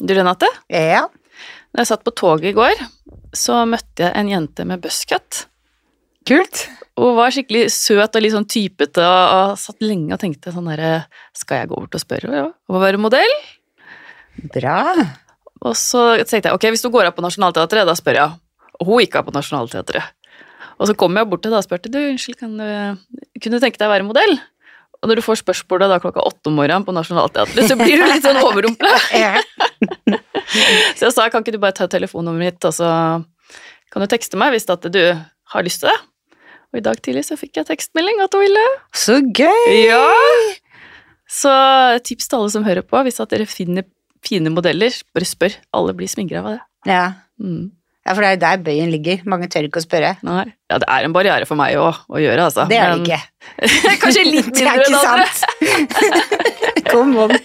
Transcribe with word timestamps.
Du, 0.00 0.14
Renate, 0.14 0.48
Ja. 0.72 1.06
Når 1.74 1.82
jeg 1.82 1.88
satt 1.90 2.04
på 2.06 2.12
toget 2.14 2.52
i 2.52 2.54
går, 2.54 2.78
så 3.34 3.64
møtte 3.66 4.04
jeg 4.04 4.14
en 4.14 4.28
jente 4.30 4.62
med 4.68 4.82
buzzcut. 4.84 5.40
Kult. 6.24 6.60
Hun 6.96 7.16
var 7.18 7.34
skikkelig 7.34 7.64
søt 7.74 8.14
og 8.14 8.22
litt 8.22 8.32
sånn 8.32 8.46
typete, 8.46 9.02
og, 9.02 9.32
og 9.34 9.58
satt 9.58 9.82
lenge 9.82 10.14
og 10.14 10.20
tenkte 10.22 10.52
sånn 10.54 10.70
herre 10.70 10.92
Skal 11.34 11.64
jeg 11.64 11.72
gå 11.72 11.80
bort 11.82 11.98
og 11.98 12.04
spørre 12.04 12.30
henne? 12.30 12.44
Ja. 12.44 12.46
å 12.70 12.80
være 12.80 13.00
modell. 13.02 13.34
Bra. 14.54 14.78
Og 15.64 15.74
så 15.78 16.04
tenkte 16.22 16.52
jeg 16.52 16.54
ok, 16.56 16.68
hvis 16.76 16.84
du 16.86 16.92
går 16.94 17.10
av 17.10 17.16
på 17.18 17.24
Nationaltheatret, 17.26 17.86
da 17.90 17.98
spør 17.98 18.20
jeg. 18.20 18.38
Og 18.78 18.88
hun 18.88 19.02
gikk 19.02 19.18
av 19.18 19.26
på 19.26 19.34
Nationaltheatret. 19.34 20.14
Og 20.78 20.88
så 20.90 20.94
kom 20.98 21.18
jeg 21.18 21.28
bort 21.30 21.42
til 21.42 21.50
henne 21.52 21.60
og 21.62 21.66
spurte 21.66 21.90
du, 21.92 22.00
unnskyld, 22.12 22.38
kan 22.38 22.54
du, 22.58 23.26
kunne 23.42 23.58
du 23.58 23.62
tenke 23.62 23.78
deg 23.82 23.90
å 23.90 23.94
være 23.94 24.06
modell? 24.06 24.38
Og 25.04 25.10
når 25.10 25.20
du 25.20 25.24
får 25.26 25.42
spørsmålet 25.42 25.90
da 25.92 26.00
klokka 26.00 26.24
åtte 26.24 26.48
om 26.48 26.56
morgenen 26.56 26.86
på 26.86 26.94
Nationaltheatret, 26.96 27.68
så 27.68 27.76
blir 27.76 28.00
du 28.00 28.06
litt 28.08 28.24
sånn 28.24 28.40
overrumpla. 28.40 28.88
Så 30.96 31.10
jeg 31.10 31.12
sa 31.12 31.28
kan 31.28 31.44
ikke 31.44 31.52
du 31.52 31.60
bare 31.60 31.76
ta 31.76 31.86
telefonnummeret 31.92 32.56
mitt, 32.56 32.66
og 32.68 32.72
så 32.72 32.88
kan 33.92 34.02
du 34.04 34.08
tekste 34.10 34.40
meg 34.40 34.54
hvis 34.54 34.64
du 34.68 34.72
har 35.52 35.66
lyst 35.66 35.84
til 35.84 35.92
det. 35.92 35.98
Og 36.72 36.80
i 36.80 36.84
dag 36.88 36.98
tidlig 37.04 37.26
så 37.28 37.36
fikk 37.38 37.60
jeg 37.60 37.68
tekstmelding 37.68 38.24
at 38.24 38.32
hun 38.34 38.42
ville. 38.42 38.64
Så 38.96 39.20
gøy. 39.22 39.74
Ja! 39.84 40.00
Så 41.30 41.52
tips 42.06 42.30
til 42.30 42.40
alle 42.40 42.54
som 42.56 42.64
hører 42.66 42.86
på, 42.86 42.98
hvis 43.06 43.20
dere 43.20 43.46
finner 43.50 43.86
fine 44.24 44.50
modeller, 44.50 44.94
bare 45.14 45.28
spør. 45.28 45.54
Alle 45.76 45.94
blir 45.96 46.10
smigra 46.10 46.40
av 46.40 46.48
det. 46.54 46.60
Ja. 46.88 47.04
Mm. 47.38 47.68
Ja, 48.04 48.12
for 48.12 48.20
det 48.20 48.28
er 48.28 48.34
jo 48.36 48.40
der 48.44 48.62
bøyen 48.66 48.90
ligger. 48.92 49.22
Mange 49.30 49.48
tør 49.52 49.64
ikke 49.68 49.80
å 49.80 49.84
spørre. 49.84 50.10
Nei. 50.26 50.44
Ja, 50.70 50.78
det 50.82 50.88
er 50.92 51.06
en 51.08 51.14
barriere 51.16 51.46
for 51.48 51.56
meg 51.60 51.76
å, 51.80 51.88
å 52.08 52.20
gjøre, 52.20 52.48
altså. 52.50 52.66
Det 52.68 52.76
er 52.76 52.92
det 52.92 53.00
Men- 53.00 53.06
ikke. 53.08 53.20
Kanskje 54.04 54.24
litt 54.28 54.52
Det 54.52 54.66
er 54.66 54.76
mindre 54.76 54.84
enn 54.84 54.94
ikke 54.94 55.14
andre. 55.14 55.26
sant. 55.32 55.50
Kom 56.92 57.16
on. 57.24 57.38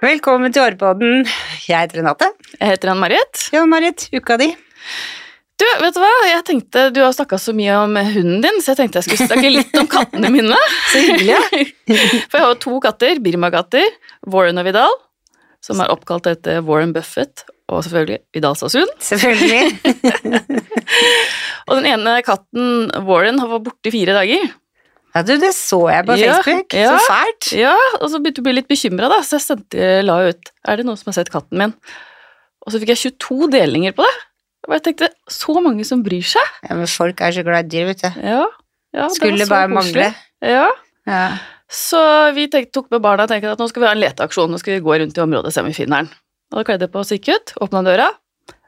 Velkommen 0.00 0.52
til 0.54 0.62
Årpodden. 0.64 1.26
Jeg 1.68 1.76
heter 1.84 2.00
Renate. 2.00 2.30
Jeg 2.56 2.72
heter 2.72 2.92
Ann-Marit. 2.94 3.42
Ja, 3.52 3.66
Marit, 3.68 4.06
uka 4.16 4.38
di. 4.40 4.48
Du, 5.60 5.64
vet 5.82 5.96
du 5.96 6.00
hva? 6.00 6.10
Jeg 6.30 6.44
tenkte, 6.48 6.86
du 6.94 7.02
har 7.04 7.12
snakka 7.12 7.36
så 7.40 7.52
mye 7.56 7.74
om 7.82 7.96
hunden 8.00 8.40
din, 8.44 8.60
så 8.64 8.72
jeg 8.72 8.78
tenkte 8.80 9.02
jeg 9.02 9.08
skulle 9.10 9.28
snakke 9.28 9.50
litt 9.52 9.76
om 9.80 9.88
kattene 9.92 10.30
mine. 10.32 10.56
Så 10.92 11.02
hyggelig. 11.04 11.66
For 12.30 12.38
jeg 12.40 12.46
har 12.46 12.58
to 12.64 12.78
katter, 12.80 13.20
Birma-katter, 13.24 13.88
Warren 14.32 14.60
og 14.62 14.68
Vidal, 14.70 14.94
som 15.60 15.82
er 15.84 15.92
oppkalt 15.92 16.30
etter 16.30 16.62
Warren 16.64 16.94
Buffett 16.96 17.44
og 17.70 17.84
selvfølgelig 17.84 18.22
Vidal 18.34 18.56
Sassoon. 18.58 18.88
Selvfølgelig. 19.04 19.66
Og 21.68 21.76
den 21.76 21.86
ene 21.92 22.16
katten, 22.26 22.88
Warren, 23.06 23.38
har 23.42 23.50
vært 23.52 23.66
borte 23.68 23.90
i 23.90 23.94
fire 23.94 24.16
dager. 24.16 24.48
Ja, 25.14 25.22
du, 25.26 25.32
det 25.42 25.52
så 25.58 25.78
jeg 25.90 26.06
på 26.06 26.16
Ja, 26.18 26.36
Facebook. 26.40 26.74
ja. 26.78 26.94
Så 26.96 27.10
fælt. 27.10 27.50
Ja, 27.58 27.76
og 28.00 28.08
så 28.10 28.18
begynte 28.22 28.40
jeg 28.40 28.44
å 28.44 28.48
bli 28.48 28.56
litt 28.60 28.70
bekymra, 28.70 29.10
da, 29.10 29.20
så 29.26 29.36
jeg 29.38 29.44
sendte, 29.44 29.88
la 30.06 30.16
ut 30.30 30.50
Er 30.70 30.78
det 30.80 30.86
noen 30.86 30.98
som 30.98 31.10
har 31.10 31.18
sett 31.20 31.30
katten 31.34 31.58
min? 31.60 31.76
Og 32.64 32.72
så 32.72 32.80
fikk 32.82 32.92
jeg 32.94 33.02
22 33.18 33.50
delinger 33.54 33.94
på 33.96 34.06
det. 34.06 34.16
Og 34.70 34.76
jeg 34.76 34.84
tenkte 34.86 35.10
så 35.26 35.56
mange 35.58 35.82
som 35.86 36.04
bryr 36.06 36.22
seg. 36.30 36.50
Ja, 36.62 36.76
men 36.78 36.86
folk 36.90 37.18
er 37.26 37.34
så 37.34 37.42
glad 37.42 37.66
i 37.66 37.72
dyr, 37.72 37.88
vet 37.90 38.04
du. 38.04 38.20
Ja, 38.22 38.44
ja 38.94 39.08
Skulle 39.10 39.48
bare 39.50 39.66
mangle. 39.72 40.12
Ja. 40.46 40.68
Ja. 41.10 41.24
Så 41.70 41.98
vi 42.36 42.46
tenkte, 42.50 42.76
tok 42.78 42.86
med 42.94 43.02
barna 43.02 43.26
og 43.26 43.32
tenkte 43.32 43.50
at 43.50 43.58
nå 43.58 43.66
skal 43.70 43.82
vi 43.82 43.88
ha 43.88 43.96
en 43.96 44.02
leteaksjon. 44.02 44.50
Nå 44.54 44.62
skal 44.62 44.76
vi 44.76 44.84
gå 44.86 45.00
rundt 45.02 45.18
i 45.18 45.24
området 45.24 45.50
og 45.50 45.56
se 45.56 45.64
om 45.64 45.70
vi 45.70 45.74
finner 45.74 46.04
den. 46.04 46.12
Og 46.54 46.60
da 46.60 46.66
kledde 46.70 46.90
på 46.90 47.02
oss 47.02 47.10
gikk 47.14 47.32
ut, 47.34 47.54
åpna 47.66 47.82
døra. 47.86 48.08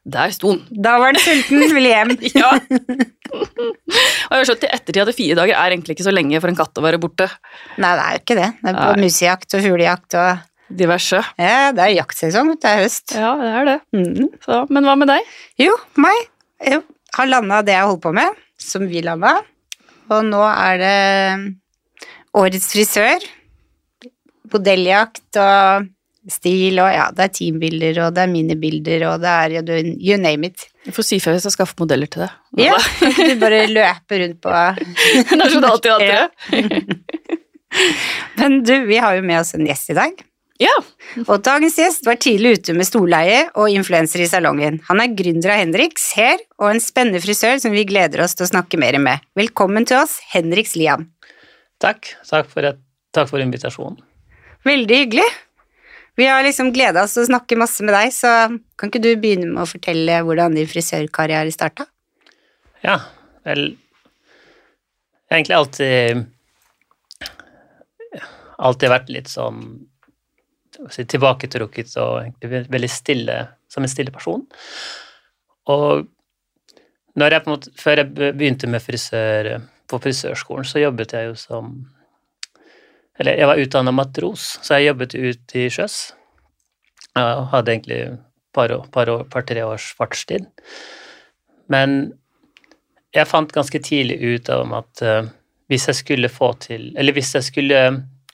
Der 0.03 0.34
sto 0.34 0.56
den. 0.56 0.83
Da 0.83 0.97
var 0.98 1.14
den 1.14 1.22
sulten, 1.22 1.62
ville 1.77 1.94
hjem. 1.94 2.16
Ja. 2.42 2.50
og 3.33 4.34
jeg 4.34 4.42
har 4.42 4.47
skjønt 4.48 4.66
i 4.66 4.72
ettertid 4.75 5.06
at 5.06 5.16
fire 5.16 5.37
dager 5.39 5.55
er 5.55 5.72
egentlig 5.72 5.94
ikke 5.97 6.05
så 6.05 6.12
lenge 6.12 6.41
for 6.42 6.50
en 6.50 6.59
katt 6.59 6.78
å 6.78 6.84
være 6.84 6.98
borte. 7.03 7.31
Nei, 7.81 7.92
det 7.94 8.03
er 8.03 8.16
jo 8.16 8.22
ikke 8.27 8.39
det. 8.42 8.48
Det 8.59 8.72
er 8.75 8.81
på 8.83 9.05
musejakt 9.06 9.56
og 9.56 9.64
fuglejakt 9.64 10.19
og 10.19 10.43
Diverse. 10.78 11.21
Ja, 11.41 11.71
det 11.77 11.84
er 11.84 11.94
jaktsesong. 11.99 12.55
Det 12.60 12.69
er 12.71 12.83
høst. 12.83 13.15
Ja, 13.16 13.33
det 13.41 13.53
er 13.60 13.69
det. 13.69 13.78
Mm. 13.97 14.28
Så, 14.44 14.62
men 14.72 14.88
hva 14.88 14.97
med 14.99 15.10
deg? 15.12 15.33
Jo, 15.60 15.75
meg. 16.00 16.28
Jeg 16.62 16.83
har 17.16 17.28
landa 17.28 17.62
det 17.66 17.75
jeg 17.75 17.88
holdt 17.88 18.05
på 18.05 18.12
med, 18.16 18.38
som 18.60 18.87
vi 18.88 19.03
landa. 19.05 19.37
Og 20.12 20.27
nå 20.28 20.43
er 20.49 20.82
det 20.82 20.99
årets 22.38 22.71
frisør. 22.72 23.27
Modelljakt 24.53 25.41
og 25.41 25.91
stil 26.31 26.78
og 26.78 26.91
ja, 26.93 27.09
det 27.15 27.25
er 27.25 27.32
teambilder 27.34 27.97
og 28.05 28.12
det 28.15 28.22
er 28.22 28.31
minibilder 28.31 29.05
og 29.09 29.22
det 29.25 29.31
er 29.32 29.55
you, 29.56 29.78
you 29.99 30.19
name 30.21 30.53
it. 30.53 30.69
Du 30.87 30.93
får 30.94 31.06
si 31.06 31.19
fra 31.22 31.34
hvis 31.34 31.47
jeg 31.49 31.56
skaffer 31.56 31.82
modeller 31.82 32.11
til 32.11 32.25
det. 32.25 32.31
Ja, 32.62 32.77
du 33.28 33.32
bare 33.41 33.65
løper 33.71 34.22
rundt 34.22 34.43
på 34.44 34.53
Nasjonalteatret. 35.41 36.37
Men 38.38 38.61
du, 38.66 38.75
vi 38.87 39.00
har 39.00 39.16
jo 39.16 39.25
med 39.27 39.41
oss 39.41 39.55
en 39.56 39.66
gjest 39.66 39.94
i 39.94 39.99
dag. 39.99 40.22
Ja. 40.62 40.73
Og 41.27 41.43
dagens 41.43 41.77
gjest 41.81 42.06
var 42.06 42.19
tidlig 42.23 42.59
ute 42.59 42.75
med 42.77 42.87
storleie 42.87 43.47
og 43.59 43.73
influenser 43.73 44.23
i 44.23 44.28
salongen. 44.31 44.78
Han 44.87 45.03
er 45.03 45.15
gründer 45.19 45.55
av 45.55 45.62
Henriks 45.62 46.11
Hair 46.17 46.39
og 46.61 46.69
en 46.71 46.83
spennende 46.83 47.23
frisør 47.25 47.59
som 47.62 47.75
vi 47.75 47.87
gleder 47.89 48.23
oss 48.23 48.37
til 48.39 48.47
å 48.47 48.53
snakke 48.53 48.78
mer 48.81 48.99
med. 49.03 49.25
Velkommen 49.39 49.89
til 49.89 49.99
oss, 50.03 50.21
Henriks 50.33 50.77
Lian. 50.78 51.09
Takk. 51.83 52.12
Takk 52.28 52.50
for, 52.53 52.69
et, 52.69 52.78
takk 53.17 53.31
for 53.33 53.43
invitasjonen. 53.43 53.99
Veldig 54.69 55.00
hyggelig. 55.03 55.27
Vi 56.21 56.28
har 56.28 56.45
liksom 56.45 56.71
gleda 56.77 57.03
oss 57.06 57.17
til 57.17 57.25
å 57.25 57.31
snakke 57.31 57.59
masse 57.59 57.83
med 57.83 57.97
deg, 57.97 58.12
så 58.15 58.31
kan 58.79 58.93
ikke 58.93 59.03
du 59.03 59.15
begynne 59.17 59.49
med 59.49 59.65
å 59.65 59.71
fortelle 59.71 60.21
hvordan 60.27 60.55
din 60.55 60.69
frisørkarriere 60.69 61.55
starta? 61.55 61.89
Ja, 62.84 63.00
vel 63.47 63.73
Jeg 63.73 65.33
har 65.33 65.39
egentlig 65.39 65.56
alltid 65.56 66.27
Alltid 68.62 68.93
vært 68.93 69.09
litt 69.11 69.31
sånn 69.33 69.62
si, 70.91 71.04
tilbaketrukket 71.04 71.93
og 72.03 72.22
egentlig 72.25 72.65
veldig 72.72 72.91
stille 72.91 73.37
som 73.70 73.84
en 73.84 73.91
stille 73.93 74.10
person. 74.15 74.43
Og 75.70 76.06
jeg 77.20 77.43
måte, 77.47 77.70
før 77.76 78.00
jeg 78.00 78.10
begynte 78.16 78.66
med 78.72 78.81
frisør 78.82 79.50
på 79.91 79.98
frisørskolen, 80.00 80.65
så 80.65 80.81
jobbet 80.81 81.12
jeg 81.12 81.28
jo 81.31 81.34
som 81.37 81.75
Eller 83.20 83.37
jeg 83.37 83.47
var 83.47 83.60
utdanna 83.60 83.93
matros, 83.93 84.59
så 84.65 84.78
jeg 84.81 84.87
jobbet 84.88 85.15
ut 85.15 85.53
i 85.60 85.66
sjøs. 85.70 85.97
Jeg 87.14 87.43
hadde 87.53 87.70
egentlig 87.75 87.99
et 88.06 88.14
par, 88.56 88.72
år- 88.72 88.87
par, 88.91 89.06
år- 89.12 89.26
par-tre 89.28 89.60
års 89.69 89.91
fartstid. 89.99 90.47
Men 91.69 92.14
jeg 93.12 93.28
fant 93.28 93.53
ganske 93.53 93.78
tidlig 93.84 94.16
ut 94.25 94.49
om 94.56 94.72
at 94.72 95.03
uh, 95.04 95.28
hvis 95.69 95.87
jeg 95.91 95.94
skulle 96.00 96.28
få 96.32 96.54
til 96.64 96.94
Eller 96.97 97.12
hvis 97.12 97.34
jeg 97.34 97.44
skulle 97.44 97.82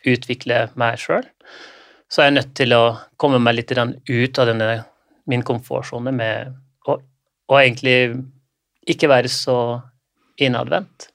utvikle 0.07 0.69
meg 0.79 0.99
sjøl, 1.03 1.27
så 2.09 2.23
er 2.23 2.31
jeg 2.31 2.37
nødt 2.39 2.55
til 2.57 2.75
å 2.77 2.83
komme 3.21 3.41
meg 3.43 3.59
litt 3.59 3.73
ut 3.77 4.41
av 4.41 4.49
denne, 4.49 4.71
min 5.29 5.45
komfortsone 5.45 6.13
med 6.17 6.55
å, 6.89 6.97
å 6.97 7.61
egentlig 7.61 7.99
ikke 8.89 9.11
være 9.13 9.29
så 9.33 9.59
innadvendt. 10.41 11.11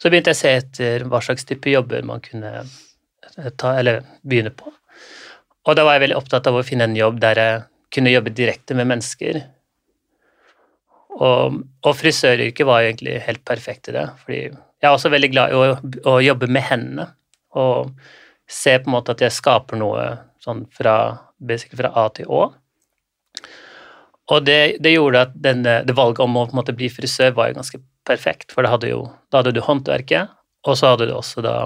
Så 0.00 0.10
begynte 0.12 0.34
jeg 0.34 0.36
å 0.36 0.42
se 0.42 0.54
etter 0.58 1.06
hva 1.08 1.22
slags 1.24 1.46
type 1.48 1.70
jobber 1.72 2.04
man 2.04 2.20
kunne 2.24 2.50
eh, 2.60 3.52
ta, 3.56 3.72
eller 3.78 4.02
begynne 4.20 4.52
på. 4.52 4.68
Og 5.64 5.78
da 5.78 5.86
var 5.86 5.96
jeg 5.96 6.04
veldig 6.04 6.18
opptatt 6.18 6.50
av 6.50 6.58
å 6.58 6.66
finne 6.66 6.84
en 6.90 6.98
jobb 6.98 7.22
der 7.22 7.40
jeg 7.40 7.62
kunne 7.94 8.12
jobbe 8.12 8.34
direkte 8.36 8.76
med 8.76 8.90
mennesker. 8.90 9.40
Og, 11.14 11.56
og 11.86 11.96
frisøryrket 11.96 12.68
var 12.68 12.82
jo 12.82 12.90
egentlig 12.90 13.16
helt 13.24 13.44
perfekt 13.48 13.88
i 13.88 13.96
det, 13.96 14.04
fordi 14.24 14.42
jeg 14.42 14.90
er 14.90 14.92
også 14.92 15.08
veldig 15.14 15.30
glad 15.32 15.54
i 15.54 15.56
å, 15.56 15.76
å 16.10 16.18
jobbe 16.20 16.50
med 16.52 16.66
hendene. 16.68 17.06
Og 17.56 17.94
se 18.50 18.76
på 18.78 18.90
en 18.90 18.96
måte 18.96 19.14
at 19.14 19.24
jeg 19.24 19.34
skaper 19.34 19.80
noe 19.80 20.04
sånn 20.44 20.64
fra, 20.74 20.96
fra 21.40 21.92
A 21.96 22.08
til 22.14 22.28
Å. 22.28 22.42
Og 24.32 24.44
det, 24.44 24.78
det 24.84 24.94
gjorde 24.94 25.26
at 25.26 25.34
denne, 25.36 25.80
det 25.84 25.96
valget 25.96 26.24
om 26.24 26.38
å 26.40 26.46
på 26.48 26.54
en 26.54 26.60
måte 26.62 26.76
bli 26.76 26.88
frisør 26.92 27.34
var 27.36 27.50
jo 27.50 27.58
ganske 27.58 27.80
perfekt, 28.08 28.52
for 28.52 28.68
hadde, 28.68 28.92
jo, 28.92 29.04
da 29.32 29.40
hadde 29.40 29.54
du 29.56 29.62
håndverket, 29.64 30.32
og 30.64 30.78
så 30.80 30.94
hadde 30.94 31.08
du 31.10 31.14
også 31.16 31.44
da 31.44 31.56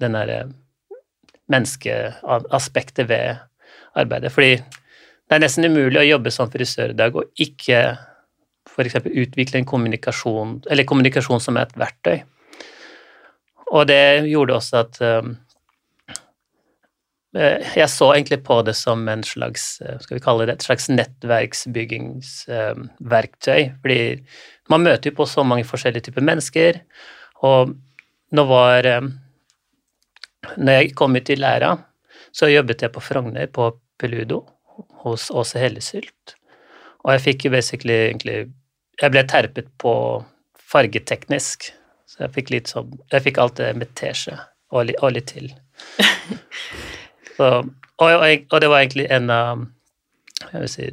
den 0.00 0.16
derre 0.16 0.46
menneskeaspektet 1.52 3.08
ved 3.08 3.40
arbeidet. 3.96 4.32
Fordi 4.32 4.56
det 4.56 5.36
er 5.36 5.42
nesten 5.42 5.68
umulig 5.68 6.00
å 6.00 6.06
jobbe 6.06 6.32
som 6.34 6.50
frisør 6.52 6.92
i 6.92 6.98
dag 6.98 7.16
og 7.16 7.32
ikke 7.42 7.80
f.eks. 8.66 8.98
utvikle 9.06 9.60
en 9.60 9.68
kommunikasjon, 9.68 10.56
eller 10.70 10.88
kommunikasjon 10.88 11.42
som 11.42 11.56
er 11.56 11.68
et 11.68 11.78
verktøy. 11.80 12.18
Og 13.74 13.86
det 13.88 14.28
gjorde 14.30 14.56
også 14.58 14.82
at 14.84 15.00
um, 15.02 15.32
eh, 15.32 15.45
jeg 17.36 17.90
så 17.90 18.14
egentlig 18.14 18.38
på 18.46 18.62
det 18.66 18.74
som 18.78 19.08
en 19.08 19.24
slags 19.26 19.80
eh, 19.82 19.98
skal 20.02 20.16
vi 20.18 20.24
kalle 20.24 20.46
det, 20.46 20.54
et 20.56 20.66
slags 20.66 20.86
nettverksbyggingsverktøy. 20.92 23.62
fordi 23.82 24.00
man 24.70 24.82
møter 24.82 25.10
jo 25.10 25.16
på 25.18 25.26
så 25.30 25.42
mange 25.46 25.68
forskjellige 25.68 26.04
typer 26.08 26.22
mennesker, 26.26 26.72
og 27.46 27.60
nå 28.32 28.42
var 28.48 28.86
eh, 28.86 29.06
Når 30.56 30.72
jeg 30.72 30.94
kom 30.94 31.16
ut 31.16 31.30
i 31.30 31.34
læra, 31.34 31.78
så 32.30 32.46
jobbet 32.46 32.82
jeg 32.82 32.92
på 32.94 33.00
Frogner, 33.02 33.46
på 33.50 33.80
Peludo, 33.98 34.46
hos 35.02 35.30
Åse 35.30 35.58
Hellesylt. 35.58 36.36
Og 37.02 37.12
jeg 37.12 37.20
fikk 37.24 37.44
jo 37.44 37.50
basically 37.50 37.92
egentlig 37.92 38.52
jeg 39.02 39.12
ble 39.12 39.22
terpet 39.28 39.66
på 39.82 39.92
fargeteknisk. 40.70 41.68
Så 42.06 42.24
jeg 42.24 42.34
fikk 42.36 42.52
litt 42.54 42.70
sånn 42.70 42.94
Jeg 43.12 43.24
fikk 43.26 43.38
alt 43.42 43.58
det 43.58 43.74
med 43.76 43.92
teskje 43.98 44.38
og, 44.70 44.94
og 45.02 45.12
litt 45.12 45.34
til. 45.34 45.50
Så, 47.36 47.48
og, 47.64 48.06
og, 48.12 48.22
og 48.52 48.62
det 48.62 48.70
var 48.70 48.82
egentlig 48.82 49.08
en 49.12 49.32
av 49.32 49.66
Jeg 50.52 50.62
vil 50.62 50.70
si 50.72 50.86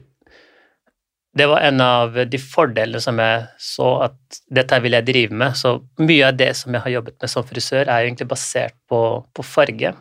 Det 1.40 1.48
var 1.50 1.66
en 1.66 1.82
av 1.82 2.18
de 2.30 2.40
fordelene 2.40 3.02
som 3.02 3.20
jeg 3.22 3.46
så 3.64 3.90
at 4.10 4.42
dette 4.54 4.78
vil 4.84 4.94
jeg 4.94 5.08
drive 5.08 5.40
med. 5.42 5.56
Så 5.58 5.80
mye 5.98 6.28
av 6.28 6.38
det 6.38 6.52
som 6.60 6.76
jeg 6.76 6.86
har 6.86 6.94
jobbet 7.00 7.16
med 7.24 7.32
som 7.32 7.48
frisør, 7.48 7.88
er 7.88 8.04
jo 8.04 8.12
egentlig 8.12 8.28
basert 8.30 8.76
på, 8.90 9.00
på 9.34 9.46
farge. 9.48 9.96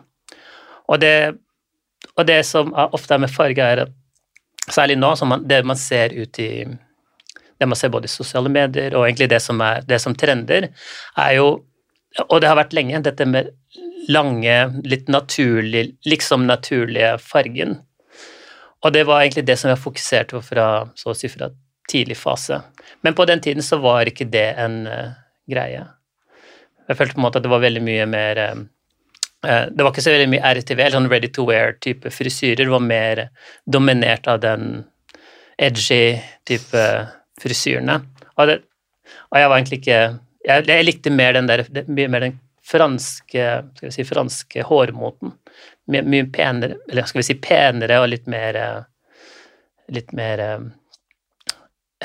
Og 0.93 1.01
det, 1.01 1.33
og 2.13 2.27
det 2.29 2.37
som 2.45 2.69
er 2.77 2.93
ofte 2.93 3.17
er 3.17 3.23
med 3.23 3.33
farge, 3.33 3.65
er 3.65 3.81
at 3.87 3.95
særlig 4.69 4.99
nå, 4.99 5.09
man, 5.25 5.47
det 5.49 5.63
man 5.65 5.79
ser 5.79 6.13
ut 6.13 6.39
i 6.39 6.51
det 7.59 7.67
man 7.69 7.79
ser 7.79 7.89
både 7.89 8.09
i 8.09 8.13
sosiale 8.13 8.51
medier 8.51 8.95
og 8.97 9.07
egentlig 9.07 9.29
det 9.31 9.39
som, 9.43 9.61
er, 9.63 9.83
det 9.87 9.99
som 10.03 10.15
trender, 10.15 10.69
er 11.17 11.37
jo 11.39 11.63
Og 12.29 12.41
det 12.41 12.45
har 12.45 12.55
vært 12.59 12.75
lenge, 12.77 12.99
dette 13.01 13.25
med 13.25 13.47
lange, 14.11 14.57
litt 14.83 15.09
naturlig, 15.11 15.95
liksom 16.05 16.47
naturlige 16.47 17.17
fargen. 17.23 17.77
Og 18.83 18.93
det 18.93 19.05
var 19.07 19.21
egentlig 19.21 19.45
det 19.47 19.57
som 19.59 19.71
jeg 19.71 19.79
fokuserte 19.79 20.35
på 20.35 20.43
fra 20.43 20.67
så 20.99 21.13
å 21.13 21.17
si 21.17 21.29
fra 21.31 21.49
tidlig 21.89 22.17
fase. 22.19 22.59
Men 23.01 23.15
på 23.15 23.25
den 23.29 23.41
tiden 23.43 23.63
så 23.63 23.79
var 23.83 24.09
ikke 24.09 24.27
det 24.31 24.49
en 24.59 24.83
uh, 24.87 25.13
greie. 25.49 25.85
Jeg 26.87 26.99
følte 26.99 27.15
på 27.15 27.21
en 27.21 27.27
måte 27.27 27.39
at 27.39 27.45
det 27.45 27.51
var 27.53 27.63
veldig 27.63 27.83
mye 27.83 28.05
mer 28.11 28.39
eh, 28.43 28.57
Det 29.71 29.79
var 29.79 29.93
ikke 29.93 30.03
så 30.03 30.11
veldig 30.11 30.31
mye 30.33 30.49
RTV, 30.57 30.79
eller 30.81 30.97
sånn 30.97 31.07
ready 31.11 31.29
to 31.31 31.45
wear-type 31.47 32.11
frisyrer, 32.11 32.67
var 32.71 32.83
mer 32.83 33.21
dominert 33.63 34.27
av 34.27 34.41
den 34.43 34.83
edgy 35.55 36.17
type 36.47 36.83
frisyrene. 37.39 38.01
Og, 38.35 38.49
det, 38.49 38.57
og 39.31 39.39
jeg 39.39 39.49
var 39.49 39.57
egentlig 39.57 39.79
ikke 39.79 39.99
jeg, 40.43 40.65
jeg 40.67 40.87
likte 40.87 41.13
mer 41.13 41.37
den 41.37 41.47
der 41.47 41.63
mye 41.87 42.11
mer 42.11 42.25
den 42.25 42.39
franske 42.63 43.43
skal 43.75 43.89
vi 43.89 43.93
si, 43.95 44.03
franske 44.07 44.63
hårmoten. 44.67 45.31
Mye, 45.91 46.03
mye 46.07 46.25
penere, 46.31 46.75
eller 46.89 47.03
skal 47.09 47.19
vi 47.19 47.23
si 47.27 47.35
penere 47.43 47.95
og 48.03 48.07
litt 48.13 48.27
mer 48.31 48.53
Litt 49.91 50.13
mer 50.15 50.39
eh, 50.39 50.59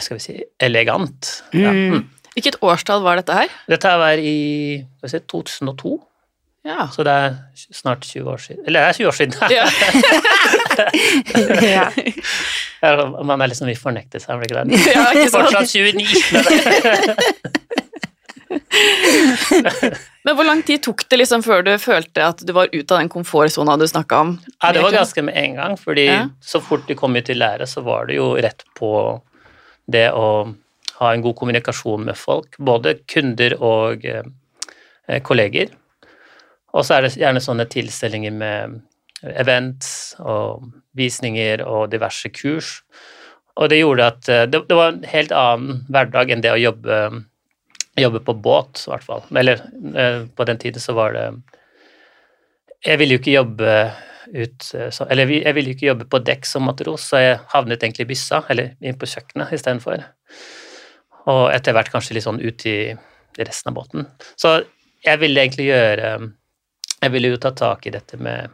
Skal 0.03 0.17
vi 0.19 0.23
si 0.25 0.35
elegant. 0.63 1.43
Ja. 1.55 1.71
Mm. 1.71 1.91
Mm. 1.95 2.03
Hvilket 2.35 2.57
årstall 2.63 3.03
var 3.03 3.17
dette 3.19 3.33
her? 3.35 3.49
Dette 3.71 3.89
var 3.99 4.17
i 4.19 4.85
skal 4.99 5.07
vi 5.07 5.11
si, 5.15 5.21
2002, 5.31 5.99
Ja. 6.69 6.89
så 6.93 7.03
det 7.07 7.13
er 7.15 7.35
snart 7.75 8.05
20 8.07 8.31
år 8.31 8.37
siden. 8.43 8.65
Eller 8.67 8.81
det 8.81 8.89
er 8.89 8.93
20 8.99 9.09
år 9.09 9.13
siden! 9.19 9.35
ja. 11.75 11.87
ja. 12.83 13.07
Man 13.23 13.41
er 13.41 13.47
liksom 13.51 13.69
i 13.71 13.75
fornektelse, 13.79 14.27
her, 14.31 14.37
blir 14.39 14.47
ikke 14.51 14.65
det? 14.69 14.73
ja, 14.95 15.05
ikke 15.15 15.31
sant? 15.31 15.45
Fortsatt 15.51 15.71
29! 15.75 16.07
Men 20.25 20.37
hvor 20.37 20.47
lang 20.47 20.63
tid 20.67 20.83
tok 20.85 21.05
det 21.09 21.21
liksom 21.21 21.43
før 21.47 21.63
du 21.67 21.73
følte 21.81 22.25
at 22.33 22.43
du 22.45 22.53
var 22.57 22.71
ute 22.73 22.95
av 22.95 23.01
den 23.03 23.11
komfortsona 23.13 23.77
du 23.81 23.87
snakka 23.89 24.21
om? 24.25 24.35
Ja, 24.63 24.73
det 24.77 24.83
var 24.85 24.97
ganske 24.97 25.25
med 25.25 25.37
en 25.41 25.55
gang, 25.59 25.77
fordi 25.81 26.07
Ja. 26.09 26.23
så 26.41 26.61
fort 26.65 26.87
de 26.89 26.95
kom 26.99 27.17
ut 27.17 27.31
i 27.31 27.37
lære, 27.37 27.67
så 27.67 27.83
var 27.85 28.07
det 28.09 28.19
jo 28.19 28.35
rett 28.37 28.65
på 28.79 28.91
det 29.89 30.11
å 30.13 30.55
ha 30.99 31.13
en 31.15 31.23
god 31.23 31.37
kommunikasjon 31.39 32.05
med 32.05 32.17
folk, 32.19 32.57
både 32.59 32.97
kunder 33.07 33.55
og 33.63 34.05
eh, 34.05 35.21
kolleger. 35.23 35.69
Og 36.75 36.85
så 36.85 36.99
er 36.99 37.07
det 37.07 37.17
gjerne 37.17 37.41
sånne 37.41 37.65
tilstelninger 37.71 38.35
med 38.35 38.81
events 39.39 40.15
og 40.21 40.67
visninger 40.99 41.63
og 41.67 41.89
diverse 41.91 42.29
kurs. 42.35 42.83
Og 43.59 43.71
det 43.73 43.81
gjorde 43.81 44.11
at 44.13 44.29
eh, 44.29 44.45
det, 44.51 44.65
det 44.69 44.77
var 44.77 44.93
en 44.93 45.05
helt 45.09 45.33
annen 45.33 45.81
hverdag 45.89 46.31
enn 46.35 46.43
det 46.45 46.53
å 46.53 46.61
jobbe, 46.61 46.99
jobbe 48.03 48.21
på 48.25 48.35
båt, 48.35 48.85
i 48.87 48.93
hvert 48.93 49.07
fall. 49.07 49.25
Eller 49.37 49.63
eh, 49.95 50.27
på 50.27 50.47
den 50.49 50.61
tiden 50.61 50.83
så 50.83 50.95
var 50.97 51.17
det 51.17 51.27
Jeg 52.87 52.99
ville 52.99 53.17
jo 53.17 53.21
ikke 53.23 53.35
jobbe 53.35 53.73
ut 54.35 54.71
eh, 54.75 54.91
så, 54.91 55.07
Eller 55.11 55.31
jeg 55.33 55.55
ville 55.57 55.73
jo 55.73 55.77
ikke 55.77 55.91
jobbe 55.91 56.09
på 56.11 56.23
dekk 56.25 56.47
som 56.47 56.67
matros, 56.69 57.09
så 57.11 57.23
jeg 57.23 57.39
havnet 57.55 57.83
egentlig 57.83 58.07
i 58.07 58.13
byssa, 58.13 58.43
eller 58.49 58.75
inn 58.81 58.99
på 58.99 59.09
kjøkkenet 59.09 59.55
istedenfor. 59.57 60.05
Og 61.29 61.45
etter 61.53 61.77
hvert 61.77 61.93
kanskje 61.93 62.17
litt 62.17 62.27
sånn 62.27 62.41
ut 62.41 62.67
i 62.67 62.79
resten 63.39 63.71
av 63.73 63.79
båten. 63.79 64.07
Så 64.37 64.61
jeg 65.05 65.21
ville 65.23 65.41
egentlig 65.41 65.69
gjøre 65.69 66.15
Jeg 66.99 67.13
ville 67.15 67.29
jo 67.31 67.39
ta 67.39 67.53
tak 67.55 67.87
i 67.87 67.93
dette 67.95 68.17
med 68.19 68.51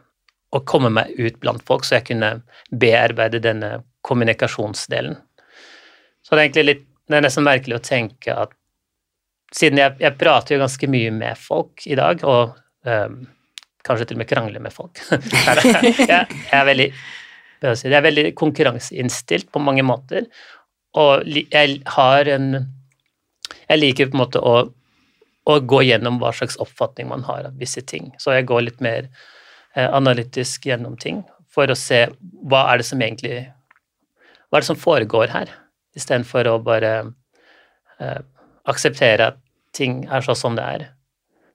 å 0.52 0.60
komme 0.68 0.90
meg 0.92 1.14
ut 1.16 1.38
blant 1.40 1.62
folk, 1.66 1.84
så 1.84 1.96
jeg 1.96 2.10
kunne 2.10 2.42
bearbeide 2.70 3.40
denne 3.42 3.78
kommunikasjonsdelen. 4.04 5.16
Så 6.22 6.34
det 6.34 6.40
er 6.40 6.44
egentlig 6.44 6.66
litt 6.68 6.84
Det 7.04 7.18
er 7.18 7.24
nesten 7.26 7.44
merkelig 7.44 7.76
å 7.76 7.84
tenke 7.84 8.32
at 8.32 8.52
siden 9.54 9.80
jeg, 9.80 9.96
jeg 10.02 10.18
prater 10.18 10.56
jo 10.56 10.64
ganske 10.64 10.88
mye 10.90 11.12
med 11.14 11.38
folk 11.38 11.84
i 11.86 11.96
dag, 11.98 12.22
og 12.26 12.56
um, 12.88 13.18
kanskje 13.86 14.08
til 14.08 14.18
og 14.18 14.22
med 14.24 14.30
krangler 14.30 14.62
med 14.64 14.74
folk 14.74 14.98
jeg, 15.10 15.92
jeg, 16.08 16.26
er 16.50 16.64
veldig, 16.66 16.88
jeg 17.62 17.98
er 17.98 18.06
veldig 18.06 18.26
konkurranseinnstilt 18.38 19.50
på 19.54 19.62
mange 19.62 19.84
måter, 19.86 20.26
og 20.98 21.26
jeg 21.26 21.82
har 21.96 22.30
en 22.30 22.54
Jeg 23.68 23.80
liker 23.80 24.10
på 24.10 24.16
en 24.16 24.20
måte 24.20 24.40
å, 24.44 24.54
å 25.48 25.54
gå 25.72 25.78
gjennom 25.86 26.18
hva 26.20 26.32
slags 26.36 26.58
oppfatning 26.60 27.08
man 27.08 27.22
har 27.24 27.46
av 27.48 27.56
visse 27.56 27.80
ting. 27.80 28.10
Så 28.20 28.34
jeg 28.34 28.44
går 28.48 28.60
litt 28.66 28.82
mer 28.84 29.06
eh, 29.74 29.88
analytisk 29.88 30.66
gjennom 30.68 30.98
ting 31.00 31.22
for 31.48 31.70
å 31.70 31.76
se 31.78 32.02
hva 32.44 32.66
er 32.72 32.80
det 32.80 32.86
som 32.88 33.00
egentlig 33.00 33.46
Hva 34.48 34.58
er 34.58 34.62
det 34.62 34.68
som 34.68 34.78
foregår 34.78 35.32
her, 35.32 35.48
istedenfor 35.96 36.46
å 36.46 36.58
bare 36.62 36.92
eh, 37.98 38.20
akseptere 38.70 39.32
at 39.32 39.43
ting 39.74 40.04
er 40.10 40.24
sånn 40.24 40.38
som 40.38 40.56
det 40.58 40.64
er. 40.76 40.86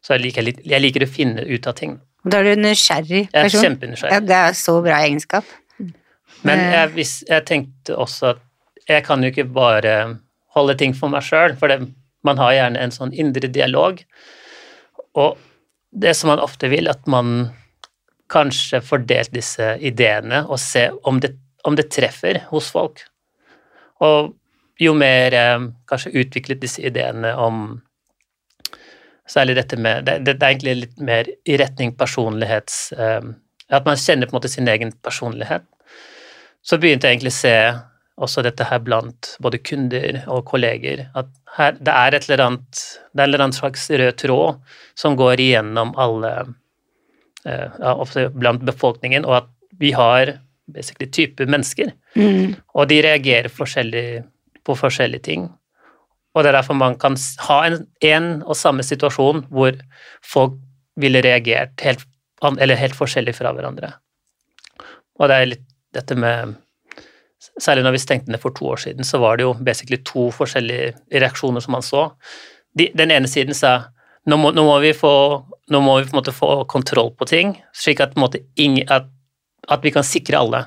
Så 0.05 0.15
jeg 0.15 0.27
liker, 0.27 0.51
jeg 0.63 0.83
liker 0.83 1.05
å 1.05 1.09
finne 1.11 1.43
ut 1.47 1.67
av 1.67 1.75
ting. 1.79 1.97
Da 2.27 2.39
er 2.41 2.51
du 2.51 2.61
nysgjerrig 2.63 3.25
Jeg 3.31 3.47
er 3.47 3.53
kjempenysgjerrig. 3.53 4.13
Ja, 4.15 4.19
det 4.23 4.37
er 4.37 4.55
så 4.59 4.79
bra 4.83 4.99
egenskap. 5.05 5.47
Men 6.43 6.59
Eh. 6.59 6.71
jeg, 6.73 6.89
hvis, 6.95 7.13
jeg 7.27 7.45
tenkte 7.45 7.95
også 7.99 8.33
at 8.33 8.41
jeg 8.87 9.03
kan 9.05 9.23
jo 9.23 9.29
ikke 9.31 9.47
bare 9.53 10.19
holde 10.55 10.75
ting 10.79 10.95
for 10.95 11.11
meg 11.11 11.23
sjøl, 11.23 11.55
for 11.59 11.67
det, 11.67 11.89
man 12.23 12.37
har 12.37 12.53
gjerne 12.55 12.79
en 12.79 12.91
sånn 12.91 13.13
indre 13.13 13.47
dialog. 13.47 13.99
Og 15.15 15.37
det 15.91 16.15
som 16.15 16.31
man 16.31 16.39
ofte 16.39 16.69
vil, 16.71 16.87
at 16.89 17.05
man 17.07 17.51
kanskje 18.29 18.81
får 18.85 19.05
delt 19.09 19.33
disse 19.33 19.75
ideene 19.81 20.43
og 20.47 20.59
se 20.61 20.89
om 21.03 21.19
det, 21.19 21.33
om 21.65 21.75
det 21.75 21.89
treffer 21.91 22.43
hos 22.51 22.69
folk. 22.71 23.03
Og 24.05 24.35
jo 24.79 24.93
mer 24.95 25.35
eh, 25.35 25.65
kanskje 25.89 26.13
utviklet 26.21 26.61
disse 26.61 26.81
ideene 26.81 27.33
om 27.35 27.81
Særlig 29.29 29.59
dette 29.59 29.77
med 29.77 30.07
Det, 30.07 30.17
det, 30.25 30.37
er 30.39 30.53
egentlig 30.53 30.75
litt 30.83 31.03
mer 31.05 31.27
i 31.45 31.57
retning 31.61 31.93
personlighets 31.97 32.79
um, 32.97 33.35
At 33.69 33.85
man 33.85 33.99
kjenner 33.99 34.25
på 34.25 34.33
en 34.33 34.39
måte 34.39 34.51
sin 34.51 34.67
egen 34.67 34.91
personlighet. 35.05 35.67
Så 36.65 36.79
begynte 36.81 37.07
jeg 37.07 37.19
egentlig 37.19 37.35
å 37.35 37.39
se 37.39 37.55
også 38.19 38.43
dette 38.43 38.65
her 38.67 38.81
blant 38.83 39.35
både 39.39 39.61
kunder 39.63 40.17
og 40.27 40.41
kolleger, 40.49 41.05
at 41.15 41.29
her, 41.55 41.77
det 41.79 41.93
er 41.93 42.15
et 42.15 42.25
eller 42.27 42.43
annet 42.45 42.81
Det 42.81 43.21
er 43.21 43.23
en 43.23 43.29
eller 43.29 43.43
annen 43.45 43.55
slags 43.55 43.85
rød 43.89 44.17
tråd 44.19 44.73
som 44.99 45.15
går 45.19 45.39
igjennom 45.39 45.93
alle 45.99 46.33
uh, 47.47 48.17
blant 48.35 48.65
befolkningen, 48.67 49.25
og 49.25 49.37
at 49.43 49.49
vi 49.79 49.93
har 49.95 50.35
basically 50.69 51.09
type 51.09 51.45
mennesker. 51.45 51.93
Mm. 52.15 52.57
Og 52.75 52.89
de 52.91 52.99
reagerer 53.05 53.49
forskjellig 53.49 54.23
på 54.67 54.75
forskjellige 54.77 55.25
ting. 55.25 55.47
Og 56.39 56.45
det 56.45 56.53
er 56.53 56.55
derfor 56.61 56.77
man 56.79 56.95
kan 56.95 57.17
ha 57.49 57.59
en, 57.67 57.81
en 58.07 58.29
og 58.45 58.55
samme 58.55 58.85
situasjon 58.87 59.43
hvor 59.51 59.75
folk 60.23 60.55
ville 60.99 61.19
reagert 61.25 61.83
helt, 61.83 62.05
eller 62.55 62.79
helt 62.79 62.95
forskjellig 62.95 63.33
fra 63.35 63.51
hverandre. 63.51 63.91
Og 65.19 65.27
det 65.27 65.35
er 65.35 65.53
litt 65.55 65.67
dette 65.95 66.15
med 66.15 66.57
Særlig 67.39 67.85
når 67.85 67.93
vi 67.95 67.99
stengte 68.03 68.31
ned 68.33 68.41
for 68.43 68.51
to 68.51 68.65
år 68.67 68.79
siden, 68.83 69.05
så 69.07 69.15
var 69.23 69.37
det 69.39 69.45
jo 69.45 69.53
basically 69.63 69.95
to 70.03 70.25
forskjellige 70.35 70.89
reaksjoner 71.23 71.63
som 71.63 71.71
man 71.71 71.85
så. 71.87 72.01
De, 72.75 72.89
den 72.91 73.13
ene 73.15 73.29
siden 73.31 73.55
sa 73.55 73.71
nå 74.27 74.35
må, 74.35 74.51
nå 74.51 74.65
må 74.67 74.73
vi 74.83 74.91
få 74.91 75.11
nå 75.71 75.79
må 75.79 75.93
vi 75.97 76.09
på 76.09 76.11
en 76.11 76.19
måte 76.19 76.33
få 76.35 76.49
kontroll 76.67 77.13
på 77.15 77.29
ting, 77.31 77.53
slik 77.71 78.01
at, 78.03 78.11
på 78.11 78.19
en 78.19 78.25
måte 78.25 78.41
ing, 78.59 78.75
at, 78.91 79.07
at 79.71 79.87
vi 79.87 79.93
kan 79.95 80.03
sikre 80.03 80.41
alle. 80.41 80.65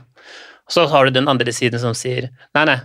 Så 0.64 0.87
har 0.88 1.05
du 1.05 1.12
den 1.12 1.29
andre 1.29 1.52
siden 1.52 1.81
som 1.83 1.93
sier 1.99 2.31
nei, 2.57 2.64
nei, 2.71 2.79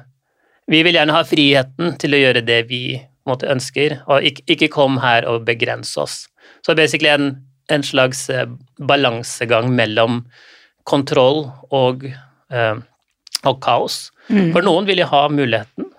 vi 0.68 0.84
vil 0.84 0.98
gjerne 0.98 1.16
ha 1.16 1.24
friheten 1.28 1.96
til 2.02 2.16
å 2.16 2.22
gjøre 2.22 2.44
det 2.48 2.62
vi 2.72 2.82
måte, 3.28 3.50
ønsker, 3.52 4.02
og 4.08 4.26
ikke, 4.28 4.44
ikke 4.56 4.72
kom 4.72 5.00
her 5.04 5.28
og 5.28 5.46
begrense 5.48 6.00
oss. 6.00 6.26
Så 6.66 6.76
basically 6.76 7.12
en, 7.12 7.30
en 7.72 7.84
slags 7.84 8.28
eh, 8.32 8.48
balansegang 8.80 9.70
mellom 9.76 10.22
kontroll 10.88 11.46
og, 11.76 12.08
eh, 12.52 12.80
og 13.44 13.62
kaos. 13.64 14.08
Mm. 14.32 14.52
For 14.56 14.64
noen 14.64 14.88
ville 14.88 15.08
ha 15.08 15.24
muligheten 15.32 15.92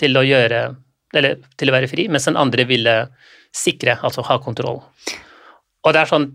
til 0.00 0.20
å 0.20 0.24
gjøre 0.26 0.64
eller 1.14 1.38
til 1.60 1.70
å 1.70 1.74
være 1.76 1.88
fri, 1.90 2.08
mens 2.10 2.26
den 2.26 2.38
andre 2.40 2.64
ville 2.66 2.94
sikre, 3.54 3.98
altså 4.02 4.24
ha 4.26 4.40
kontroll. 4.42 4.80
Og 5.84 5.94
det 5.94 6.00
er 6.02 6.10
sånn 6.10 6.32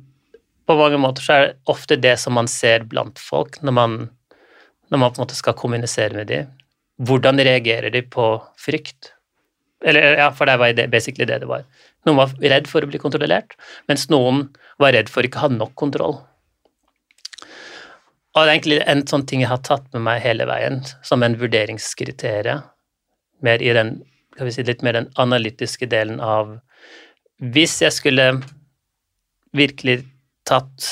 På 0.70 0.76
mange 0.78 1.00
måter 1.02 1.26
så 1.26 1.34
er 1.34 1.40
det 1.42 1.72
ofte 1.74 1.96
det 1.98 2.12
som 2.22 2.36
man 2.38 2.46
ser 2.46 2.84
blant 2.86 3.18
folk 3.18 3.56
når 3.66 3.74
man, 3.74 3.94
når 4.94 5.00
man 5.02 5.10
på 5.10 5.18
en 5.18 5.24
måte 5.24 5.38
skal 5.40 5.56
kommunisere 5.58 6.14
med 6.14 6.30
dem. 6.30 6.52
Hvordan 7.00 7.40
reagerer 7.40 7.94
de 7.94 8.02
på 8.04 8.32
frykt? 8.60 9.14
Eller 9.86 10.18
ja, 10.20 10.32
for 10.36 10.50
det 10.50 10.58
var 10.60 10.82
basically 10.92 11.28
det 11.28 11.40
det 11.44 11.48
var. 11.48 11.64
Noen 12.08 12.20
var 12.20 12.34
redd 12.52 12.68
for 12.68 12.84
å 12.84 12.90
bli 12.90 13.00
kontrollert, 13.00 13.56
mens 13.88 14.10
noen 14.12 14.50
var 14.80 14.96
redd 14.96 15.12
for 15.12 15.24
ikke 15.24 15.40
å 15.40 15.48
ha 15.48 15.54
nok 15.54 15.76
kontroll. 15.80 16.20
Og 18.36 18.44
det 18.44 18.46
er 18.46 18.54
egentlig 18.54 18.80
en 18.92 19.06
sånn 19.08 19.26
ting 19.28 19.42
jeg 19.44 19.52
har 19.52 19.64
tatt 19.66 19.88
med 19.96 20.04
meg 20.06 20.22
hele 20.24 20.46
veien, 20.50 20.84
som 21.04 21.24
en 21.24 21.38
vurderingskriterium, 21.40 22.62
mer 23.44 23.64
i 23.64 23.74
den 23.76 23.98
si, 24.52 24.64
litt 24.64 24.84
mer 24.84 25.00
den 25.00 25.12
analytiske 25.20 25.88
delen 25.92 26.20
av 26.24 26.60
Hvis 27.40 27.78
jeg 27.80 27.96
skulle 27.96 28.24
virkelig 29.56 30.02
tatt 30.44 30.84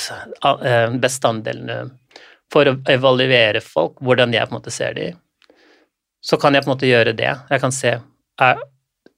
eh, 0.64 0.94
bestanddelene 0.96 1.90
for 2.48 2.70
å 2.70 2.78
evaluere 2.88 3.60
folk, 3.60 4.00
hvordan 4.00 4.32
jeg 4.32 4.48
på 4.48 4.54
en 4.54 4.56
måte 4.56 4.72
ser 4.72 4.96
dem, 4.96 5.18
så 6.28 6.36
kan 6.40 6.54
jeg 6.54 6.64
på 6.64 6.70
en 6.70 6.74
måte 6.74 6.90
gjøre 6.90 7.14
det. 7.16 7.30
Jeg 7.48 7.62
kan 7.62 7.74
se 7.74 7.96
er, 7.98 8.60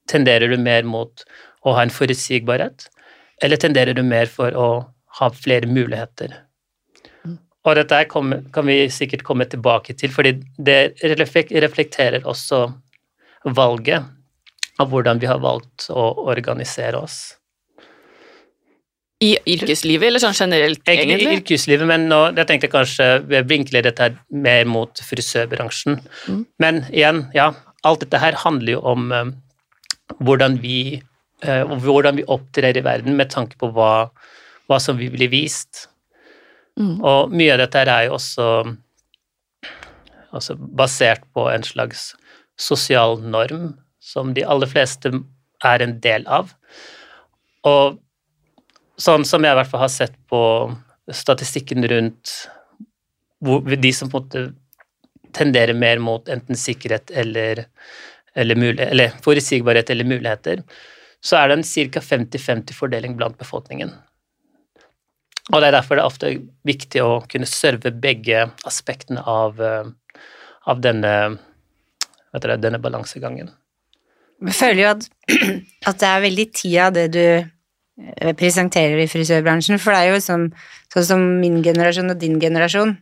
Tenderer 0.09 0.51
du 0.51 0.57
mer 0.59 0.83
mot 0.83 1.23
å 1.63 1.75
ha 1.77 1.83
en 1.85 1.93
forutsigbarhet, 1.93 2.87
eller 3.43 3.59
tenderer 3.61 3.95
du 3.95 4.01
mer 4.03 4.27
for 4.27 4.55
å 4.57 4.67
ha 5.19 5.29
flere 5.31 5.69
muligheter? 5.69 6.33
Mm. 7.23 7.37
Og 7.37 7.77
dette 7.77 7.99
kan 8.11 8.67
vi 8.67 8.77
sikkert 8.91 9.23
komme 9.27 9.47
tilbake 9.47 9.95
til, 9.95 10.11
fordi 10.11 10.33
det 10.57 10.79
reflekterer 11.05 12.25
også 12.27 12.65
valget 13.55 14.09
av 14.81 14.91
hvordan 14.91 15.21
vi 15.21 15.29
har 15.29 15.39
valgt 15.43 15.87
å 15.93 16.07
organisere 16.25 16.99
oss. 16.99 17.21
I 19.21 19.35
yrkeslivet, 19.53 20.07
eller 20.07 20.21
sånn 20.23 20.37
generelt, 20.37 20.81
egentlig? 20.89 21.27
I 21.27 21.37
yrkeslivet, 21.37 21.85
men 21.89 22.07
nå, 22.09 22.19
jeg 22.39 22.49
tenkte 22.49 22.71
kanskje 22.71 23.09
vinkle 23.49 23.83
dette 23.85 24.09
mer 24.33 24.65
mot 24.69 25.03
frisørbransjen. 25.05 25.99
Mm. 26.25 26.41
Men 26.63 26.81
igjen, 26.89 27.23
ja, 27.37 27.51
alt 27.85 28.01
dette 28.01 28.21
her 28.21 28.39
handler 28.41 28.75
jo 28.75 28.81
om 28.93 29.11
um, 29.13 29.33
hvordan, 30.25 30.57
vi, 30.63 31.01
uh, 31.45 31.69
hvordan 31.85 32.17
vi 32.17 32.25
opptrer 32.33 32.77
i 32.77 32.85
verden 32.85 33.17
med 33.19 33.29
tanke 33.33 33.59
på 33.61 33.69
hva, 33.75 34.09
hva 34.69 34.81
som 34.81 34.97
blir 34.97 35.29
vist. 35.29 35.85
Mm. 36.79 36.97
Og 36.97 37.35
mye 37.35 37.53
av 37.53 37.61
dette 37.61 37.83
her 37.83 37.93
er 37.93 38.09
jo 38.09 38.17
også 38.17 38.47
også 40.31 40.55
basert 40.57 41.23
på 41.35 41.47
en 41.51 41.63
slags 41.65 42.11
sosial 42.59 43.19
norm 43.19 43.73
som 44.01 44.33
de 44.35 44.45
aller 44.47 44.69
fleste 44.69 45.11
er 45.67 45.83
en 45.83 45.97
del 46.03 46.25
av. 46.31 46.53
Og 47.67 47.99
sånn 49.01 49.25
som 49.27 49.43
jeg 49.45 49.55
i 49.55 49.59
hvert 49.59 49.69
fall 49.71 49.85
har 49.85 49.93
sett 49.93 50.17
på 50.29 50.41
statistikken 51.11 51.85
rundt 51.89 52.33
hvor, 53.41 53.65
de 53.65 53.91
som 53.95 54.11
på 54.11 54.21
en 54.21 54.27
måte 54.27 54.43
tenderer 55.35 55.77
mer 55.77 56.01
mot 56.03 56.29
enten 56.29 56.57
sikkerhet 56.59 57.11
eller, 57.15 57.65
eller, 58.35 58.59
mulighet, 58.59 58.91
eller 58.91 59.13
forutsigbarhet 59.23 59.89
eller 59.89 60.07
muligheter, 60.07 60.63
så 61.23 61.39
er 61.39 61.49
det 61.49 61.59
en 61.59 61.67
ca. 61.93 62.03
50-50 62.03 62.75
fordeling 62.75 63.15
blant 63.17 63.37
befolkningen. 63.39 63.93
Og 65.51 65.61
det 65.61 65.69
er 65.69 65.77
derfor 65.77 65.97
det 65.97 66.03
er 66.03 66.11
ofte 66.11 66.33
viktig 66.67 67.01
å 67.03 67.21
kunne 67.31 67.49
serve 67.49 67.93
begge 68.03 68.43
aspektene 68.67 69.23
av, 69.27 69.57
av 69.61 70.83
denne, 70.83 71.15
dere, 72.37 72.59
denne 72.61 72.81
balansegangen. 72.83 73.49
Vi 74.41 74.53
føler 74.57 74.83
jo 74.83 74.91
at, 74.91 75.09
at 75.89 75.99
det 76.01 76.11
er 76.11 76.23
veldig 76.27 76.47
tid 76.53 76.77
av 76.85 76.93
det 76.97 77.07
du 77.15 77.25
Eh, 78.17 78.33
presenterer 78.37 78.99
i 79.01 79.09
frisørbransjen. 79.09 79.79
For 79.81 79.93
det 79.93 80.01
er 80.01 80.15
jo 80.15 80.21
sånn, 80.23 80.49
sånn 80.93 81.07
som 81.07 81.23
min 81.41 81.61
generasjon 81.65 82.13
og 82.13 82.19
din 82.21 82.39
generasjon. 82.41 82.95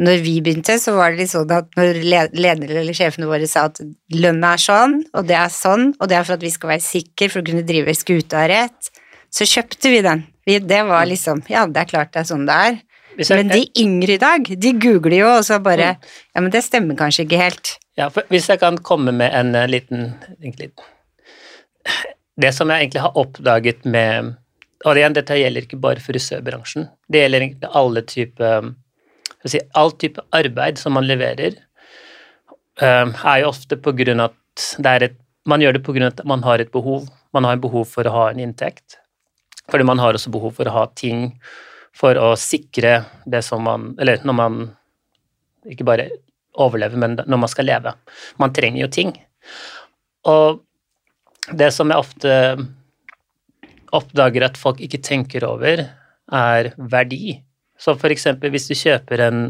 Når 0.00 0.20
vi 0.24 0.34
begynte, 0.40 0.78
så 0.80 0.94
var 0.96 1.12
det 1.12 1.24
litt 1.24 1.32
sånn 1.32 1.50
at 1.52 1.74
når 1.76 1.98
ledere 2.00 2.78
eller 2.80 2.96
sjefene 2.96 3.28
våre 3.28 3.48
sa 3.50 3.66
at 3.68 3.82
lønna 4.16 4.54
er 4.56 4.62
sånn, 4.62 4.94
og 5.12 5.26
det 5.28 5.36
er 5.36 5.50
sånn, 5.52 5.90
og 5.98 6.08
det 6.08 6.16
er 6.16 6.24
for 6.24 6.38
at 6.38 6.44
vi 6.46 6.52
skal 6.54 6.72
være 6.72 6.84
sikre 6.84 7.28
for 7.28 7.42
å 7.42 7.48
kunne 7.50 7.66
drive 7.68 7.92
skuta 7.98 8.46
rett, 8.48 8.92
så 9.28 9.44
kjøpte 9.48 9.92
vi 9.92 10.00
den. 10.06 10.24
Det 10.46 10.80
var 10.88 11.04
liksom 11.06 11.44
Ja, 11.50 11.66
det 11.68 11.84
er 11.84 11.90
klart 11.90 12.14
det 12.14 12.22
er 12.22 12.30
sånn 12.30 12.46
det 12.48 12.56
er. 12.70 12.80
Men 13.28 13.50
de 13.50 13.66
yngre 13.78 14.16
i 14.16 14.22
dag, 14.22 14.48
de 14.64 14.72
googler 14.80 15.18
jo, 15.18 15.28
og 15.34 15.44
så 15.44 15.58
bare. 15.60 15.92
Ja, 16.32 16.40
men 16.40 16.48
det 16.54 16.62
stemmer 16.64 16.96
kanskje 16.96 17.26
ikke 17.26 17.42
helt. 17.42 17.74
Ja, 17.98 18.08
for 18.08 18.24
hvis 18.32 18.48
jeg 18.48 18.62
kan 18.62 18.78
komme 18.80 19.12
med 19.12 19.34
en 19.36 19.52
uh, 19.58 19.66
liten, 19.68 20.14
egentlig 20.40 20.70
det 22.40 22.52
som 22.56 22.70
jeg 22.70 22.84
egentlig 22.84 23.04
har 23.04 23.18
oppdaget 23.18 23.84
med 23.88 24.36
Og 24.86 24.96
igjen, 24.96 25.12
dette 25.12 25.36
gjelder 25.36 25.66
ikke 25.66 25.76
bare 25.76 26.00
frisørbransjen. 26.00 26.86
Det 27.04 27.20
gjelder 27.20 27.42
egentlig 27.44 27.68
alle 27.76 28.02
type, 28.08 28.52
si, 29.44 29.60
All 29.76 29.92
type 29.92 30.22
arbeid 30.32 30.80
som 30.80 30.94
man 30.96 31.04
leverer, 31.04 31.58
um, 32.80 33.12
er 33.12 33.42
jo 33.42 33.50
ofte 33.50 33.76
på 33.76 33.92
grunn 33.98 34.24
av 34.24 34.32
at 34.32 35.02
et 35.02 35.18
Man 35.44 35.60
gjør 35.60 35.72
det 35.76 35.84
på 35.84 35.92
grunn 35.92 36.04
av 36.04 36.14
at 36.14 36.24
man 36.28 36.42
har 36.44 36.60
et 36.60 36.72
behov. 36.72 37.08
Man 37.32 37.44
har 37.44 37.56
behov 37.60 37.86
for 37.88 38.04
å 38.06 38.12
ha 38.12 38.24
en 38.30 38.40
inntekt. 38.40 38.98
Fordi 39.70 39.84
man 39.84 39.98
har 39.98 40.14
også 40.14 40.30
behov 40.30 40.52
for 40.58 40.68
å 40.68 40.74
ha 40.74 40.86
ting 40.94 41.30
for 41.96 42.16
å 42.16 42.34
sikre 42.36 43.04
det 43.26 43.40
som 43.44 43.64
man 43.64 43.94
Eller 43.98 44.20
når 44.24 44.36
man 44.36 44.58
ikke 45.68 45.84
bare 45.84 46.08
overlever, 46.60 46.96
men 46.96 47.18
når 47.20 47.40
man 47.40 47.48
skal 47.48 47.68
leve. 47.68 47.92
Man 48.38 48.52
trenger 48.52 48.80
jo 48.80 48.88
ting. 48.88 49.12
Og 50.28 50.60
det 51.48 51.70
som 51.74 51.90
jeg 51.90 52.02
ofte 52.04 52.34
oppdager 53.96 54.44
at 54.46 54.58
folk 54.60 54.80
ikke 54.84 55.00
tenker 55.02 55.46
over, 55.46 55.82
er 56.30 56.70
verdi. 56.78 57.40
Så 57.80 57.96
for 57.98 58.12
eksempel 58.12 58.52
hvis 58.54 58.68
du 58.70 58.76
kjøper 58.78 59.24
en 59.26 59.42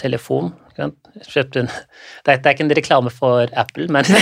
telefon 0.00 0.52
en, 0.80 0.94
det, 1.12 2.32
er, 2.32 2.38
ikke 2.48 2.64
en 2.64 2.72
reklame 2.72 3.10
for 3.12 3.50
Apple, 3.60 3.90
men 3.92 4.06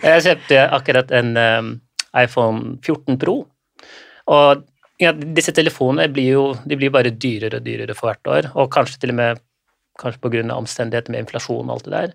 Jeg 0.00 0.24
kjøpte 0.24 0.62
akkurat 0.72 1.10
en 1.12 1.34
um, 1.36 1.68
iPhone 2.16 2.78
14 2.80 3.18
Pro, 3.20 3.34
og 4.32 4.62
ja, 5.00 5.12
disse 5.12 5.52
telefonene 5.56 6.08
blir 6.12 6.30
jo 6.32 6.44
blir 6.64 6.92
bare 6.92 7.12
dyrere 7.12 7.60
og 7.60 7.66
dyrere 7.66 7.96
for 7.96 8.08
hvert 8.08 8.30
år, 8.32 8.48
og 8.54 8.72
kanskje 8.72 9.02
til 9.02 9.12
og 9.12 9.18
med 9.20 9.42
kanskje 10.00 10.42
av 10.46 10.56
omstendigheter 10.56 11.12
med 11.12 11.26
inflasjon 11.26 11.68
og 11.68 11.74
alt 11.76 11.86
det 11.86 11.92
der. 11.92 12.14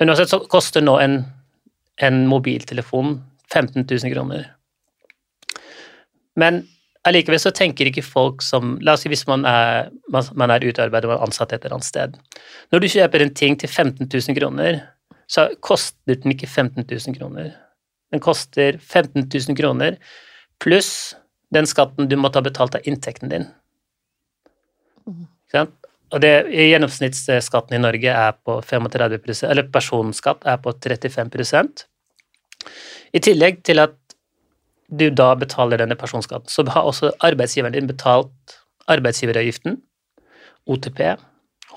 Men 0.00 0.12
uansett 0.12 0.32
så 0.32 0.40
koster 0.48 0.84
nå 0.84 0.96
en 1.02 1.18
en 2.06 2.24
mobiltelefon 2.28 3.18
15 3.52 3.84
000 3.84 4.12
kroner. 4.14 4.46
Men 6.38 6.62
allikevel 7.08 7.40
så 7.42 7.52
tenker 7.54 7.90
ikke 7.90 8.04
folk 8.04 8.44
som 8.44 8.76
La 8.84 8.94
oss 8.96 9.04
si 9.04 9.10
hvis 9.12 9.26
man 9.28 9.44
er, 9.48 9.90
man 10.10 10.52
er 10.52 10.64
utarbeidet 10.64 11.10
og 11.10 11.26
ansatt 11.26 11.52
et 11.52 11.64
eller 11.64 11.78
annet 11.78 11.88
sted. 11.88 12.16
Når 12.72 12.82
du 12.82 12.88
kjøper 12.92 13.24
en 13.24 13.34
ting 13.34 13.58
til 13.60 13.68
15 13.68 14.06
000 14.06 14.38
kroner, 14.38 14.82
så 15.30 15.48
koster 15.62 16.18
den 16.22 16.34
ikke 16.34 16.48
15 16.48 16.84
000 16.84 17.16
kroner. 17.18 17.52
Den 18.10 18.22
koster 18.22 18.78
15 18.78 19.28
000 19.28 19.58
kroner 19.58 19.98
pluss 20.60 21.14
den 21.54 21.66
skatten 21.66 22.08
du 22.08 22.16
måtte 22.16 22.38
ha 22.38 22.46
betalt 22.46 22.76
av 22.78 22.86
inntekten 22.86 23.30
din. 23.32 23.46
Mm. 25.08 25.26
Og 26.10 26.22
det, 26.22 26.32
Gjennomsnittsskatten 26.50 27.76
i 27.76 27.82
Norge 27.82 28.12
er 28.14 28.36
på 28.46 28.58
35% 28.66 29.46
eller 29.50 29.70
personskatt 29.70 30.46
er 30.46 30.58
på 30.62 30.74
35 30.74 31.30
i 33.12 33.22
tillegg 33.22 33.62
til 33.66 33.82
at 33.82 33.96
du 34.90 35.06
da 35.14 35.32
betaler 35.38 35.78
denne 35.78 35.96
personskatten, 35.98 36.50
så 36.50 36.64
har 36.66 36.86
også 36.86 37.12
arbeidsgiveren 37.22 37.76
din 37.76 37.90
betalt 37.90 38.56
arbeidsgiveravgiften, 38.90 39.78
OTP, 40.66 41.00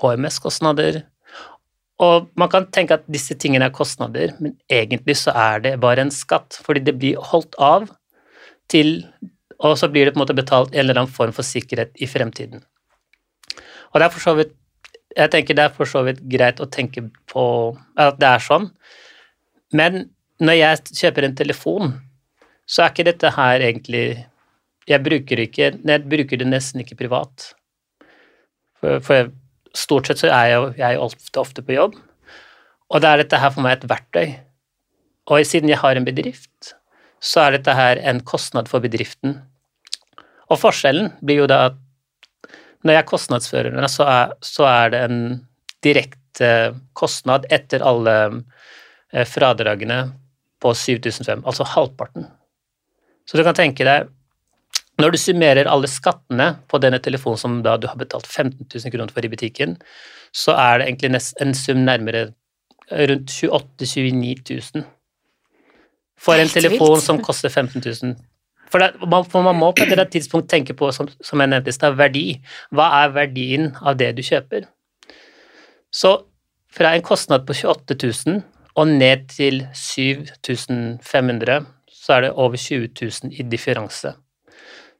HMS-kostnader 0.02 1.04
Og 2.02 2.26
man 2.34 2.50
kan 2.50 2.66
tenke 2.74 2.96
at 2.98 3.04
disse 3.06 3.36
tingene 3.38 3.68
er 3.68 3.74
kostnader, 3.74 4.32
men 4.40 4.56
egentlig 4.68 5.14
så 5.16 5.30
er 5.30 5.60
det 5.62 5.80
bare 5.80 6.02
en 6.02 6.10
skatt, 6.10 6.58
fordi 6.66 6.80
det 6.80 6.96
blir 6.98 7.20
holdt 7.30 7.54
av 7.62 7.86
til 8.68 9.06
Og 9.60 9.78
så 9.78 9.88
blir 9.88 10.04
det 10.04 10.14
på 10.14 10.18
en 10.18 10.24
måte 10.24 10.34
betalt 10.34 10.74
en 10.74 10.80
eller 10.82 10.98
annen 10.98 11.14
form 11.14 11.32
for 11.32 11.46
sikkerhet 11.46 11.94
i 12.02 12.06
fremtiden. 12.10 12.64
Og 13.92 14.00
det 14.00 14.06
er 14.08 14.10
for 14.10 14.20
så 14.20 14.34
vidt 14.34 14.52
jeg 15.16 15.30
tenker 15.30 15.54
det 15.54 15.64
er 15.64 15.74
for 15.76 15.86
så 15.86 16.02
vidt 16.02 16.18
greit 16.26 16.58
å 16.58 16.66
tenke 16.66 17.04
på 17.30 17.44
at 17.94 18.18
det 18.18 18.26
er 18.26 18.42
sånn, 18.42 18.64
men 19.70 20.08
når 20.44 20.58
jeg 20.58 20.94
kjøper 21.00 21.26
en 21.26 21.36
telefon, 21.38 21.94
så 22.66 22.84
er 22.84 22.92
ikke 22.92 23.10
dette 23.10 23.34
her 23.36 23.60
egentlig 23.60 24.06
Jeg 24.84 25.00
bruker, 25.00 25.40
ikke, 25.40 25.70
jeg 25.80 26.00
bruker 26.04 26.36
det 26.36 26.44
nesten 26.44 26.82
ikke 26.82 26.98
privat. 26.98 27.54
For, 28.76 28.98
for 29.00 29.30
stort 29.72 30.10
sett 30.10 30.20
så 30.20 30.28
er 30.28 30.50
jeg, 30.50 30.74
jeg 30.76 30.98
ofte, 31.00 31.40
ofte 31.40 31.62
på 31.64 31.72
jobb, 31.72 31.94
og 32.92 33.00
da 33.00 33.14
er 33.14 33.22
dette 33.22 33.38
her 33.40 33.54
for 33.54 33.64
meg 33.64 33.78
et 33.78 33.86
verktøy. 33.88 34.34
Og 35.32 35.46
siden 35.48 35.72
jeg 35.72 35.80
har 35.80 35.96
en 35.96 36.04
bedrift, 36.04 36.74
så 37.16 37.46
er 37.46 37.56
dette 37.56 37.72
her 37.72 38.02
en 38.04 38.20
kostnad 38.28 38.68
for 38.68 38.84
bedriften. 38.84 39.38
Og 40.52 40.60
forskjellen 40.60 41.14
blir 41.24 41.40
jo 41.40 41.48
da 41.48 41.62
at 41.70 41.80
når 42.84 42.98
jeg 42.98 43.08
kostnadsfører 43.08 43.72
den, 43.72 43.88
så 43.88 44.04
er, 44.04 44.34
så 44.44 44.68
er 44.68 44.92
det 44.92 45.00
en 45.06 45.22
direkte 45.84 46.50
kostnad 46.92 47.48
etter 47.52 47.80
alle 47.88 48.16
eh, 48.28 49.24
fradragene 49.24 50.02
på 50.64 50.72
7500, 50.72 51.44
altså 51.44 51.66
halvparten. 51.68 52.28
Så 53.28 53.36
du 53.36 53.44
kan 53.44 53.56
tenke 53.56 53.84
deg 53.86 54.08
når 55.02 55.10
du 55.10 55.18
summerer 55.18 55.66
alle 55.66 55.90
skattene 55.90 56.52
på 56.70 56.78
denne 56.82 57.00
telefonen 57.02 57.40
som 57.40 57.56
da 57.66 57.74
du 57.80 57.88
har 57.90 57.98
betalt 57.98 58.28
15 58.30 58.68
000 58.68 58.92
kroner 58.94 59.10
for 59.10 59.26
i 59.26 59.30
butikken, 59.32 59.74
så 60.34 60.54
er 60.54 60.78
det 60.78 60.86
egentlig 60.88 61.22
en 61.42 61.54
sum 61.58 61.82
nærmere 61.86 62.28
rundt 62.90 63.32
28 63.32 63.88
000-29 63.90 64.60
000 64.76 64.84
for 66.20 66.38
en 66.38 66.52
telefon 66.52 67.00
som 67.02 67.18
koster 67.22 67.50
15 67.50 67.82
000. 67.82 68.14
For, 68.70 68.80
det, 68.80 69.08
man, 69.10 69.26
for 69.26 69.42
man 69.42 69.58
må 69.58 69.72
på 69.74 69.86
et 69.86 70.12
tidspunkt 70.12 70.48
tenke 70.50 70.74
på, 70.78 70.90
som, 70.94 71.08
som 71.22 71.40
jeg 71.40 71.50
nevnte 71.50 71.70
i 71.70 71.74
stad, 71.74 71.98
verdi. 71.98 72.24
Hva 72.74 72.86
er 73.02 73.12
verdien 73.14 73.72
av 73.82 73.98
det 73.98 74.12
du 74.16 74.22
kjøper? 74.24 74.68
Så 75.94 76.16
fra 76.74 76.94
en 76.94 77.04
kostnad 77.06 77.44
på 77.46 77.54
28 77.54 77.98
000 78.26 78.40
og 78.76 78.86
ned 78.90 79.28
til 79.30 79.66
7500, 79.74 81.66
så 81.88 82.12
er 82.16 82.20
det 82.26 82.30
over 82.32 82.56
20 82.58 82.88
000 83.00 83.32
i 83.38 83.42
differanse. 83.46 84.14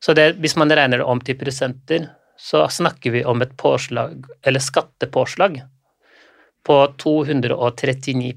Så 0.03 0.15
det, 0.15 0.37
hvis 0.39 0.57
man 0.61 0.71
regner 0.73 0.99
det 1.01 1.07
om 1.07 1.21
til 1.25 1.35
prosenter, 1.41 2.07
så 2.39 2.67
snakker 2.71 3.11
vi 3.15 3.25
om 3.25 3.43
et 3.43 3.57
påslag, 3.57 4.23
eller 4.45 4.61
skattepåslag, 4.61 5.63
på 6.65 6.77
239 6.99 8.33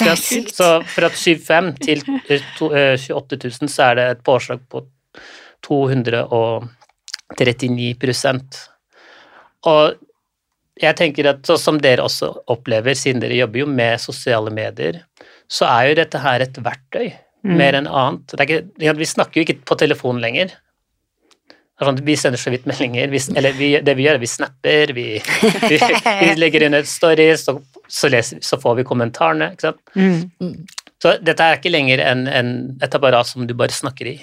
Det 0.00 0.06
er 0.08 0.16
sykt. 0.16 0.54
Så 0.56 0.68
fra 0.88 1.08
75 1.12 1.74
til 1.84 2.02
eh, 2.30 2.40
to- 2.58 2.72
eh, 2.74 2.96
28 2.96 3.36
000 3.60 3.68
så 3.68 3.82
er 3.90 3.94
det 3.98 4.06
et 4.10 4.22
påslag 4.24 4.60
på 4.70 4.84
239 5.66 6.64
Og 9.68 9.94
jeg 10.86 10.96
tenker 10.96 11.26
at 11.32 11.46
sånn 11.46 11.58
som 11.60 11.80
dere 11.82 12.04
også 12.06 12.30
opplever, 12.52 12.94
siden 12.96 13.20
dere 13.22 13.36
jobber 13.38 13.64
jo 13.64 13.66
med 13.66 14.00
sosiale 14.00 14.52
medier, 14.54 15.02
så 15.50 15.66
er 15.68 15.90
jo 15.90 15.98
dette 16.00 16.22
her 16.22 16.46
et 16.46 16.62
verktøy 16.62 17.10
Mm. 17.40 17.54
mer 17.56 17.72
enn 17.72 17.86
annet. 17.88 18.26
Det 18.34 18.40
er 18.42 18.50
ikke, 18.50 18.96
vi 18.98 19.06
snakker 19.08 19.40
jo 19.40 19.44
ikke 19.46 19.64
på 19.64 19.76
telefon 19.80 20.18
lenger. 20.20 20.50
Er 21.80 21.88
sånn, 21.88 22.04
Vi 22.04 22.16
sender 22.20 22.36
så 22.36 22.50
vidt 22.52 22.66
meldinger. 22.68 23.08
Vi, 23.08 23.20
eller 23.34 23.54
vi, 23.56 23.70
det 23.80 23.94
vi 23.96 24.04
gjør, 24.04 24.18
er 24.18 24.20
vi 24.20 24.28
snapper, 24.28 24.92
vi, 24.92 25.04
vi, 25.70 25.78
vi 26.20 26.34
legger 26.42 26.66
inn 26.66 26.76
et 26.76 26.90
story, 26.90 27.30
så, 27.40 27.54
så, 27.88 28.10
leser, 28.12 28.42
så 28.44 28.58
får 28.60 28.76
vi 28.82 28.84
kommentarene. 28.84 29.54
ikke 29.54 29.70
sant? 29.70 29.80
Mm. 29.96 30.66
Så 31.00 31.14
dette 31.24 31.40
er 31.46 31.56
ikke 31.56 31.72
lenger 31.72 32.02
en, 32.04 32.26
en, 32.28 32.52
et 32.84 32.98
apparat 33.00 33.26
som 33.30 33.48
du 33.48 33.56
bare 33.56 33.72
snakker 33.72 34.12
i. 34.12 34.18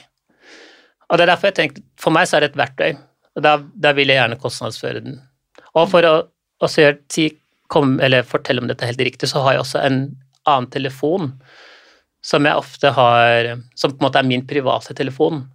Og 1.09 1.17
det 1.17 1.25
er 1.25 1.31
derfor 1.33 1.49
jeg 1.49 1.57
tenkte, 1.57 1.81
For 1.97 2.13
meg 2.13 2.29
så 2.29 2.37
er 2.37 2.45
det 2.45 2.51
et 2.51 2.61
verktøy, 2.61 2.99
og 3.33 3.41
da, 3.41 3.57
da 3.73 3.97
vil 3.97 4.13
jeg 4.13 4.21
gjerne 4.21 4.37
kostnadsføre 4.45 5.01
den. 5.01 5.17
Og 5.73 5.89
for 5.89 6.05
å 6.05 6.15
også 6.63 6.83
gjør, 6.83 6.97
si, 7.13 7.27
kom, 7.71 7.97
eller 8.03 8.23
fortelle 8.27 8.63
om 8.63 8.69
dette 8.69 8.87
helt 8.87 9.01
riktig, 9.03 9.29
så 9.29 9.43
har 9.43 9.57
jeg 9.57 9.65
også 9.65 9.81
en 9.83 9.99
annen 10.47 10.69
telefon 10.71 11.33
som 12.23 12.45
jeg 12.47 12.59
ofte 12.59 12.89
har 12.95 13.53
Som 13.75 13.93
på 13.93 14.01
en 14.01 14.07
måte 14.07 14.19
er 14.19 14.27
min 14.27 14.45
private 14.47 14.95
telefon, 14.97 15.45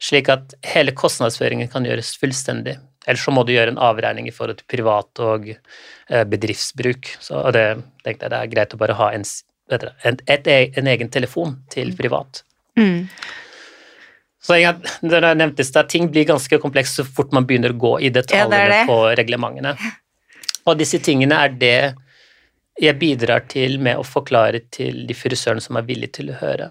slik 0.00 0.28
at 0.32 0.54
hele 0.72 0.94
kostnadsføringen 0.96 1.68
kan 1.72 1.84
gjøres 1.84 2.14
fullstendig. 2.20 2.76
Ellers 3.06 3.24
så 3.26 3.32
må 3.34 3.42
du 3.44 3.52
gjøre 3.52 3.74
en 3.74 3.80
avregning 3.82 4.28
i 4.28 4.34
forhold 4.34 4.60
til 4.60 4.68
privat 4.70 5.20
og 5.24 5.48
eh, 5.50 6.24
bedriftsbruk. 6.30 7.10
Så, 7.20 7.34
og 7.40 7.52
det 7.56 7.66
tenkte 8.04 8.26
jeg 8.28 8.32
det 8.32 8.38
er 8.38 8.52
greit 8.52 8.74
å 8.76 8.80
bare 8.80 8.96
ha 8.98 9.10
en, 9.16 9.24
dere, 9.72 9.92
en, 10.06 10.18
et, 10.30 10.46
e- 10.46 10.72
en 10.78 10.90
egen 10.92 11.10
telefon 11.10 11.56
til 11.74 11.90
privat. 11.98 12.44
Mm. 12.78 13.08
Så 14.42 14.58
jeg, 14.58 14.78
det 15.06 15.20
jeg 15.22 15.38
nevnte 15.38 15.66
stad, 15.66 15.90
ting 15.90 16.08
blir 16.10 16.26
ganske 16.30 16.58
komplekst 16.62 16.98
så 16.98 17.04
fort 17.06 17.34
man 17.34 17.46
begynner 17.46 17.74
å 17.74 17.78
gå 17.78 17.92
i 18.06 18.10
detaljene 18.14 18.58
Ja, 18.58 18.70
det 18.70 18.78
det. 18.80 18.86
på 18.90 19.00
reglementene. 19.18 19.76
Og 20.68 20.78
disse 20.78 21.00
tingene 21.02 21.38
er 21.44 21.56
det 21.58 21.76
jeg 22.80 22.98
bidrar 22.98 23.44
til 23.50 23.76
med 23.82 24.00
å 24.00 24.06
forklare 24.06 24.62
til 24.72 25.04
de 25.08 25.16
frisørene 25.16 25.62
som 25.64 25.76
er 25.76 25.86
villige 25.88 26.18
til 26.20 26.32
å 26.32 26.38
høre. 26.40 26.70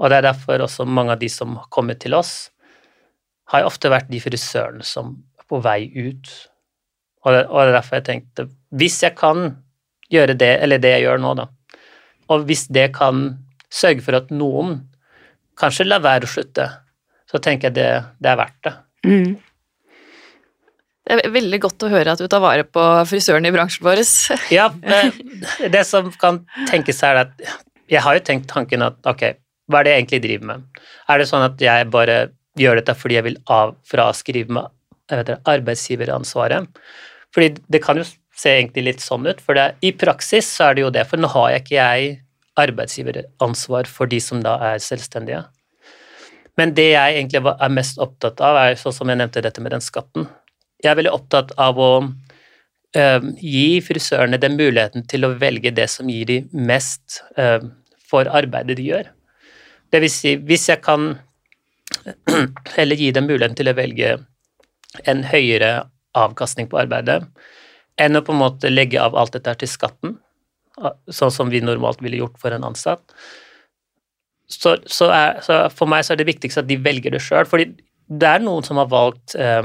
Og 0.00 0.10
det 0.10 0.18
er 0.18 0.26
derfor 0.26 0.64
også 0.64 0.86
mange 0.88 1.14
av 1.14 1.20
de 1.20 1.30
som 1.30 1.54
har 1.60 1.68
kommet 1.70 2.00
til 2.02 2.16
oss, 2.18 2.50
har 3.52 3.68
ofte 3.68 3.92
vært 3.92 4.10
de 4.10 4.18
frisørene 4.22 4.86
som 4.86 5.12
er 5.38 5.46
på 5.50 5.60
vei 5.62 5.86
ut. 5.92 6.30
Og 7.24 7.36
det 7.36 7.44
er 7.44 7.74
derfor 7.76 8.00
jeg 8.00 8.08
tenkte, 8.08 8.48
hvis 8.74 8.98
jeg 9.04 9.14
kan 9.18 9.52
gjøre 10.12 10.34
det, 10.40 10.52
eller 10.64 10.82
det 10.82 10.96
jeg 10.96 11.06
gjør 11.06 11.22
nå, 11.22 11.34
da, 11.38 11.46
og 12.32 12.46
hvis 12.48 12.66
det 12.72 12.88
kan 12.96 13.26
sørge 13.72 14.04
for 14.04 14.16
at 14.18 14.32
noen 14.32 14.78
kanskje 15.60 15.86
lar 15.86 16.02
være 16.04 16.26
å 16.26 16.32
slutte, 16.34 16.66
så 17.30 17.40
tenker 17.42 17.70
jeg 17.70 17.76
det, 17.78 17.90
det 18.22 18.30
er 18.30 18.38
verdt 18.40 18.60
det. 18.66 18.74
Mm. 19.04 19.34
Det 21.04 21.18
er 21.20 21.32
veldig 21.34 21.60
godt 21.60 21.84
å 21.84 21.90
høre 21.92 22.14
at 22.14 22.20
du 22.20 22.26
tar 22.32 22.40
vare 22.40 22.64
på 22.64 22.82
frisørene 23.10 23.50
i 23.50 23.54
bransjen 23.54 23.84
vår. 23.84 24.00
Ja, 24.56 24.70
det 25.60 25.84
som 25.88 26.08
kan 26.20 26.42
tenkes 26.70 27.02
er 27.04 27.26
at 27.26 27.44
jeg 27.92 28.00
har 28.00 28.16
jo 28.16 28.22
tenkt 28.24 28.48
tanken 28.48 28.84
at 28.86 28.96
ok, 29.04 29.34
hva 29.68 29.80
er 29.80 29.86
det 29.86 29.92
jeg 29.92 30.02
egentlig 30.02 30.22
driver 30.24 30.48
med? 30.50 30.82
Er 31.12 31.20
det 31.20 31.28
sånn 31.28 31.44
at 31.44 31.60
jeg 31.60 31.88
bare 31.92 32.18
gjør 32.60 32.80
dette 32.80 32.94
fordi 32.96 33.18
jeg 33.18 33.26
vil 33.26 33.40
av, 33.52 33.74
fraskrive 33.88 34.56
meg 34.56 34.70
det, 35.28 35.36
arbeidsgiveransvaret? 35.44 36.68
Fordi 37.34 37.50
det 37.68 37.82
kan 37.84 38.00
jo 38.00 38.06
se 38.34 38.54
egentlig 38.56 38.86
litt 38.88 39.04
sånn 39.04 39.26
ut, 39.28 39.40
for 39.44 39.58
det, 39.58 39.74
i 39.84 39.92
praksis 39.94 40.48
så 40.56 40.70
er 40.70 40.78
det 40.78 40.84
jo 40.86 40.94
det, 40.94 41.04
for 41.10 41.20
nå 41.20 41.28
har 41.36 41.52
jeg 41.52 41.64
ikke 41.64 41.76
jeg 41.76 42.14
arbeidsgiveransvar 42.64 43.90
for 43.90 44.10
de 44.10 44.20
som 44.22 44.40
da 44.42 44.56
er 44.72 44.80
selvstendige. 44.82 45.42
Men 46.58 46.72
det 46.74 46.92
jeg 46.92 47.18
egentlig 47.18 47.42
er 47.50 47.74
mest 47.74 48.00
opptatt 48.02 48.40
av, 48.44 48.58
er 48.62 48.78
sånn 48.78 48.94
som 48.94 49.10
jeg 49.10 49.18
nevnte 49.20 49.42
dette 49.42 49.62
med 49.62 49.74
den 49.74 49.82
skatten. 49.84 50.28
Jeg 50.84 50.92
er 50.92 51.00
veldig 51.00 51.14
opptatt 51.16 51.54
av 51.60 51.78
å 51.80 51.90
eh, 52.96 53.28
gi 53.40 53.80
frisørene 53.84 54.40
den 54.40 54.58
muligheten 54.58 55.06
til 55.08 55.24
å 55.24 55.34
velge 55.40 55.72
det 55.74 55.88
som 55.92 56.10
gir 56.12 56.28
de 56.28 56.38
mest 56.52 57.22
eh, 57.40 57.62
for 58.04 58.28
arbeidet 58.28 58.76
de 58.78 58.90
gjør. 58.90 59.08
Det 59.90 60.02
vil 60.04 60.12
si, 60.12 60.34
hvis 60.36 60.68
jeg 60.68 60.82
kan 60.84 61.14
heller 62.76 63.00
gi 63.00 63.10
dem 63.16 63.28
muligheten 63.30 63.56
til 63.58 63.72
å 63.72 63.76
velge 63.78 64.18
en 65.10 65.24
høyere 65.26 65.86
avkastning 66.14 66.68
på 66.70 66.78
arbeidet, 66.84 67.22
enn 68.00 68.18
å 68.18 68.22
på 68.26 68.34
en 68.34 68.42
måte 68.42 68.70
legge 68.70 69.00
av 69.00 69.16
alt 69.18 69.34
dette 69.34 69.54
til 69.62 69.70
skatten, 69.70 70.18
sånn 71.10 71.32
som 71.34 71.50
vi 71.50 71.62
normalt 71.62 72.02
ville 72.02 72.18
gjort 72.18 72.38
for 72.42 72.54
en 72.54 72.66
ansatt, 72.66 73.02
så, 74.50 74.74
så, 74.90 75.08
er, 75.14 75.40
så 75.42 75.64
for 75.72 75.88
meg 75.90 76.04
så 76.04 76.14
er 76.14 76.20
det 76.20 76.28
viktigst 76.28 76.60
at 76.60 76.68
de 76.68 76.76
velger 76.82 77.14
det 77.14 77.22
sjøl. 77.24 77.46
fordi 77.48 77.70
det 78.04 78.28
er 78.28 78.42
noen 78.44 78.66
som 78.66 78.76
har 78.76 78.90
valgt 78.92 79.34
eh, 79.40 79.62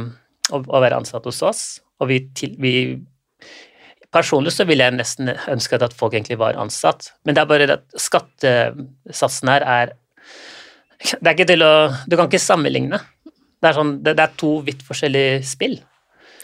å, 0.51 0.61
å 0.61 0.81
være 0.83 0.99
ansatt 0.99 1.25
hos 1.29 1.41
oss, 1.45 1.63
og 1.99 2.11
vi, 2.11 2.21
til, 2.37 2.55
vi 2.59 2.73
Personlig 4.09 4.49
så 4.55 4.65
ville 4.65 4.81
jeg 4.87 4.95
nesten 4.97 5.27
ønsket 5.51 5.83
at 5.85 5.93
folk 5.93 6.15
egentlig 6.15 6.39
var 6.41 6.55
ansatt, 6.57 7.11
men 7.27 7.35
det 7.37 7.43
er 7.43 7.49
bare 7.51 7.67
at 7.75 7.83
skattesatsen 8.01 9.51
her 9.53 9.65
er 9.69 9.91
Det 11.11 11.27
er 11.27 11.35
ikke 11.35 11.45
til 11.51 11.61
å 11.61 11.73
Du 12.09 12.15
kan 12.17 12.25
ikke 12.25 12.41
sammenligne. 12.41 12.97
Det 13.61 13.69
er, 13.69 13.75
sånn, 13.77 13.91
det, 14.01 14.15
det 14.17 14.23
er 14.25 14.33
to 14.39 14.49
vidt 14.65 14.81
forskjellige 14.87 15.43
spill. 15.45 15.77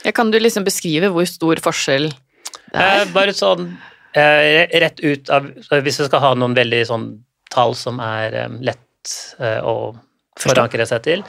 Ja, 0.06 0.14
kan 0.14 0.30
du 0.30 0.38
liksom 0.38 0.66
beskrive 0.68 1.10
hvor 1.10 1.26
stor 1.26 1.58
forskjell 1.64 2.12
det 2.12 2.78
Eh, 2.78 3.02
er? 3.02 3.12
bare 3.16 3.34
sånn 3.34 3.70
eh, 4.14 4.68
rett 4.84 5.00
ut 5.02 5.30
av 5.34 5.46
Hvis 5.56 6.00
vi 6.02 6.08
skal 6.10 6.22
ha 6.22 6.34
noen 6.38 6.54
veldig 6.58 6.82
sånn 6.90 7.06
tall 7.54 7.74
som 7.80 8.02
er 8.04 8.36
eh, 8.44 8.58
lett 8.68 9.14
eh, 9.40 9.62
å 9.64 9.96
forankre 10.42 10.86
seg 10.90 11.02
til 11.08 11.24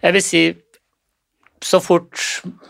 Jeg 0.00 0.16
vil 0.16 0.24
si 0.24 0.42
så 1.64 1.80
fort 1.80 2.20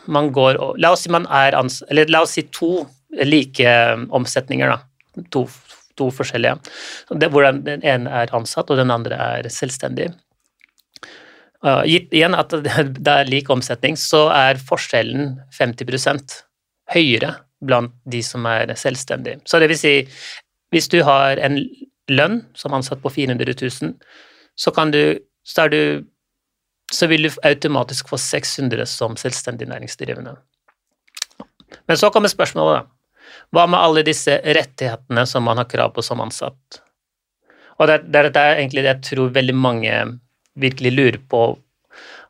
man 0.07 0.31
går 0.35 0.61
La 0.79 0.93
oss 0.95 1.05
si 1.05 1.13
man 1.13 1.27
er. 1.27 1.57
Eller 1.91 2.11
la 2.13 2.23
oss 2.25 2.37
si 2.37 2.47
to 2.55 2.85
like 3.25 3.77
omsetninger, 4.15 4.71
da. 4.71 5.25
To, 5.35 5.45
to 5.99 6.11
forskjellige. 6.15 6.59
Det, 7.11 7.31
hvor 7.31 7.47
den 7.47 7.83
ene 7.83 8.11
er 8.23 8.35
ansatt, 8.35 8.71
og 8.71 8.79
den 8.81 8.93
andre 8.95 9.19
er 9.39 9.51
selvstendig. 9.53 10.13
Uh, 11.65 11.81
gitt 11.89 12.13
igjen 12.13 12.37
at 12.37 12.53
det 12.53 13.09
er 13.09 13.31
lik 13.31 13.49
omsetning, 13.51 13.97
så 13.97 14.27
er 14.35 14.61
forskjellen 14.61 15.39
50% 15.57 16.41
høyere 16.93 17.33
blant 17.65 17.95
de 18.11 18.21
som 18.23 18.45
er 18.51 18.75
selvstendige. 18.77 19.41
Så 19.49 19.63
det 19.63 19.71
vil 19.73 19.81
si, 19.81 19.95
hvis 20.75 20.91
du 20.93 21.01
har 21.07 21.41
en 21.41 21.57
lønn 22.13 22.43
som 22.59 22.75
ansatt 22.77 23.01
på 23.01 23.13
400 23.15 23.57
000, 23.63 23.95
så 24.61 24.75
du 24.93 25.19
Så, 25.45 25.63
er 25.63 25.69
du, 25.69 26.05
så 26.93 27.09
vil 27.11 27.27
du 27.27 27.31
automatisk 27.43 28.11
få 28.13 28.19
600 28.21 28.87
som 28.87 29.17
selvstendig 29.17 29.69
næringsdrivende. 29.71 30.37
Men 31.89 31.99
så 32.01 32.11
kommer 32.11 32.33
spørsmålet. 32.33 32.91
Hva 33.55 33.67
med 33.71 33.81
alle 33.81 34.05
disse 34.07 34.37
rettighetene 34.45 35.25
som 35.27 35.45
man 35.47 35.61
har 35.61 35.69
krav 35.71 35.95
på 35.95 36.05
som 36.05 36.23
ansatt? 36.23 36.81
Og 37.79 37.89
det, 37.91 38.05
det 38.13 38.29
dette 38.29 38.43
er 38.43 38.61
egentlig 38.61 38.85
det 38.85 38.93
jeg 38.93 39.07
tror 39.11 39.35
veldig 39.35 39.57
mange 39.59 39.95
virkelig 40.61 40.93
lurer 40.95 41.21
på 41.31 41.43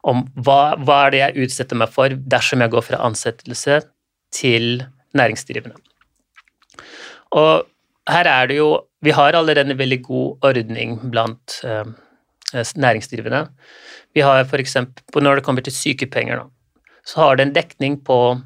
om 0.05 0.25
hva, 0.45 0.77
hva 0.81 0.99
er 1.07 1.13
det 1.13 1.21
jeg 1.21 1.47
utsetter 1.47 1.81
meg 1.81 1.93
for 1.93 2.13
dersom 2.13 2.65
jeg 2.65 2.73
går 2.73 2.85
fra 2.85 3.01
ansettelse 3.07 3.81
til 4.35 4.85
næringsdrivende. 5.17 5.77
Og 7.35 7.65
her 8.11 8.29
er 8.29 8.51
det 8.51 8.59
jo 8.61 8.73
Vi 9.05 9.13
har 9.13 9.37
allerede 9.37 9.71
en 9.71 9.79
veldig 9.79 9.99
god 10.03 10.45
ordning 10.49 10.95
blant 11.13 11.59
eh, 11.61 11.85
næringsdrivende. 12.55 13.49
Vi 14.15 14.23
har 14.23 14.45
for 14.45 14.63
eksempel, 14.63 15.23
Når 15.23 15.37
det 15.37 15.45
kommer 15.45 15.63
til 15.63 15.73
sykepenger, 15.73 16.37
da, 16.37 16.47
så 17.05 17.21
har 17.21 17.37
det 17.37 17.47
en 17.47 17.55
dekning 17.55 18.05
på 18.05 18.41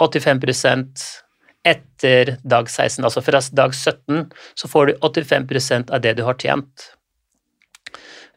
85% 0.00 1.22
etter 1.66 2.36
dag 2.44 2.68
16. 2.70 3.04
Altså 3.04 3.22
fra 3.24 3.40
dag 3.52 3.74
17 3.74 4.32
så 4.54 4.68
får 4.68 4.86
du 4.86 4.92
85% 5.02 5.90
av 5.90 6.00
det 6.00 6.14
du 6.16 6.22
har 6.24 6.34
tjent. 6.38 6.92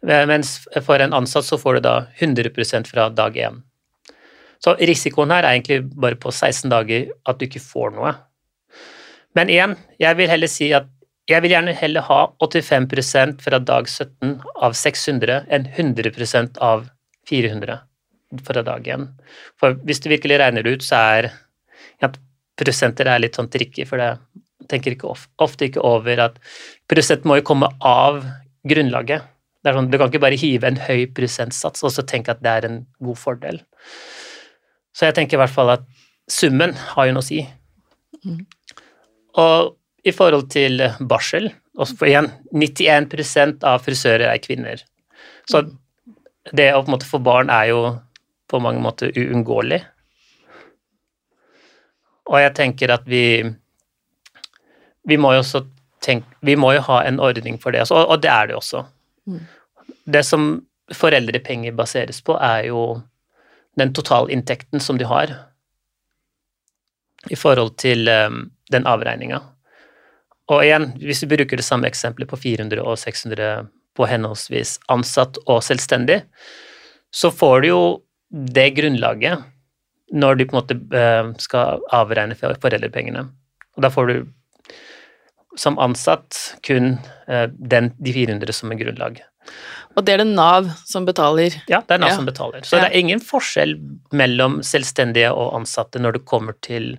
Mens 0.02 0.62
for 0.86 1.00
en 1.00 1.14
ansatt 1.14 1.46
så 1.46 1.60
får 1.60 1.78
du 1.78 1.80
da 1.86 1.96
100% 2.20 2.88
fra 2.88 3.10
dag 3.10 3.38
1. 3.38 3.60
Så 4.64 4.76
risikoen 4.80 5.32
her 5.32 5.44
er 5.44 5.56
egentlig 5.56 5.84
bare 5.96 6.20
på 6.20 6.32
16 6.32 6.72
dager 6.72 7.12
at 7.28 7.40
du 7.40 7.46
ikke 7.46 7.64
får 7.64 7.94
noe. 7.96 8.16
Men 9.36 9.52
igjen, 9.52 9.76
jeg 10.00 10.18
vil 10.18 10.32
heller 10.32 10.52
si 10.52 10.72
at 10.76 10.90
jeg 11.30 11.44
vil 11.44 11.54
gjerne 11.54 11.76
heller 11.78 12.06
ha 12.08 12.20
85% 12.42 13.44
fra 13.46 13.60
dag 13.62 13.88
17 13.88 14.40
av 14.66 14.76
600 14.78 15.44
enn 15.54 15.68
100% 15.70 16.58
av 16.66 16.88
400 17.30 17.78
fra 18.46 18.64
dag 18.66 18.88
1. 18.88 19.08
For 19.60 19.78
hvis 19.86 20.02
du 20.02 20.10
virkelig 20.12 20.40
regner 20.42 20.66
det 20.66 20.78
ut, 20.78 20.86
så 20.86 21.02
er 21.18 21.30
ja, 22.02 22.12
prosenter 22.60 23.10
er 23.10 23.22
litt 23.22 23.38
sånn 23.38 23.50
tricky, 23.52 23.86
for 23.88 24.02
det 24.02 24.14
tenker 24.70 24.94
ikke 24.94 25.10
of, 25.10 25.26
ofte 25.42 25.70
ikke 25.70 25.84
over 25.86 26.22
at 26.26 26.38
prosent 26.90 27.26
må 27.28 27.40
jo 27.40 27.48
komme 27.48 27.70
av 27.86 28.22
grunnlaget. 28.70 29.26
Det 29.60 29.72
er 29.72 29.76
sånn, 29.76 29.90
du 29.92 29.98
kan 30.00 30.12
ikke 30.12 30.24
bare 30.24 30.40
hive 30.40 30.70
en 30.70 30.80
høy 30.82 31.08
prosentsats 31.16 31.84
og 31.84 31.94
så 31.94 32.06
tenke 32.08 32.34
at 32.34 32.44
det 32.44 32.52
er 32.52 32.68
en 32.68 32.80
god 33.04 33.20
fordel. 33.20 33.62
Så 34.96 35.08
jeg 35.08 35.18
tenker 35.18 35.38
i 35.38 35.42
hvert 35.44 35.54
fall 35.54 35.74
at 35.74 35.86
summen 36.30 36.76
har 36.94 37.10
jo 37.10 37.16
noe 37.16 37.26
å 37.26 37.28
si. 37.28 37.42
Mm. 38.24 38.46
Og 39.40 39.76
i 40.04 40.14
forhold 40.16 40.50
til 40.54 40.82
barsel, 41.00 41.50
og 41.80 42.04
igjen, 42.08 42.30
91% 42.56 43.66
av 43.68 43.82
frisører 43.84 44.30
er 44.32 44.42
kvinner. 44.44 44.84
Så 45.50 45.64
det 46.56 46.70
å 46.74 46.82
på 46.82 46.90
en 46.90 46.96
måte 46.96 47.10
få 47.10 47.20
barn 47.24 47.52
er 47.54 47.70
jo 47.72 47.82
på 48.50 48.60
mange 48.64 48.82
måter 48.84 49.14
uunngåelig. 49.16 49.82
Og 52.30 52.40
jeg 52.44 52.56
tenker 52.58 52.94
at 52.94 53.08
vi 53.10 53.42
Vi 55.08 55.18
må 55.18 55.32
jo 55.34 55.40
også 55.42 55.64
tenke 56.04 56.28
Vi 56.46 56.56
må 56.56 56.74
jo 56.76 56.82
ha 56.86 57.02
en 57.04 57.20
ordning 57.20 57.58
for 57.58 57.72
det, 57.72 57.88
og, 57.92 58.10
og 58.10 58.22
det 58.22 58.30
er 58.30 58.48
det 58.48 58.56
også. 58.56 58.84
Mm. 59.26 59.40
Det 60.06 60.26
som 60.26 60.50
foreldrepenger 60.94 61.76
baseres 61.78 62.22
på, 62.22 62.36
er 62.38 62.70
jo 62.70 63.02
den 63.78 63.94
totalinntekten 63.94 64.82
som 64.82 64.98
de 64.98 65.06
har 65.06 65.34
i 67.30 67.36
forhold 67.36 67.76
til 67.78 68.10
um, 68.10 68.50
den 68.72 68.88
avregninga. 68.88 69.42
Og 70.50 70.64
igjen, 70.66 70.90
hvis 70.98 71.22
vi 71.24 71.32
bruker 71.36 71.60
det 71.60 71.66
samme 71.66 71.90
eksempelet 71.90 72.30
på 72.30 72.40
400 72.40 72.82
og 72.82 72.98
600 72.98 73.70
på 73.98 74.08
henholdsvis 74.10 74.78
ansatt 74.92 75.38
og 75.46 75.62
selvstendig, 75.66 76.22
så 77.14 77.32
får 77.34 77.62
du 77.62 77.68
jo 77.70 77.82
det 78.30 78.70
grunnlaget 78.78 79.46
når 80.14 80.40
du 80.40 80.46
på 80.46 80.56
en 80.56 80.60
måte 80.62 80.78
eh, 80.98 81.32
skal 81.42 81.84
avregne 81.94 82.38
foreldrepengene. 82.38 83.28
Og 83.78 83.86
da 83.86 83.92
får 83.94 84.10
du 84.10 84.16
som 85.60 85.78
ansatt 85.82 86.38
kun 86.66 86.96
eh, 87.28 87.48
den, 87.50 87.92
de 87.98 88.14
400 88.16 88.56
som 88.56 88.74
er 88.74 88.82
grunnlag. 88.82 89.22
Og 89.98 90.06
det 90.06 90.16
er 90.16 90.22
det 90.22 90.30
Nav 90.30 90.70
som 90.88 91.06
betaler? 91.08 91.56
Ja, 91.70 91.82
det 91.86 91.98
er 91.98 92.04
Nav 92.04 92.14
ja. 92.14 92.18
som 92.20 92.28
betaler. 92.30 92.66
Så 92.66 92.78
ja. 92.78 92.86
det 92.86 92.92
er 92.92 93.02
ingen 93.02 93.22
forskjell 93.24 93.76
mellom 94.16 94.60
selvstendige 94.66 95.32
og 95.34 95.56
ansatte 95.58 96.02
når 96.02 96.20
det 96.20 96.28
kommer 96.30 96.58
til 96.66 96.94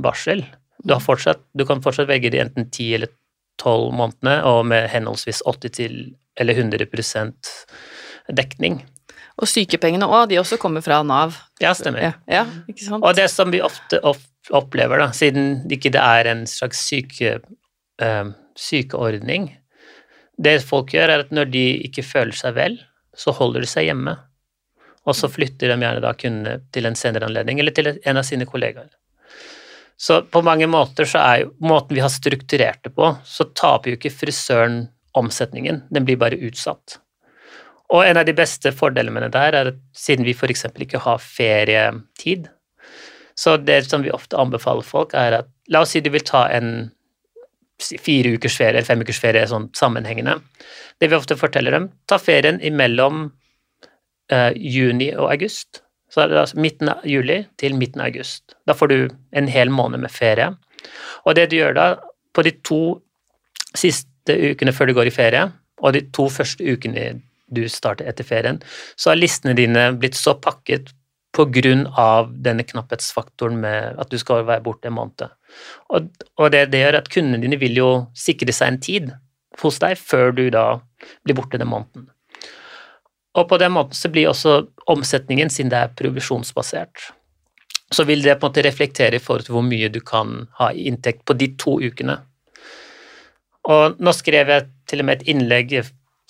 barsel. 0.00 0.44
Du, 0.84 0.94
fortsatt, 1.02 1.42
du, 1.52 1.66
kan 1.68 1.82
fortsatt 1.84 2.08
velge 2.08 2.30
de 2.32 2.40
enten 2.42 2.70
10 2.70 2.94
eller 2.96 3.12
12 3.60 3.90
månedene, 3.92 4.38
og 4.48 4.64
med 4.70 4.88
henholdsvis 4.92 5.42
80 5.46 5.76
til 5.76 5.98
eller 6.40 6.56
100% 6.56 7.50
dekning. 8.36 8.80
Og 9.40 9.48
sykepengene 9.48 10.08
òg, 10.08 10.28
de 10.30 10.38
også 10.40 10.58
kommer 10.60 10.84
fra 10.84 11.00
Nav. 11.06 11.36
Ja, 11.62 11.72
stemmer. 11.76 12.02
Ja, 12.04 12.12
ja, 12.28 12.44
ikke 12.68 12.84
sant? 12.84 13.04
Og 13.04 13.16
det 13.16 13.28
som 13.32 13.52
vi 13.52 13.62
ofte 13.64 14.00
opplever, 14.56 15.00
da, 15.00 15.10
siden 15.16 15.62
det 15.68 15.78
ikke 15.78 15.94
er 16.00 16.28
en 16.32 16.46
slags 16.48 16.82
syke, 16.88 17.38
uh, 18.02 18.32
sykeordning 18.58 19.56
Det 20.40 20.62
folk 20.64 20.94
gjør, 20.94 21.10
er 21.12 21.22
at 21.26 21.32
når 21.36 21.50
de 21.52 21.64
ikke 21.84 22.04
føler 22.06 22.32
seg 22.32 22.54
vel, 22.56 22.78
så 23.12 23.32
holder 23.36 23.60
de 23.60 23.68
seg 23.68 23.90
hjemme. 23.90 24.14
Og 25.04 25.16
så 25.16 25.28
flytter 25.28 25.68
de 25.68 25.76
gjerne 25.76 26.00
da 26.00 26.14
kundene 26.16 26.62
til 26.72 26.88
en 26.88 26.96
senere 26.96 27.28
anledning, 27.28 27.60
eller 27.60 27.76
til 27.76 27.90
en 27.92 28.20
av 28.20 28.24
sine 28.24 28.46
kollegaer. 28.48 28.88
Så 30.00 30.22
på 30.32 30.40
mange 30.42 30.64
måter 30.70 31.04
så 31.08 31.20
er 31.20 31.42
jo 31.42 31.50
måten 31.60 31.98
vi 31.98 32.00
har 32.00 32.12
strukturert 32.12 32.80
det 32.86 32.94
på, 32.96 33.12
så 33.24 33.44
taper 33.52 33.92
jo 33.92 33.98
ikke 33.98 34.14
frisøren 34.14 34.86
omsetningen, 35.18 35.82
den 35.92 36.06
blir 36.08 36.16
bare 36.20 36.38
utsatt. 36.40 36.96
Og 37.90 38.06
en 38.06 38.20
av 38.20 38.24
de 38.24 38.32
beste 38.36 38.70
fordelene 38.72 39.12
med 39.12 39.26
det 39.26 39.34
der 39.34 39.56
er 39.58 39.70
at 39.72 39.82
siden 39.96 40.24
vi 40.24 40.32
f.eks. 40.32 40.64
ikke 40.70 41.02
har 41.04 41.20
ferietid, 41.20 42.48
så 43.40 43.56
det 43.56 43.82
som 43.88 44.04
vi 44.04 44.12
ofte 44.14 44.38
anbefaler 44.40 44.86
folk, 44.86 45.12
er 45.16 45.40
at 45.42 45.52
la 45.72 45.82
oss 45.84 45.94
si 45.94 46.02
du 46.04 46.10
vil 46.12 46.24
ta 46.24 46.46
en 46.52 46.90
fire 47.80 48.34
ukers 48.36 48.56
ferie 48.56 48.76
eller 48.76 48.88
fem 48.88 49.00
ukers 49.04 49.20
ferie 49.20 49.46
sånn 49.48 49.70
sammenhengende. 49.76 50.38
Det 51.00 51.08
vi 51.08 51.16
ofte 51.16 51.36
forteller 51.40 51.76
dem, 51.76 51.88
ta 52.08 52.18
ferien 52.20 52.60
imellom 52.60 53.30
eh, 54.32 54.52
juni 54.56 55.10
og 55.16 55.30
august. 55.32 55.82
Så 56.10 56.22
er 56.22 56.30
det 56.30 56.40
altså 56.40 56.60
midten 56.60 56.90
av 56.92 57.06
juli 57.06 57.44
til 57.60 57.76
midten 57.78 58.02
av 58.02 58.10
august. 58.10 58.56
Da 58.66 58.74
får 58.74 58.90
du 58.90 58.98
en 59.36 59.48
hel 59.50 59.70
måned 59.70 60.02
med 60.02 60.10
ferie. 60.10 60.50
Og 61.24 61.36
det 61.38 61.50
du 61.50 61.58
gjør 61.60 61.76
da, 61.76 61.86
på 62.34 62.44
de 62.46 62.54
to 62.66 62.82
siste 63.76 64.34
ukene 64.34 64.74
før 64.74 64.90
du 64.90 64.96
går 64.98 65.10
i 65.10 65.14
ferie, 65.14 65.48
og 65.80 65.94
de 65.94 66.02
to 66.14 66.28
første 66.32 66.64
ukene 66.66 67.20
du 67.50 67.64
starter 67.70 68.08
etter 68.10 68.26
ferien, 68.26 68.60
så 68.96 69.10
har 69.10 69.20
listene 69.20 69.56
dine 69.58 69.90
blitt 69.98 70.18
så 70.18 70.36
pakket 70.38 70.92
av 71.40 72.32
denne 72.42 72.66
knapphetsfaktoren 72.66 73.60
med 73.62 73.98
at 74.02 74.10
du 74.10 74.18
skal 74.18 74.44
være 74.44 74.60
borte 74.60 74.88
en 74.90 74.96
måned. 74.96 75.30
Og, 75.88 76.10
og 76.36 76.50
det, 76.52 76.66
det, 76.72 76.80
gjør 76.82 76.98
at 76.98 77.08
kundene 77.08 77.40
dine 77.40 77.56
vil 77.56 77.76
jo 77.78 77.90
sikre 78.18 78.52
seg 78.52 78.68
en 78.68 78.80
tid 78.80 79.12
hos 79.62 79.78
deg 79.78 79.96
før 79.96 80.34
du 80.34 80.50
da 80.50 80.80
blir 81.24 81.38
borte 81.38 81.56
den 81.56 81.70
måneden. 81.70 82.10
Og 83.38 83.46
på 83.48 83.58
den 83.62 83.72
måten 83.76 83.94
så 83.94 84.10
blir 84.10 84.30
også 84.30 84.56
omsetningen, 84.90 85.50
siden 85.50 85.70
det 85.70 85.78
er 85.78 85.94
provisjonsbasert, 85.98 87.10
så 87.90 88.04
vil 88.06 88.22
det 88.22 88.38
på 88.38 88.46
en 88.46 88.50
måte 88.50 88.64
reflektere 88.66 89.18
i 89.18 89.22
forhold 89.22 89.46
til 89.46 89.56
hvor 89.56 89.66
mye 89.66 89.90
du 89.92 90.00
kan 90.02 90.48
ha 90.58 90.70
i 90.72 90.88
inntekt 90.90 91.24
på 91.26 91.36
de 91.38 91.52
to 91.58 91.78
ukene. 91.82 92.18
Og 93.70 94.00
nå 94.00 94.12
skrev 94.16 94.50
jeg 94.50 94.68
til 94.88 95.02
og 95.02 95.06
med 95.06 95.20
et 95.20 95.30
innlegg 95.30 95.74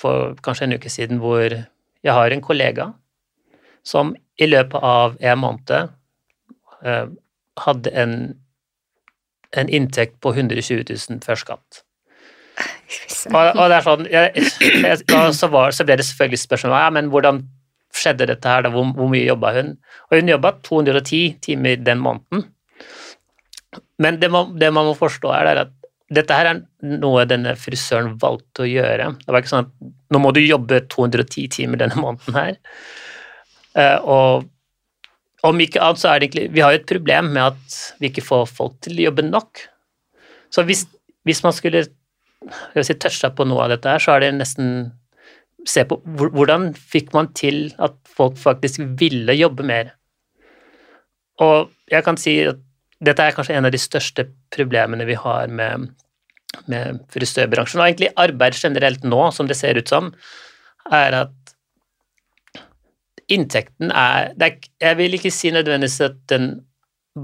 for 0.01 0.37
kanskje 0.45 0.69
en 0.69 0.77
uke 0.77 0.93
siden 0.93 1.21
hvor 1.23 1.47
jeg 1.49 2.17
har 2.17 2.33
en 2.33 2.45
kollega 2.45 2.91
som 3.87 4.15
i 4.41 4.49
løpet 4.49 4.85
av 4.85 5.17
en 5.21 5.41
måned 5.41 5.93
eh, 6.85 7.07
hadde 7.61 7.93
en, 8.03 8.17
en 9.57 9.69
inntekt 9.69 10.19
på 10.21 10.33
120 10.35 10.85
000 10.89 11.25
før 11.25 11.41
skatt. 11.45 11.85
Og, 13.31 13.35
og, 13.37 13.65
det 13.69 13.77
er 13.77 13.85
sånn 13.85 14.07
jeg, 14.11 14.45
jeg, 14.83 15.01
så, 15.37 15.49
var, 15.53 15.75
så, 15.77 15.85
ble 15.87 15.97
det 16.01 16.07
selvfølgelig 16.09 16.41
spørsmål 16.41 16.73
ja, 16.73 16.93
men 16.95 17.11
hvordan 17.13 17.43
skjedde 17.97 18.29
dette 18.31 18.49
her, 18.49 18.65
da, 18.65 18.71
hvor, 18.73 18.87
hvor 18.97 19.11
mye 19.11 19.27
jobba 19.27 19.53
hun? 19.57 19.75
Og 20.09 20.17
hun 20.17 20.31
jobba 20.31 20.55
210 20.67 21.37
timer 21.45 21.83
den 21.85 22.01
måneden. 22.03 22.47
Men 24.01 24.21
det, 24.23 24.31
man, 24.33 24.55
det 24.61 24.71
man 24.73 24.89
må 24.89 24.95
forstå, 24.99 25.33
er 25.37 25.65
at 25.67 25.75
dette 26.11 26.35
her 26.35 26.49
er 26.51 26.63
noe 27.03 27.27
denne 27.29 27.55
frisøren 27.59 28.17
valgte 28.23 28.65
å 28.65 28.71
gjøre. 28.71 29.11
Det 29.21 29.31
var 29.31 29.43
ikke 29.43 29.53
sånn 29.53 29.69
at 29.69 29.91
nå 30.11 30.23
må 30.23 30.33
du 30.35 30.41
jobbe 30.43 30.81
210 30.91 31.51
timer 31.55 31.83
denne 31.83 31.99
måneden 32.01 32.39
her. 32.39 32.57
Uh, 33.77 33.99
og 34.03 35.47
om 35.47 35.61
ikke 35.63 35.83
annet 35.83 36.01
så 36.03 36.09
er 36.11 36.19
det 36.19 36.27
egentlig 36.27 36.49
Vi 36.57 36.63
har 36.65 36.73
jo 36.75 36.81
et 36.81 36.89
problem 36.91 37.29
med 37.37 37.53
at 37.53 37.77
vi 38.03 38.09
ikke 38.11 38.25
får 38.27 38.49
folk 38.51 38.75
til 38.83 38.99
å 38.99 39.07
jobbe 39.07 39.29
nok. 39.29 39.63
Så 40.51 40.65
hvis, 40.67 40.83
hvis 41.29 41.43
man 41.47 41.55
skulle 41.55 41.85
jeg 42.47 42.79
vil 42.79 42.89
si, 42.89 42.97
toucha 42.97 43.31
på 43.37 43.47
noe 43.49 43.67
av 43.67 43.75
dette 43.75 43.93
her, 43.93 44.03
så 44.03 44.17
er 44.17 44.27
det 44.27 44.35
nesten 44.41 44.73
Se 45.69 45.83
på 45.85 45.99
hvordan 46.09 46.71
fikk 46.73 47.11
man 47.13 47.27
til 47.37 47.67
at 47.85 47.93
folk 48.09 48.39
faktisk 48.41 48.81
ville 48.97 49.35
jobbe 49.37 49.67
mer? 49.69 49.91
Og 51.45 51.69
jeg 51.93 52.01
kan 52.07 52.17
si 52.17 52.39
at 52.49 52.63
dette 53.05 53.25
er 53.25 53.37
kanskje 53.37 53.59
en 53.59 53.69
av 53.69 53.75
de 53.75 53.81
største 53.81 54.25
problemene 54.57 55.05
vi 55.09 55.19
har 55.21 55.53
med, 55.53 55.91
med 56.65 57.03
frisørbransjen, 57.13 57.81
og 57.81 57.91
egentlig 57.91 58.13
arbeid 58.21 58.57
generelt 58.57 59.05
nå, 59.05 59.21
som 59.37 59.49
det 59.49 59.59
ser 59.61 59.77
ut 59.81 59.93
som, 59.93 60.11
er 60.89 61.19
at 61.23 61.55
inntekten 63.31 63.93
er, 63.93 64.33
er 64.41 64.59
Jeg 64.81 64.99
vil 64.99 65.17
ikke 65.17 65.33
si 65.33 65.53
nødvendigvis 65.55 66.01
at 66.09 66.19
den 66.33 66.53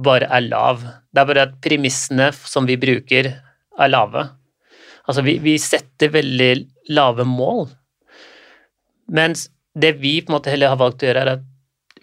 bare 0.04 0.28
er 0.28 0.44
lav, 0.44 0.84
det 1.12 1.22
er 1.22 1.28
bare 1.28 1.48
at 1.48 1.60
premissene 1.64 2.30
som 2.36 2.66
vi 2.68 2.76
bruker, 2.80 3.32
er 3.76 3.92
lave. 3.92 4.28
Altså, 5.06 5.22
vi, 5.22 5.36
vi 5.42 5.56
setter 5.62 6.10
veldig 6.14 6.50
lave 6.96 7.26
mål, 7.28 7.68
mens 9.14 9.46
det 9.76 9.92
vi 10.00 10.18
på 10.22 10.32
en 10.32 10.38
måte 10.38 10.50
heller 10.50 10.72
har 10.72 10.80
valgt 10.80 11.04
å 11.04 11.10
gjøre, 11.10 11.22
er 11.22 11.32
at 11.36 11.44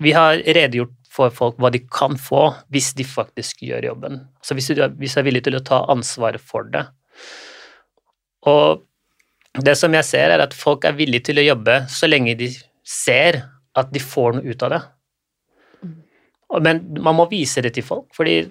vi 0.03 0.13
har 0.15 0.39
redegjort 0.39 0.95
for 1.13 1.33
folk 1.33 1.59
hva 1.61 1.69
de 1.73 1.83
kan 1.93 2.15
få 2.17 2.47
hvis 2.73 2.93
de 2.97 3.05
faktisk 3.05 3.61
gjør 3.65 3.89
jobben. 3.91 4.23
Altså 4.41 4.57
hvis 4.57 4.71
du, 4.73 4.81
hvis 5.01 5.17
er 5.19 5.27
villig 5.27 5.43
til 5.45 5.57
å 5.59 5.63
ta 5.65 5.83
ansvaret 5.93 6.41
for 6.41 6.65
det. 6.73 6.85
Og 8.49 8.83
det 9.61 9.75
som 9.77 9.93
jeg 9.93 10.07
ser, 10.07 10.33
er 10.33 10.41
at 10.41 10.55
folk 10.57 10.85
er 10.87 10.97
villige 10.97 11.29
til 11.29 11.41
å 11.41 11.45
jobbe 11.45 11.83
så 11.93 12.09
lenge 12.09 12.35
de 12.39 12.49
ser 12.83 13.43
at 13.77 13.93
de 13.93 14.01
får 14.01 14.37
noe 14.37 14.53
ut 14.53 14.65
av 14.65 14.73
det. 14.73 14.81
Men 16.63 16.81
man 17.01 17.17
må 17.17 17.27
vise 17.29 17.61
det 17.65 17.73
til 17.77 17.85
folk, 17.85 18.09
fordi 18.13 18.43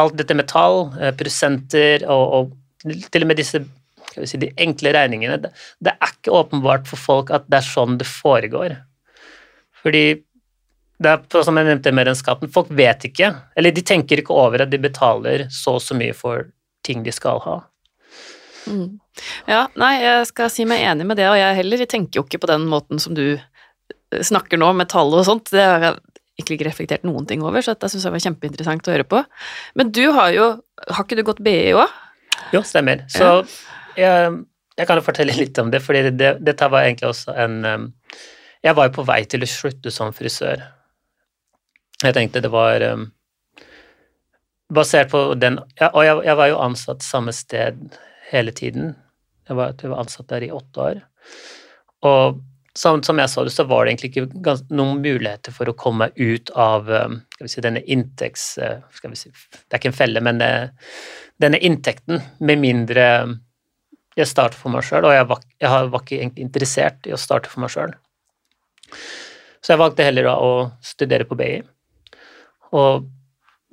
alt 0.00 0.16
dette 0.16 0.36
med 0.36 0.48
tall, 0.48 0.86
eh, 1.00 1.12
prosenter 1.16 2.06
og, 2.08 2.24
og 2.36 3.00
til 3.12 3.24
og 3.24 3.28
med 3.28 3.40
disse 3.40 3.60
skal 4.10 4.24
vi 4.24 4.30
si, 4.30 4.40
de 4.42 4.50
enkle 4.60 4.92
regningene. 4.96 5.38
Det, 5.42 5.52
det, 5.80 5.94
er 5.96 6.14
ikke 6.14 6.34
åpenbart 6.34 6.90
for 6.90 7.00
folk 7.00 7.32
at 7.34 7.46
det 7.50 7.60
er 7.60 7.68
sånn 7.68 7.98
det 8.00 8.08
foregår. 8.10 8.76
Fordi 9.80 10.04
det 11.00 11.12
er 11.14 11.44
som 11.46 11.56
jeg 11.56 11.68
nevnte 11.70 11.92
med 11.96 12.10
den 12.10 12.18
skatten, 12.18 12.50
folk 12.52 12.68
vet 12.76 13.06
ikke, 13.08 13.32
eller 13.56 13.72
de 13.72 13.84
tenker 13.86 14.20
ikke 14.20 14.36
over 14.36 14.66
at 14.66 14.72
de 14.72 14.80
betaler 14.82 15.46
så 15.54 15.78
og 15.78 15.84
så 15.84 15.96
mye 15.96 16.16
for 16.16 16.50
ting 16.84 17.04
de 17.06 17.14
skal 17.14 17.40
ha. 17.46 17.56
Mm. 18.68 18.98
Ja, 19.48 19.64
nei, 19.80 19.94
jeg 20.02 20.26
skal 20.28 20.50
si 20.52 20.66
meg 20.68 20.84
enig 20.84 21.06
med 21.08 21.16
det, 21.20 21.30
og 21.30 21.38
jeg 21.40 21.56
heller 21.62 21.86
tenker 21.88 22.20
jo 22.20 22.26
ikke 22.26 22.42
på 22.42 22.50
den 22.50 22.66
måten 22.68 23.00
som 23.00 23.16
du 23.16 23.24
eh, 23.32 24.20
snakker 24.20 24.60
nå, 24.60 24.74
med 24.76 24.90
tall 24.92 25.14
og 25.16 25.24
sånt. 25.28 25.48
Det 25.54 25.64
har 25.64 25.86
jeg 25.88 25.96
ikke 26.44 26.68
reflektert 26.68 27.08
noen 27.08 27.24
ting 27.28 27.44
over, 27.44 27.64
så 27.64 27.74
dette 27.74 27.90
syns 27.92 28.04
jeg 28.06 28.14
var 28.14 28.24
kjempeinteressant 28.26 28.88
å 28.88 28.94
høre 28.94 29.08
på. 29.08 29.24
Men 29.80 29.92
du 29.92 30.06
har 30.16 30.32
jo 30.36 30.52
Har 30.88 31.04
ikke 31.04 31.18
du 31.18 31.26
gått 31.28 31.42
BI 31.44 31.74
òg? 31.76 31.90
Jo, 32.54 32.62
stemmer. 32.64 33.02
Så 33.12 33.42
jeg, 34.00 34.34
jeg 34.80 34.88
kan 34.88 34.98
jo 34.98 35.04
fortelle 35.04 35.36
litt 35.36 35.58
om 35.60 35.70
det, 35.72 35.82
fordi 35.84 36.10
det, 36.10 36.34
dette 36.46 36.68
var 36.72 36.86
egentlig 36.86 37.10
også 37.10 37.36
en 37.44 37.56
um, 37.64 37.88
Jeg 38.64 38.76
var 38.76 38.88
jo 38.88 38.96
på 38.98 39.06
vei 39.08 39.22
til 39.24 39.44
å 39.44 39.48
slutte 39.48 39.92
som 39.92 40.12
frisør. 40.12 40.62
Jeg 42.02 42.16
tenkte 42.16 42.42
det 42.44 42.52
var 42.52 42.84
um, 42.92 43.08
Basert 44.72 45.10
på 45.10 45.22
den 45.34 45.58
Og 45.58 46.02
jeg, 46.04 46.18
jeg, 46.24 46.36
var 46.38 46.50
jo 46.52 46.60
ansatt 46.62 47.02
samme 47.02 47.32
sted 47.34 47.80
hele 48.30 48.52
tiden. 48.54 48.94
Jeg 49.48 49.58
var, 49.58 49.74
jeg 49.74 49.90
var 49.90 50.04
ansatt 50.04 50.28
der 50.30 50.46
i 50.46 50.52
åtte 50.54 50.84
år. 50.84 51.00
Og 52.06 52.38
som, 52.78 53.02
som, 53.02 53.18
jeg 53.18 53.28
sa 53.32 53.42
det, 53.44 53.50
så 53.50 53.64
var 53.66 53.84
det 53.84 53.90
egentlig 53.90 54.10
ikke 54.12 54.42
gans, 54.46 54.62
noen 54.70 55.00
muligheter 55.02 55.52
for 55.52 55.68
å 55.68 55.74
komme 55.74 56.12
ut 56.14 56.52
av 56.54 56.86
um, 56.86 57.18
si, 57.42 57.58
denne 57.64 57.82
inntekts... 57.82 58.52
Uh, 58.62 58.78
si, 59.18 59.32
Det 59.32 59.74
er 59.74 59.80
ikke 59.80 59.90
en 59.90 59.98
felle, 59.98 60.22
men 60.22 60.38
det, 60.38 60.50
denne 61.42 61.58
inntekten, 61.58 62.22
med 62.38 62.62
mindre 62.62 63.08
jeg 64.22 64.30
starte 64.30 64.58
for 64.58 64.72
meg 64.72 64.84
sjøl, 64.86 65.06
og 65.08 65.14
jeg 65.14 65.26
var, 65.30 65.42
jeg 65.60 65.90
var, 65.92 66.02
ikke 66.04 66.18
egentlig 66.20 66.46
interessert 66.46 67.08
i 67.08 67.14
å 67.14 67.20
starte 67.20 67.50
for 67.50 67.64
meg 67.64 67.72
sjøl. 67.72 67.94
Så 69.60 69.74
jeg 69.74 69.80
valgte 69.80 70.06
heller 70.06 70.28
da 70.30 70.36
å 70.40 70.52
studere 70.84 71.26
på 71.28 71.38
BI. 71.38 71.60
Og 72.76 73.08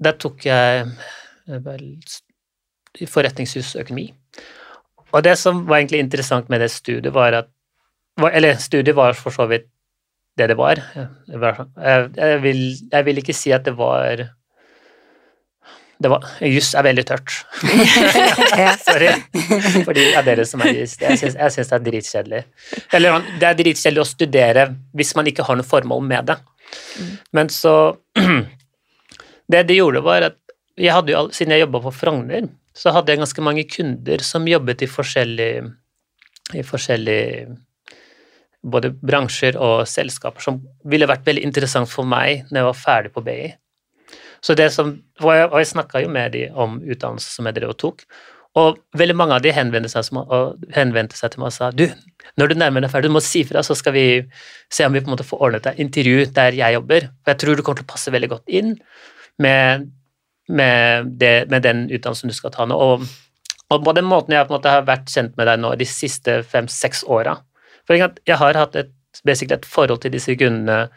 der 0.04 0.18
tok 0.20 0.46
jeg 0.46 0.86
eh, 0.86 1.60
vel 1.64 1.86
forretningshusøkonomi. 3.08 4.10
Og 5.14 5.24
det 5.24 5.38
som 5.40 5.64
var 5.68 5.80
egentlig 5.80 6.02
interessant 6.04 6.50
med 6.52 6.62
det 6.62 6.72
studiet, 6.74 7.14
var 7.14 7.44
at 7.44 7.54
Eller 8.34 8.58
studiet 8.58 8.96
var 8.98 9.14
for 9.14 9.30
så 9.30 9.46
vidt 9.46 9.68
det 10.38 10.48
det 10.50 10.58
var. 10.58 10.80
Jeg, 10.98 12.10
jeg, 12.18 12.42
vil, 12.42 12.62
jeg 12.92 13.06
vil 13.06 13.18
ikke 13.22 13.34
si 13.34 13.52
at 13.54 13.66
det 13.66 13.76
var 13.78 14.24
det 15.98 16.12
var, 16.12 16.26
Juss 16.46 16.74
er 16.78 16.86
veldig 16.86 17.06
tørt. 17.10 17.34
Sorry 18.88 19.10
for 19.86 19.96
det 19.98 20.10
er 20.12 20.26
dere 20.28 20.46
som 20.46 20.62
er 20.62 20.76
juss. 20.78 20.98
Jeg 21.02 21.18
syns 21.22 21.72
det 21.72 21.78
er 21.78 21.86
dritkjedelig. 21.88 22.44
Eller 22.94 23.24
det 23.42 23.50
er 23.50 23.58
dritkjedelig 23.58 24.04
å 24.04 24.08
studere 24.08 24.68
hvis 24.98 25.16
man 25.18 25.30
ikke 25.30 25.46
har 25.48 25.58
noe 25.58 25.68
formål 25.68 26.06
med 26.06 26.30
det. 26.32 26.38
Men 27.36 27.52
så 27.54 27.74
Det 29.48 29.62
de 29.64 29.78
gjorde, 29.78 30.02
var 30.04 30.26
at 30.28 30.36
jeg 30.76 30.92
hadde 30.92 31.14
jo, 31.14 31.22
siden 31.32 31.54
jeg 31.56 31.62
jobba 31.64 31.80
på 31.86 31.94
Frogner, 31.96 32.50
så 32.76 32.92
hadde 32.92 33.14
jeg 33.14 33.22
ganske 33.22 33.44
mange 33.46 33.64
kunder 33.72 34.24
som 34.28 34.50
jobbet 34.50 34.84
i 34.84 34.90
forskjellige 34.92 35.62
i 36.56 36.64
forskjellige 36.68 37.48
både 38.68 38.92
bransjer 38.92 39.58
og 39.60 39.88
selskaper 39.90 40.44
som 40.44 40.60
ville 40.88 41.08
vært 41.10 41.26
veldig 41.28 41.44
interessant 41.48 41.90
for 41.90 42.08
meg 42.08 42.46
når 42.50 42.60
jeg 42.60 42.68
var 42.68 42.80
ferdig 42.82 43.14
på 43.16 43.24
BI. 43.24 43.48
Så 44.42 44.56
det 44.58 44.72
som, 44.74 44.96
og 45.24 45.30
jeg, 45.34 45.50
og 45.50 45.60
jeg 45.62 45.70
snakka 45.74 46.02
jo 46.04 46.10
med 46.14 46.36
de 46.36 46.48
om 46.54 46.78
utdannelse 46.82 47.32
som 47.34 47.48
jeg 47.50 47.58
drev 47.58 47.74
og 47.74 47.80
tok, 47.82 48.04
og 48.58 48.80
veldig 48.98 49.16
mange 49.18 49.36
av 49.36 49.44
de 49.44 49.52
henvendte 49.54 49.90
seg, 49.92 50.08
henvendte 50.74 51.18
seg 51.18 51.34
til 51.34 51.44
meg 51.44 51.52
og 51.52 51.56
sa 51.56 51.70
du, 51.76 51.86
når 52.40 52.52
du 52.52 52.56
nærmer 52.58 52.84
deg 52.84 52.92
ferdig, 52.94 53.12
du 53.12 53.16
må 53.18 53.22
si 53.24 53.44
fra, 53.46 53.62
så 53.66 53.76
skal 53.78 53.94
vi 53.94 54.06
se 54.74 54.86
om 54.88 54.96
vi 54.96 55.02
på 55.04 55.10
en 55.10 55.14
måte 55.14 55.28
får 55.28 55.44
ordnet 55.46 55.70
et 55.70 55.82
intervju 55.84 56.26
der 56.34 56.58
jeg 56.58 56.78
jobber. 56.78 57.08
For 57.22 57.34
jeg 57.34 57.42
tror 57.44 57.58
du 57.58 57.64
kommer 57.66 57.82
til 57.82 57.88
å 57.88 57.92
passe 57.94 58.14
veldig 58.14 58.32
godt 58.34 58.56
inn 58.60 58.74
med, 59.44 59.88
med, 60.50 61.12
det, 61.22 61.36
med 61.54 61.66
den 61.68 61.86
utdannelsen 61.92 62.34
du 62.34 62.38
skal 62.38 62.54
ta 62.56 62.66
nå. 62.70 62.78
Og, 62.78 63.06
og, 63.70 63.78
på 63.86 63.96
den 63.98 64.10
måten 64.10 64.34
jeg 64.34 64.48
på 64.48 64.56
en 64.56 64.58
måte 64.58 64.74
har 64.74 64.88
vært 64.90 65.14
kjent 65.14 65.38
med 65.38 65.50
deg 65.50 65.62
nå 65.62 65.76
de 65.78 65.90
siste 65.90 66.40
fem-seks 66.48 67.06
åra 67.06 67.38
For 67.86 67.98
jeg 67.98 68.42
har 68.42 68.58
hatt 68.58 68.80
et, 68.80 68.94
et 69.28 69.70
forhold 69.70 70.02
til 70.02 70.14
disse 70.14 70.34
kundene 70.40 70.88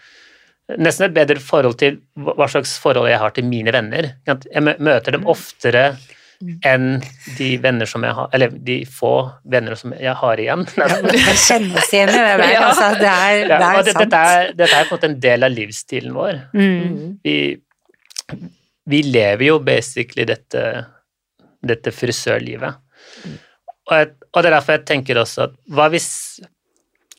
nesten 0.79 1.09
et 1.09 1.17
bedre 1.17 1.43
forhold 1.43 1.79
til 1.81 1.99
hva 2.21 2.47
slags 2.51 2.77
forhold 2.83 3.11
jeg 3.11 3.21
har 3.23 3.35
til 3.35 3.47
mine 3.49 3.73
venner. 3.75 4.13
Jeg 4.27 4.77
møter 4.79 5.17
dem 5.17 5.27
oftere 5.31 5.91
enn 6.41 7.01
de 7.37 7.49
venner 7.61 7.89
som 7.89 8.05
jeg 8.07 8.17
har 8.17 8.31
Eller 8.33 8.53
de 8.65 8.79
få 8.89 9.13
venner 9.53 9.77
som 9.77 9.93
jeg 9.93 10.15
har 10.17 10.41
igjen. 10.41 10.65
Det 10.77 11.35
kjennes 11.37 11.91
igjen 11.93 12.13
i 12.13 12.15
det 12.15 12.23
der. 12.25 12.45
Ja. 12.55 12.63
Altså, 12.69 12.87
det 13.01 13.11
er, 13.11 13.43
det 13.51 13.59
er 13.59 13.83
det, 13.83 13.93
sant. 13.93 14.01
Dette 14.05 14.21
er, 14.31 14.55
dette 14.57 14.79
er 14.79 14.89
på 14.89 14.95
en 14.95 14.99
måte 14.99 15.11
en 15.11 15.19
del 15.27 15.47
av 15.47 15.53
livsstilen 15.55 16.17
vår. 16.17 16.39
Mm. 16.57 17.19
Vi, 17.25 17.37
vi, 18.95 19.03
lever 19.05 19.45
jo 19.51 19.59
basically 19.65 20.27
dette, 20.29 20.65
dette 21.61 21.93
frisørlivet. 21.95 22.81
Og, 23.91 23.95
jeg, 23.99 24.11
og, 24.31 24.41
det 24.41 24.49
er 24.49 24.57
derfor 24.57 24.79
jeg 24.79 24.87
tenker 24.89 25.21
også 25.21 25.47
at 25.49 25.55
hva 25.75 25.89
hvis 25.91 26.09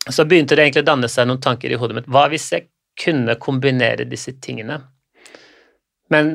Så 0.09 0.23
begynte 0.25 0.55
det 0.55 0.63
egentlig 0.63 0.85
å 0.85 0.87
danne 0.87 1.09
seg 1.11 1.27
noen 1.29 1.41
tanker 1.43 1.69
i 1.69 1.77
hodet 1.77 1.99
mitt. 1.99 2.09
Hva 2.09 2.25
hvis 2.31 2.47
jeg 2.55 2.65
kunne 2.99 3.37
kombinere 3.41 4.07
disse 4.09 4.33
tingene. 4.43 4.79
Men 6.11 6.33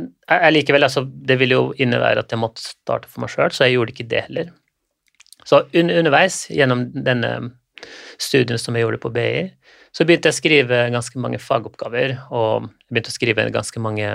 likevel, 0.54 0.86
altså, 0.86 1.04
det 1.04 1.36
ville 1.40 1.58
jo 1.58 1.74
innebære 1.76 2.24
at 2.24 2.32
jeg 2.32 2.40
måtte 2.40 2.64
starte 2.64 3.10
for 3.10 3.24
meg 3.24 3.32
sjøl, 3.32 3.52
så 3.52 3.66
jeg 3.66 3.76
gjorde 3.76 3.92
ikke 3.92 4.08
det 4.08 4.22
heller. 4.28 4.54
Så 5.46 5.66
un 5.76 5.92
underveis, 5.92 6.46
gjennom 6.50 6.88
denne 7.06 7.32
studien 8.18 8.58
som 8.58 8.74
jeg 8.74 8.86
gjorde 8.86 9.02
på 9.02 9.12
BI, 9.14 9.44
så 9.94 10.04
begynte 10.04 10.30
jeg 10.30 10.34
å 10.34 10.40
skrive 10.40 10.80
ganske 10.92 11.20
mange 11.22 11.40
fagoppgaver, 11.40 12.16
og 12.34 12.66
jeg 12.66 12.94
begynte 12.94 13.12
å 13.12 13.16
skrive 13.16 13.46
ganske 13.52 13.82
mange 13.84 14.08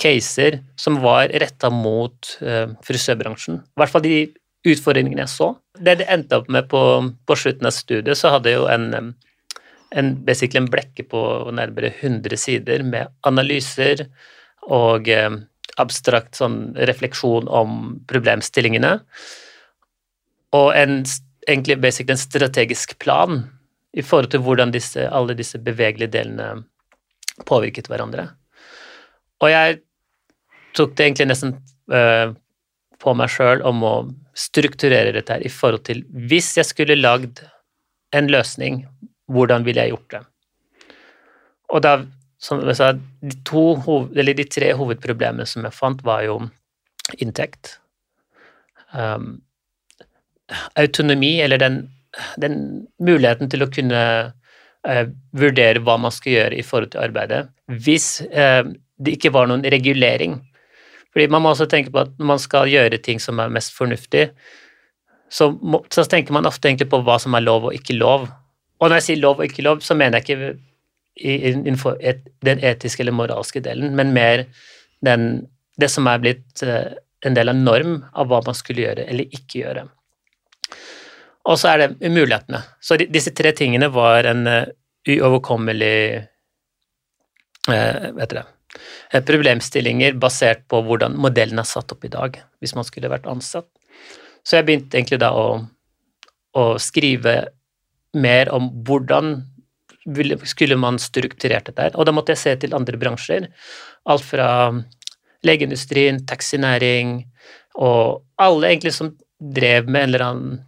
caser 0.00 0.58
som 0.80 0.98
var 1.04 1.30
retta 1.40 1.70
mot 1.70 2.32
uh, 2.42 2.72
frisørbransjen. 2.84 3.60
I 3.62 3.80
hvert 3.80 3.92
fall 3.92 4.04
de 4.04 4.16
utfordringene 4.64 5.22
jeg 5.22 5.32
så. 5.32 5.52
Det 5.78 5.98
det 6.00 6.08
endte 6.10 6.40
opp 6.40 6.50
med 6.52 6.66
på, 6.72 6.80
på 7.28 7.36
slutten 7.38 7.68
av 7.68 7.76
studiet, 7.76 8.18
så 8.18 8.32
hadde 8.34 8.50
jeg 8.50 8.62
jo 8.62 8.68
en 8.72 8.88
um, 8.96 9.12
en, 9.94 10.14
basically 10.26 10.62
en 10.62 10.70
blekke 10.70 11.06
på 11.10 11.20
nærmere 11.54 11.92
100 12.00 12.38
sider 12.40 12.82
med 12.86 13.12
analyser 13.26 14.06
og 14.64 15.08
eh, 15.12 15.30
abstrakt 15.80 16.38
sånn 16.38 16.74
refleksjon 16.88 17.48
om 17.50 17.80
problemstillingene. 18.10 18.96
Og 20.54 20.68
en, 20.78 21.02
egentlig 21.48 21.80
basically 21.82 22.14
en 22.14 22.22
strategisk 22.22 22.96
plan 23.02 23.42
i 23.94 24.02
forhold 24.02 24.32
til 24.34 24.42
hvordan 24.44 24.74
disse, 24.74 25.06
alle 25.10 25.36
disse 25.38 25.58
bevegelige 25.62 26.14
delene 26.16 26.64
påvirket 27.46 27.90
hverandre. 27.90 28.28
Og 29.42 29.50
jeg 29.50 29.80
tok 30.74 30.94
det 30.94 31.08
egentlig 31.08 31.28
nesten 31.30 31.56
uh, 31.92 32.34
på 33.02 33.14
meg 33.18 33.30
sjøl 33.30 33.62
om 33.66 33.82
å 33.86 33.94
strukturere 34.38 35.14
dette 35.14 35.36
her 35.36 35.44
i 35.46 35.52
forhold 35.52 35.84
til 35.86 36.02
Hvis 36.10 36.56
jeg 36.58 36.66
skulle 36.66 36.98
lagd 36.98 37.44
en 38.14 38.30
løsning 38.30 38.84
hvordan 39.32 39.64
ville 39.66 39.84
jeg 39.84 39.94
gjort 39.94 40.14
det? 40.16 40.22
Og 41.74 41.82
da, 41.84 41.94
som 42.42 42.60
jeg 42.62 42.78
sa, 42.78 42.92
de, 42.94 43.34
to, 43.46 43.64
de 44.14 44.46
tre 44.50 44.74
hovedproblemene 44.76 45.46
som 45.48 45.64
jeg 45.66 45.76
fant, 45.76 46.04
var 46.06 46.24
jo 46.26 46.38
inntekt, 47.20 47.78
um, 48.92 49.36
autonomi, 50.78 51.38
eller 51.44 51.60
den, 51.60 51.82
den, 52.40 52.56
muligheten 53.00 53.50
til 53.50 53.64
å 53.64 53.70
kunne 53.72 54.02
uh, 54.30 55.04
vurdere 55.36 55.82
hva 55.84 55.96
man 56.00 56.14
skal 56.14 56.36
gjøre 56.36 56.58
i 56.58 56.66
forhold 56.66 56.92
til 56.94 57.04
arbeidet, 57.04 57.46
hvis 57.66 58.18
uh, 58.28 58.64
det 59.00 59.16
ikke 59.16 59.32
var 59.34 59.48
noen 59.50 59.64
regulering. 59.74 60.38
Fordi 61.14 61.28
man 61.30 61.44
må 61.44 61.54
også 61.54 61.68
tenke 61.70 61.92
på 61.94 62.04
at 62.04 62.14
når 62.18 62.30
man 62.34 62.40
skal 62.42 62.70
gjøre 62.70 63.00
ting 63.02 63.20
som 63.22 63.40
er 63.40 63.52
mest 63.52 63.74
fornuftig, 63.76 64.28
så, 65.30 65.50
må, 65.50 65.80
så 65.90 66.04
tenker 66.06 66.34
man 66.34 66.46
ofte 66.46 66.68
egentlig 66.68 66.90
på 66.92 67.00
hva 67.06 67.18
som 67.22 67.34
er 67.34 67.44
lov 67.44 67.68
og 67.70 67.76
ikke 67.76 67.96
lov. 67.96 68.28
Og 68.80 68.90
når 68.90 69.00
jeg 69.00 69.06
sier 69.08 69.22
lov 69.22 69.40
og 69.40 69.46
ikke 69.46 69.64
lov, 69.66 69.82
så 69.84 69.96
mener 69.98 70.20
jeg 70.20 70.24
ikke 70.24 70.54
innenfor 71.14 71.98
et, 72.02 72.24
den 72.44 72.62
etiske 72.64 73.04
eller 73.04 73.14
moralske 73.14 73.62
delen, 73.62 73.94
men 73.94 74.12
mer 74.16 74.44
den, 75.06 75.44
det 75.78 75.90
som 75.92 76.08
er 76.10 76.22
blitt 76.22 76.64
uh, 76.66 76.90
en 77.24 77.36
del 77.36 77.52
av 77.52 77.58
norm 77.58 78.00
av 78.12 78.28
hva 78.28 78.40
man 78.46 78.56
skulle 78.58 78.84
gjøre 78.84 79.06
eller 79.06 79.30
ikke 79.30 79.60
gjøre. 79.62 79.86
Og 81.44 81.60
så 81.60 81.70
er 81.70 81.82
det 81.82 82.08
umulighetene. 82.08 82.62
Så 82.80 82.98
de, 82.98 83.06
disse 83.12 83.34
tre 83.36 83.52
tingene 83.56 83.90
var 83.94 84.26
en 84.30 84.48
uh, 84.48 84.64
uoverkommelig 85.06 85.96
uh, 87.68 88.10
vet 88.18 88.34
det, 88.34 88.44
problemstillinger 89.28 90.16
basert 90.18 90.64
på 90.70 90.80
hvordan 90.82 91.14
modellen 91.20 91.60
er 91.62 91.68
satt 91.68 91.92
opp 91.94 92.04
i 92.06 92.12
dag, 92.12 92.40
hvis 92.58 92.74
man 92.74 92.86
skulle 92.86 93.12
vært 93.12 93.28
ansatt. 93.30 93.68
Så 94.44 94.58
jeg 94.58 94.66
begynte 94.66 94.98
egentlig 94.98 95.20
da 95.22 95.30
å, 95.36 95.60
å 96.58 96.64
skrive 96.82 97.36
mer 98.14 98.50
om 98.54 98.70
hvordan 98.86 99.36
skulle 100.44 100.76
man 100.76 100.98
strukturert 101.00 101.70
dette 101.70 101.86
her. 101.86 101.94
Og 101.96 102.06
da 102.06 102.12
måtte 102.12 102.34
jeg 102.34 102.42
se 102.42 102.52
til 102.60 102.76
andre 102.76 102.98
bransjer. 103.00 103.48
Alt 104.10 104.26
fra 104.26 104.48
legeindustrien, 105.44 106.20
taxinæring 106.28 107.22
og 107.80 108.22
alle 108.40 108.70
egentlig 108.70 108.94
som 108.96 109.14
drev 109.40 109.88
med 109.88 110.02
en 110.02 110.12
eller 110.12 110.26
annen 110.28 110.62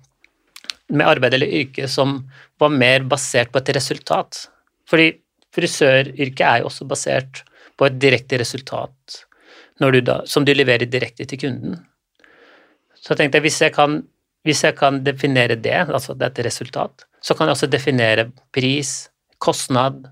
med 0.86 1.06
arbeid 1.06 1.34
eller 1.34 1.50
yrke 1.50 1.88
som 1.90 2.20
var 2.62 2.70
mer 2.70 3.04
basert 3.10 3.50
på 3.52 3.58
et 3.58 3.72
resultat. 3.76 4.46
Fordi 4.86 5.10
frisøryrket 5.54 6.44
er 6.46 6.62
jo 6.62 6.70
også 6.70 6.86
basert 6.88 7.42
på 7.76 7.88
et 7.88 7.98
direkte 8.00 8.38
resultat 8.40 9.26
du 9.78 10.00
da, 10.00 10.22
som 10.26 10.44
du 10.44 10.52
leverer 10.54 10.88
direkte 10.88 11.26
til 11.28 11.40
kunden. 11.40 11.76
Så 12.94 13.12
jeg 13.12 13.20
tenkte 13.20 13.42
hvis 13.44 13.60
jeg 13.60 13.74
kan, 13.74 14.02
hvis 14.44 14.64
jeg 14.64 14.76
kan 14.76 15.02
definere 15.04 15.56
det, 15.56 15.86
altså 15.86 16.14
dette 16.14 16.44
resultat, 16.44 17.05
så 17.20 17.34
kan 17.34 17.48
jeg 17.48 17.56
også 17.56 17.68
definere 17.70 18.28
pris, 18.54 19.08
kostnad 19.42 20.06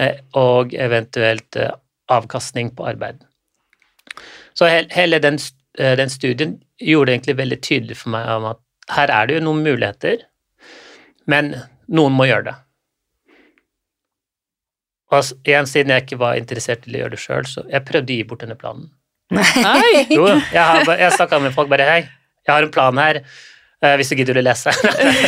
eh, 0.00 0.22
og 0.38 0.74
eventuelt 0.74 1.58
eh, 1.60 1.72
avkastning 2.12 2.72
på 2.76 2.86
arbeid. 2.88 3.24
Så 4.56 4.68
hele 4.68 5.20
den, 5.22 5.38
eh, 5.78 5.96
den, 5.98 6.10
studien 6.10 6.56
gjorde 6.80 7.10
det 7.10 7.16
egentlig 7.16 7.38
veldig 7.40 7.60
tydelig 7.62 7.98
for 8.02 8.14
meg 8.14 8.30
om 8.38 8.50
at 8.52 8.62
her 8.96 9.10
er 9.10 9.26
det 9.26 9.38
jo 9.38 9.46
noen 9.48 9.64
muligheter, 9.66 10.22
men 11.26 11.54
noen 11.88 12.14
må 12.14 12.28
gjøre 12.28 12.50
det. 12.50 12.56
Og 15.14 15.46
igjen, 15.46 15.68
siden 15.70 15.92
jeg 15.94 16.04
ikke 16.04 16.18
var 16.18 16.38
interessert 16.38 16.86
i 16.86 16.94
å 16.96 17.02
gjøre 17.04 17.14
det 17.14 17.22
sjøl, 17.22 17.48
så 17.48 17.66
jeg 17.70 17.86
prøvde 17.86 18.12
å 18.12 18.16
gi 18.16 18.26
bort 18.26 18.42
denne 18.42 18.58
planen. 18.58 18.88
Nei. 19.34 20.06
Jo, 20.14 20.26
jeg, 20.30 20.62
har, 20.62 20.86
jeg 20.98 21.14
snakka 21.18 21.40
med 21.42 21.54
folk 21.54 21.70
bare 21.70 21.86
Hei, 21.88 22.00
jeg 22.46 22.52
har 22.52 22.66
en 22.66 22.72
plan 22.74 22.98
her. 23.02 23.22
Uh, 23.84 23.92
hvis 24.00 24.08
du 24.08 24.16
gidder 24.16 24.38
å 24.40 24.44
lese. 24.44 24.72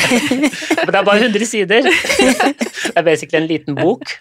Men 0.84 0.92
det 0.92 1.00
er 1.00 1.04
bare 1.04 1.26
100 1.26 1.48
sider. 1.48 1.88
det 1.88 2.94
er 2.96 3.04
basically 3.04 3.42
en 3.42 3.50
liten 3.50 3.76
bok. 3.76 4.14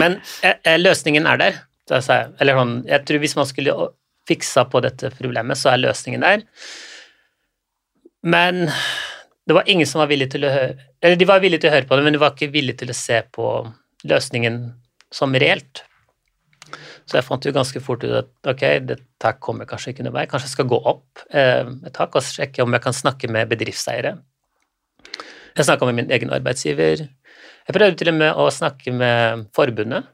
Men 0.00 0.18
uh, 0.42 0.74
løsningen 0.80 1.28
er 1.30 1.38
der. 1.40 1.60
Eller 1.94 2.58
sånn, 2.58 2.74
jeg 2.88 3.06
tror 3.06 3.22
hvis 3.22 3.36
man 3.38 3.46
skulle 3.46 3.76
fiksa 4.28 4.64
på 4.72 4.80
dette 4.82 5.12
problemet, 5.14 5.60
så 5.60 5.74
er 5.74 5.82
løsningen 5.84 6.24
der. 6.24 6.44
Men 8.24 8.64
det 9.46 9.56
var 9.56 9.68
ingen 9.70 9.86
som 9.86 10.00
var 10.00 10.08
villig 10.08 10.30
til 10.32 10.46
å 10.48 10.52
høre 10.52 10.76
Eller 11.04 11.18
de 11.20 11.26
var 11.28 11.42
villige 11.42 11.60
til 11.60 11.68
å 11.68 11.74
høre 11.74 11.88
på 11.88 11.98
det, 11.98 12.04
men 12.06 12.14
de 12.16 12.20
var 12.22 12.32
ikke 12.32 12.54
villige 12.54 12.80
til 12.80 12.92
å 12.94 12.96
se 12.96 13.18
på 13.28 13.48
løsningen 14.08 14.56
som 15.12 15.36
reelt. 15.36 15.84
Så 17.04 17.18
jeg 17.18 17.26
fant 17.26 17.46
jo 17.46 17.52
ganske 17.54 17.82
fort 17.84 18.04
ut 18.04 18.14
at 18.22 18.50
ok, 18.54 18.64
dette 18.88 19.32
kommer 19.44 19.68
kanskje 19.68 19.94
ikke 19.94 20.06
noe 20.06 20.14
vei. 20.16 20.26
Kanskje 20.30 20.50
jeg 20.50 20.56
skal 20.56 20.70
gå 20.70 20.78
opp 20.80 21.24
eh, 21.30 21.66
et 21.86 21.94
tak 21.96 22.16
og 22.16 22.24
sjekke 22.26 22.64
om 22.64 22.74
jeg 22.76 22.84
kan 22.84 22.96
snakke 22.96 23.30
med 23.32 23.50
bedriftseiere. 23.52 24.16
Jeg 25.54 25.68
snakka 25.68 25.86
med 25.86 26.00
min 26.00 26.10
egen 26.14 26.32
arbeidsgiver. 26.34 27.04
Jeg 27.04 27.76
prøvde 27.76 27.96
til 28.00 28.10
og 28.10 28.18
med 28.18 28.40
å 28.40 28.48
snakke 28.52 28.92
med 28.92 29.46
forbundet 29.56 30.10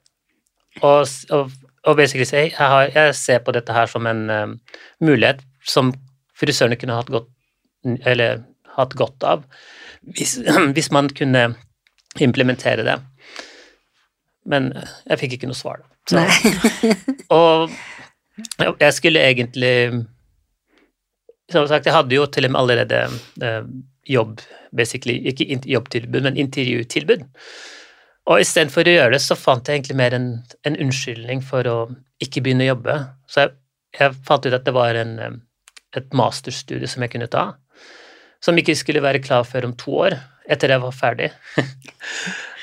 og, 0.87 1.09
og, 1.35 1.51
og 1.83 1.97
basically 1.99 2.27
si 2.29 2.37
jeg, 2.37 2.53
har, 2.55 2.93
jeg 2.95 3.15
ser 3.19 3.41
på 3.43 3.55
dette 3.57 3.75
her 3.75 3.89
som 3.91 4.07
en 4.07 4.23
um, 4.31 4.53
mulighet 5.03 5.43
som 5.67 5.91
frisørene 6.39 6.79
kunne 6.79 6.95
hatt 6.95 7.11
godt, 7.11 7.27
eller, 8.07 8.45
hatt 8.77 8.95
godt 8.99 9.27
av 9.27 9.43
hvis, 10.07 10.39
hvis 10.77 10.93
man 10.95 11.11
kunne 11.13 11.51
implementere 12.21 12.87
det. 12.87 12.97
Men 14.51 14.73
jeg 14.75 15.21
fikk 15.21 15.37
ikke 15.37 15.51
noe 15.51 15.59
svar, 15.59 15.83
da. 15.83 15.90
Så, 16.11 16.23
og 17.39 17.71
jeg 18.81 18.95
skulle 18.97 19.23
egentlig 19.23 19.75
Som 21.51 21.67
sagt, 21.69 21.87
jeg 21.87 21.95
hadde 21.95 22.15
jo 22.15 22.27
til 22.31 22.47
og 22.47 22.55
med 22.55 22.61
allerede 22.61 22.99
eh, 23.43 23.65
jobb, 24.11 24.41
basically, 24.77 25.17
ikke 25.27 25.59
jobbtilbud, 25.67 26.23
men 26.23 26.39
intervjutilbud. 26.39 27.25
Og 28.31 28.43
istedenfor 28.43 28.87
å 28.87 28.95
gjøre 28.95 29.17
det, 29.17 29.21
så 29.25 29.35
fant 29.39 29.67
jeg 29.67 29.81
egentlig 29.81 29.97
mer 29.99 30.15
en, 30.15 30.29
en 30.67 30.79
unnskyldning 30.87 31.43
for 31.43 31.67
å 31.67 31.77
ikke 32.23 32.45
begynne 32.45 32.69
å 32.69 32.71
jobbe. 32.71 32.97
Så 33.27 33.43
jeg, 33.43 33.53
jeg 33.99 34.17
fant 34.29 34.47
ut 34.47 34.55
at 34.55 34.67
det 34.69 34.77
var 34.77 34.99
en, 35.01 35.17
eh, 35.19 35.37
et 35.99 36.15
masterstudie 36.15 36.91
som 36.91 37.03
jeg 37.03 37.17
kunne 37.17 37.31
ta, 37.33 37.49
som 38.45 38.59
ikke 38.63 38.79
skulle 38.79 39.03
være 39.03 39.23
klar 39.25 39.43
før 39.49 39.67
om 39.69 39.75
to 39.79 39.97
år, 40.07 40.21
etter 40.51 40.71
jeg 40.71 40.85
var 40.87 40.95
ferdig. 40.95 41.33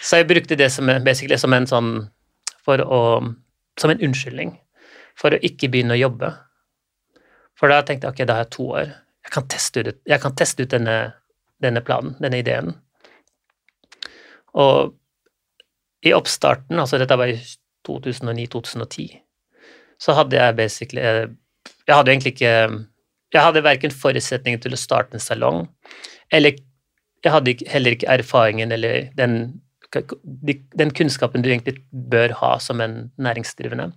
så 0.08 0.22
jeg 0.22 0.32
brukte 0.32 0.60
det 0.60 0.72
som, 0.72 0.88
som 0.88 1.60
en 1.60 1.70
sånn 1.70 1.92
for 2.68 2.84
å 2.84 3.02
Som 3.78 3.92
en 3.94 4.00
unnskyldning 4.02 4.56
for 5.18 5.34
å 5.34 5.42
ikke 5.46 5.70
begynne 5.70 5.94
å 5.94 6.00
jobbe. 6.00 6.32
For 7.58 7.70
da 7.70 7.84
tenkte 7.86 8.08
jeg 8.08 8.16
ok, 8.16 8.24
da 8.26 8.38
har 8.38 8.46
jeg 8.46 8.54
to 8.56 8.66
år. 8.80 8.92
Jeg 9.26 9.34
kan 9.34 9.48
teste 9.54 9.84
ut, 9.84 10.00
kan 10.24 10.36
teste 10.38 10.66
ut 10.66 10.74
denne, 10.74 10.98
denne, 11.62 11.84
planen, 11.86 12.16
denne 12.22 12.40
ideen. 12.42 12.72
Og 14.58 14.96
i 16.06 16.14
oppstarten, 16.14 16.78
altså 16.80 17.00
dette 17.02 17.18
var 17.20 17.34
i 17.34 17.40
2009-2010, 17.88 19.18
så 19.98 20.14
hadde 20.14 20.38
jeg 20.38 20.56
basically 20.58 21.02
Jeg 21.02 21.96
hadde 21.96 22.12
egentlig 22.12 22.34
ikke 22.36 22.52
Jeg 23.34 23.42
hadde 23.42 23.64
verken 23.66 23.94
forutsetninger 23.94 24.60
til 24.62 24.76
å 24.76 24.80
starte 24.80 25.18
en 25.18 25.24
salong, 25.24 25.64
eller 26.32 26.60
jeg 27.26 27.34
hadde 27.34 27.56
heller 27.68 27.96
ikke 27.96 28.12
erfaringen 28.14 28.72
eller 28.72 29.10
den 29.18 29.62
den 29.94 30.92
kunnskapen 30.92 31.44
du 31.44 31.50
egentlig 31.50 31.78
bør 31.92 32.36
ha 32.42 32.58
som 32.60 32.82
en 32.84 33.12
næringsdrivende. 33.18 33.92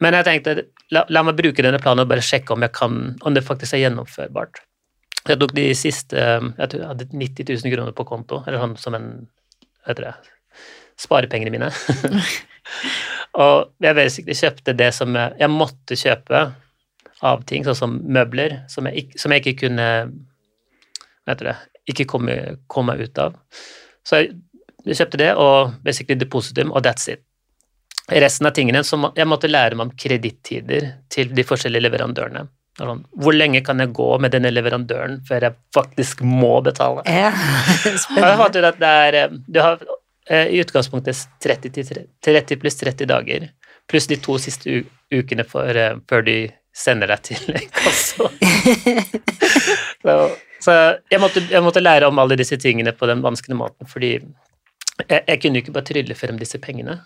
Men 0.00 0.16
jeg 0.18 0.26
tenkte 0.28 0.54
la, 0.92 1.04
la 1.08 1.22
meg 1.24 1.38
bruke 1.38 1.64
denne 1.64 1.80
planen 1.82 2.04
og 2.04 2.10
bare 2.10 2.24
sjekke 2.24 2.54
om, 2.54 2.64
kan, 2.72 3.16
om 3.20 3.36
det 3.36 3.44
faktisk 3.44 3.76
er 3.76 3.86
gjennomførbart. 3.86 4.60
Jeg 5.26 5.40
tok 5.40 5.56
de 5.56 5.70
siste 5.74 6.16
Jeg 6.16 6.68
tror 6.70 6.80
jeg 6.80 6.90
hadde 6.92 7.08
90 7.10 7.48
000 7.50 7.74
kroner 7.74 7.96
på 7.96 8.06
konto, 8.06 8.42
eller 8.46 8.62
sånn 8.62 8.76
som 8.80 8.98
en 8.98 9.08
hva 9.86 9.92
heter 9.92 10.08
det, 10.08 10.14
sparepengene 10.98 11.52
mine. 11.54 11.68
og 13.44 13.68
jeg 13.82 13.94
basically 13.94 14.34
kjøpte 14.34 14.74
det 14.74 14.88
som 14.96 15.14
jeg, 15.14 15.36
jeg, 15.38 15.52
måtte 15.52 15.98
kjøpe 16.00 16.40
av 17.30 17.44
ting, 17.46 17.62
sånn 17.66 17.78
som 17.78 17.94
møbler, 18.02 18.64
som 18.72 18.88
jeg, 18.90 19.12
som 19.14 19.30
jeg 19.30 19.44
ikke 19.44 19.68
kunne 19.68 19.86
hva 21.26 21.34
heter 21.34 21.52
det, 21.52 21.56
ikke 21.94 22.08
komme, 22.10 22.34
komme 22.70 22.96
ut 22.98 23.22
av. 23.22 23.38
Så 24.06 24.22
jeg, 24.22 24.34
jeg 24.92 25.00
kjøpte 25.00 25.22
det 25.22 25.32
og 25.40 25.72
basically 25.84 26.18
depositum, 26.20 26.72
og 26.72 26.84
that's 26.86 27.08
it. 27.12 27.24
Resten 28.06 28.46
av 28.46 28.52
tingene 28.54 28.84
så 28.86 28.98
Jeg 29.16 29.26
måtte 29.26 29.50
lære 29.50 29.74
meg 29.74 29.88
om 29.88 29.96
kredittider 29.98 30.92
til 31.10 31.32
de 31.34 31.42
forskjellige 31.42 31.88
leverandørene. 31.88 32.46
Sånn, 32.76 33.06
hvor 33.16 33.32
lenge 33.32 33.62
kan 33.64 33.80
jeg 33.80 33.94
gå 33.96 34.08
med 34.20 34.34
denne 34.34 34.50
leverandøren 34.52 35.22
før 35.26 35.46
jeg 35.48 35.56
faktisk 35.74 36.20
må 36.20 36.58
betale? 36.64 37.00
Ja. 37.08 37.30
Jeg 38.18 38.36
fant 38.36 38.58
ut 38.58 38.66
at 38.68 38.80
det 38.82 38.90
er 39.06 39.16
eh, 39.22 39.38
Du 39.48 39.62
har 39.64 39.80
eh, 40.28 40.52
i 40.52 40.60
utgangspunktet 40.60 41.22
30, 41.40 42.04
30 42.20 42.60
pluss 42.60 42.76
30 42.82 43.08
dager, 43.08 43.48
pluss 43.88 44.10
de 44.10 44.20
to 44.20 44.36
siste 44.42 44.82
ukene 45.14 45.46
for, 45.48 45.72
uh, 45.72 45.96
før 46.10 46.26
de 46.26 46.36
sender 46.76 47.08
deg 47.14 47.24
til 47.24 47.56
kassa. 47.80 48.28
så, 50.04 50.16
så 50.60 50.76
jeg, 51.08 51.22
måtte, 51.22 51.46
jeg, 51.48 51.64
måtte, 51.64 51.84
lære 51.84 52.10
om 52.10 52.20
alle 52.20 52.36
disse 52.36 52.58
tingene 52.60 52.92
på 52.92 53.08
den 53.08 53.24
vanskelige 53.24 53.60
måten, 53.62 53.88
fordi 53.88 54.18
jeg, 55.04 55.22
jeg 55.26 55.42
kunne 55.42 55.62
ikke 55.62 55.74
bare 55.74 55.88
trylle 55.90 56.16
frem 56.18 56.40
disse 56.40 56.60
pengene. 56.62 56.98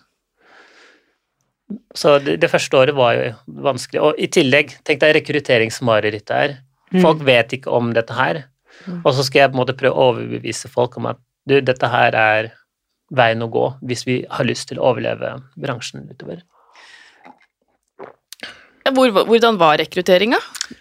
Så 1.95 2.17
det, 2.19 2.37
det, 2.43 2.49
første 2.51 2.77
året 2.77 2.95
var 2.95 3.15
jo 3.15 3.27
vanskelig. 3.67 4.01
Og 4.03 4.19
i 4.19 4.27
tillegg, 4.31 4.75
tenk 4.87 5.01
deg 5.03 5.15
rekrutteringsmarerittet 5.19 6.35
her. 6.35 6.55
Mm. 6.91 7.01
Folk 7.03 7.21
mm. 7.21 7.27
vet 7.27 7.57
ikke 7.59 7.75
om 7.75 7.91
dette 7.95 8.15
her. 8.15 8.43
Mm. 8.85 9.01
Og 9.03 9.13
så 9.15 9.25
skal 9.27 9.43
jeg 9.43 9.51
på 9.51 9.57
en 9.57 9.63
måte 9.63 9.77
prøve 9.79 9.95
å 9.95 10.11
overbevise 10.11 10.71
folk 10.71 10.97
om 10.99 11.11
at 11.11 11.19
du, 11.47 11.59
dette 11.63 11.89
her 11.91 12.15
er 12.17 12.51
veien 13.11 13.43
å 13.43 13.49
gå 13.51 13.65
hvis 13.87 14.05
vi 14.07 14.21
har 14.31 14.47
lyst 14.47 14.69
til 14.71 14.79
å 14.79 14.91
overleve 14.91 15.35
bransjen 15.59 16.07
utover. 16.11 16.43
Hvor, 18.91 19.11
hvordan 19.13 19.59
var 19.61 19.77
rekrutteringa? 19.79 20.39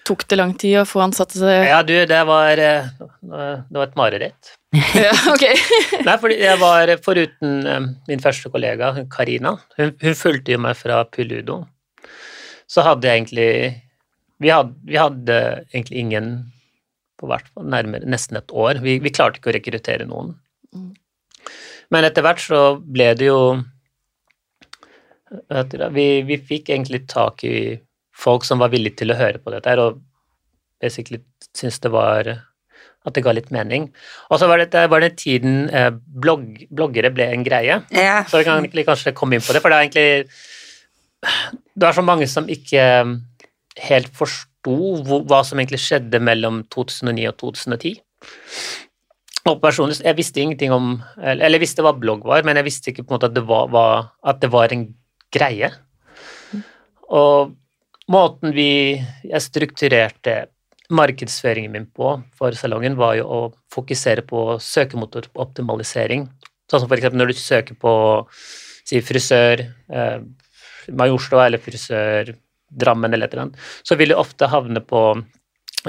Tok 0.08 0.24
det 0.30 0.38
lang 0.38 0.54
tid 0.58 0.80
å 0.80 0.86
få 0.88 1.02
ansatte 1.04 1.52
Ja, 1.66 1.82
du, 1.86 1.94
det 2.08 2.20
var, 2.26 2.58
eh, 2.58 2.88
det 3.20 3.76
var 3.76 3.86
et 3.86 3.98
mareritt. 3.98 4.54
Ja, 4.76 5.12
ok. 5.32 5.44
Nei, 6.06 6.16
fordi 6.22 6.38
jeg 6.38 6.60
var 6.60 6.94
foruten 7.04 7.66
eh, 7.66 7.90
min 8.08 8.22
første 8.22 8.52
kollega, 8.52 8.92
Karina, 9.10 9.56
hun, 9.78 9.94
hun 10.02 10.18
fulgte 10.18 10.54
jo 10.54 10.62
meg 10.62 10.78
fra 10.78 11.02
Puludo, 11.10 11.64
så 12.70 12.86
hadde 12.86 13.08
jeg 13.08 13.22
egentlig 13.22 13.50
vi 14.40 14.48
hadde, 14.48 14.72
vi 14.88 14.96
hadde 14.96 15.36
egentlig 15.72 16.00
ingen 16.00 16.30
på 17.20 17.28
hvert 17.28 17.48
fall 17.52 17.66
nærmere 17.68 18.08
nesten 18.08 18.38
et 18.38 18.54
år. 18.56 18.80
Vi, 18.80 18.96
vi 19.04 19.12
klarte 19.12 19.36
ikke 19.36 19.50
å 19.52 19.56
rekruttere 19.58 20.06
noen. 20.08 20.32
Mm. 20.72 20.94
Men 21.92 22.06
etter 22.06 22.24
hvert 22.24 22.40
så 22.40 22.62
ble 22.80 23.10
det 23.18 23.28
jo 23.28 23.40
vi, 25.94 26.06
vi 26.26 26.38
fikk 26.42 26.72
egentlig 26.72 27.04
tak 27.10 27.44
i 27.46 27.76
folk 28.16 28.46
som 28.46 28.62
var 28.62 28.72
villige 28.72 29.02
til 29.02 29.12
å 29.12 29.18
høre 29.18 29.38
på 29.42 29.52
dette 29.52 29.70
her, 29.70 29.82
og 29.82 30.00
basically 30.82 31.20
syntes 31.54 31.78
det 31.84 31.92
var 31.92 32.32
at 33.06 33.16
det 33.16 33.22
ga 33.24 33.32
litt 33.32 33.48
mening. 33.54 33.88
Og 34.28 34.40
så 34.40 34.48
var 34.50 34.60
det, 34.60 34.82
var 34.92 35.02
den 35.02 35.16
tiden 35.16 35.56
eh, 35.72 35.88
blogg, 35.92 36.66
bloggere 36.68 37.12
ble 37.14 37.30
en 37.32 37.46
greie. 37.46 37.80
Ja. 37.96 38.20
Så 38.28 38.40
vi 38.40 38.46
kan 38.46 38.60
egentlig 38.60 38.86
kanskje 38.88 39.14
komme 39.16 39.38
inn 39.38 39.44
på 39.44 39.56
det, 39.56 39.62
for 39.64 39.72
det 39.72 39.78
er 39.78 39.88
egentlig 39.88 41.48
Det 41.76 41.84
var 41.84 41.96
så 41.96 42.04
mange 42.04 42.28
som 42.28 42.48
ikke 42.48 42.84
eh, 42.84 43.14
helt 43.88 44.12
forsto 44.16 44.76
hva 45.28 45.40
som 45.46 45.60
egentlig 45.60 45.80
skjedde 45.80 46.20
mellom 46.20 46.62
2009 46.72 47.28
og 47.30 47.36
2010. 47.40 47.94
Og 49.48 49.56
personlig, 49.62 50.02
Jeg 50.04 50.16
visste 50.18 50.42
ingenting 50.42 50.72
om 50.72 50.98
Eller 51.16 51.56
jeg 51.56 51.64
visste 51.64 51.84
hva 51.84 51.94
blogg 51.96 52.26
var, 52.28 52.44
men 52.44 52.60
jeg 52.60 52.68
visste 52.68 52.92
ikke 52.92 53.06
på 53.06 53.14
en 53.14 53.16
måte 53.16 53.30
at 53.30 53.38
det 53.38 53.46
var, 53.48 53.70
var 53.72 54.10
at 54.20 54.42
det 54.42 54.52
var 54.52 54.72
en 54.72 54.84
greie. 55.32 55.72
Og 57.08 57.56
Måten 58.10 58.50
vi, 58.50 58.98
jeg 59.22 59.44
strukturerte 59.44 60.32
markedsføringen 60.90 61.72
min 61.72 61.86
på 61.86 62.12
for 62.38 62.56
salongen, 62.58 62.98
var 62.98 63.16
jo 63.18 63.26
å 63.26 63.40
fokusere 63.72 64.24
på 64.26 64.58
søkemotoroptimalisering. 64.64 66.26
Sånn 66.70 66.84
som 66.84 66.94
eksempel 66.94 67.22
når 67.22 67.32
du 67.32 67.40
søker 67.40 67.78
på 67.78 67.92
si 68.86 69.00
frisør 69.04 69.62
eh, 69.62 70.20
Majorstua 70.90 71.46
eller 71.46 71.62
frisør 71.62 72.34
Drammen 72.70 73.10
eller 73.10 73.26
et 73.26 73.32
eller 73.34 73.48
annet, 73.48 73.62
så 73.82 73.96
vil 73.98 74.12
du 74.12 74.18
ofte 74.18 74.46
havne 74.46 74.78
på 74.86 75.00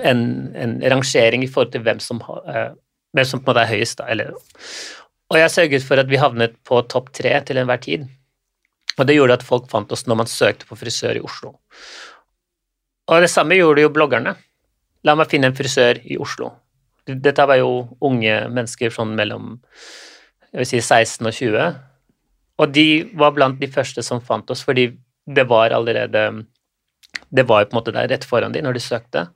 en, 0.02 0.22
en 0.58 0.72
rangering 0.82 1.44
i 1.46 1.50
forhold 1.52 1.76
til 1.76 1.84
hvem 1.86 2.00
som, 2.02 2.22
eh, 2.50 2.72
hvem 3.14 3.28
som 3.28 3.42
på 3.42 3.52
en 3.52 3.54
måte 3.54 3.66
er 3.68 3.70
høyest. 3.76 4.00
Da, 4.00 4.08
eller, 4.10 4.34
og 5.30 5.38
jeg 5.38 5.54
sørget 5.54 5.86
for 5.86 6.02
at 6.02 6.10
vi 6.10 6.20
havnet 6.22 6.58
på 6.68 6.82
topp 6.90 7.12
tre 7.16 7.36
til 7.46 7.62
enhver 7.62 7.82
tid. 7.84 8.08
Og 8.98 9.06
det 9.08 9.16
gjorde 9.16 9.38
at 9.40 9.46
folk 9.46 9.70
fant 9.72 9.92
oss 9.94 10.08
når 10.10 10.24
man 10.24 10.30
søkte 10.30 10.68
på 10.68 10.78
frisør 10.80 11.20
i 11.20 11.24
Oslo. 11.24 11.54
Og 13.12 13.24
det 13.24 13.30
samme 13.32 13.58
gjorde 13.58 13.86
jo 13.86 13.94
bloggerne. 13.94 14.36
La 15.08 15.16
meg 15.18 15.32
finne 15.32 15.50
en 15.50 15.58
frisør 15.58 16.02
i 16.06 16.18
Oslo. 16.22 16.52
Dette 17.08 17.46
var 17.50 17.58
jo 17.58 17.72
unge 18.06 18.36
mennesker 18.54 18.94
sånn 18.94 19.16
mellom 19.18 19.56
jeg 20.52 20.60
vil 20.60 20.68
si 20.68 20.82
16 20.82 21.30
og 21.30 21.36
20. 21.36 21.76
Og 22.62 22.74
de 22.76 22.88
var 23.18 23.36
blant 23.36 23.60
de 23.60 23.70
første 23.72 24.04
som 24.06 24.22
fant 24.24 24.50
oss, 24.52 24.64
fordi 24.68 24.92
det 25.26 25.46
var 25.48 25.72
allerede 25.72 26.46
Det 27.32 27.44
var 27.48 27.62
jo 27.62 27.70
på 27.70 27.76
en 27.76 27.80
måte 27.80 27.94
der 27.96 28.10
rett 28.12 28.26
foran 28.28 28.52
dem 28.52 28.66
når 28.66 28.76
de 28.76 28.84
søkte. 28.84 29.28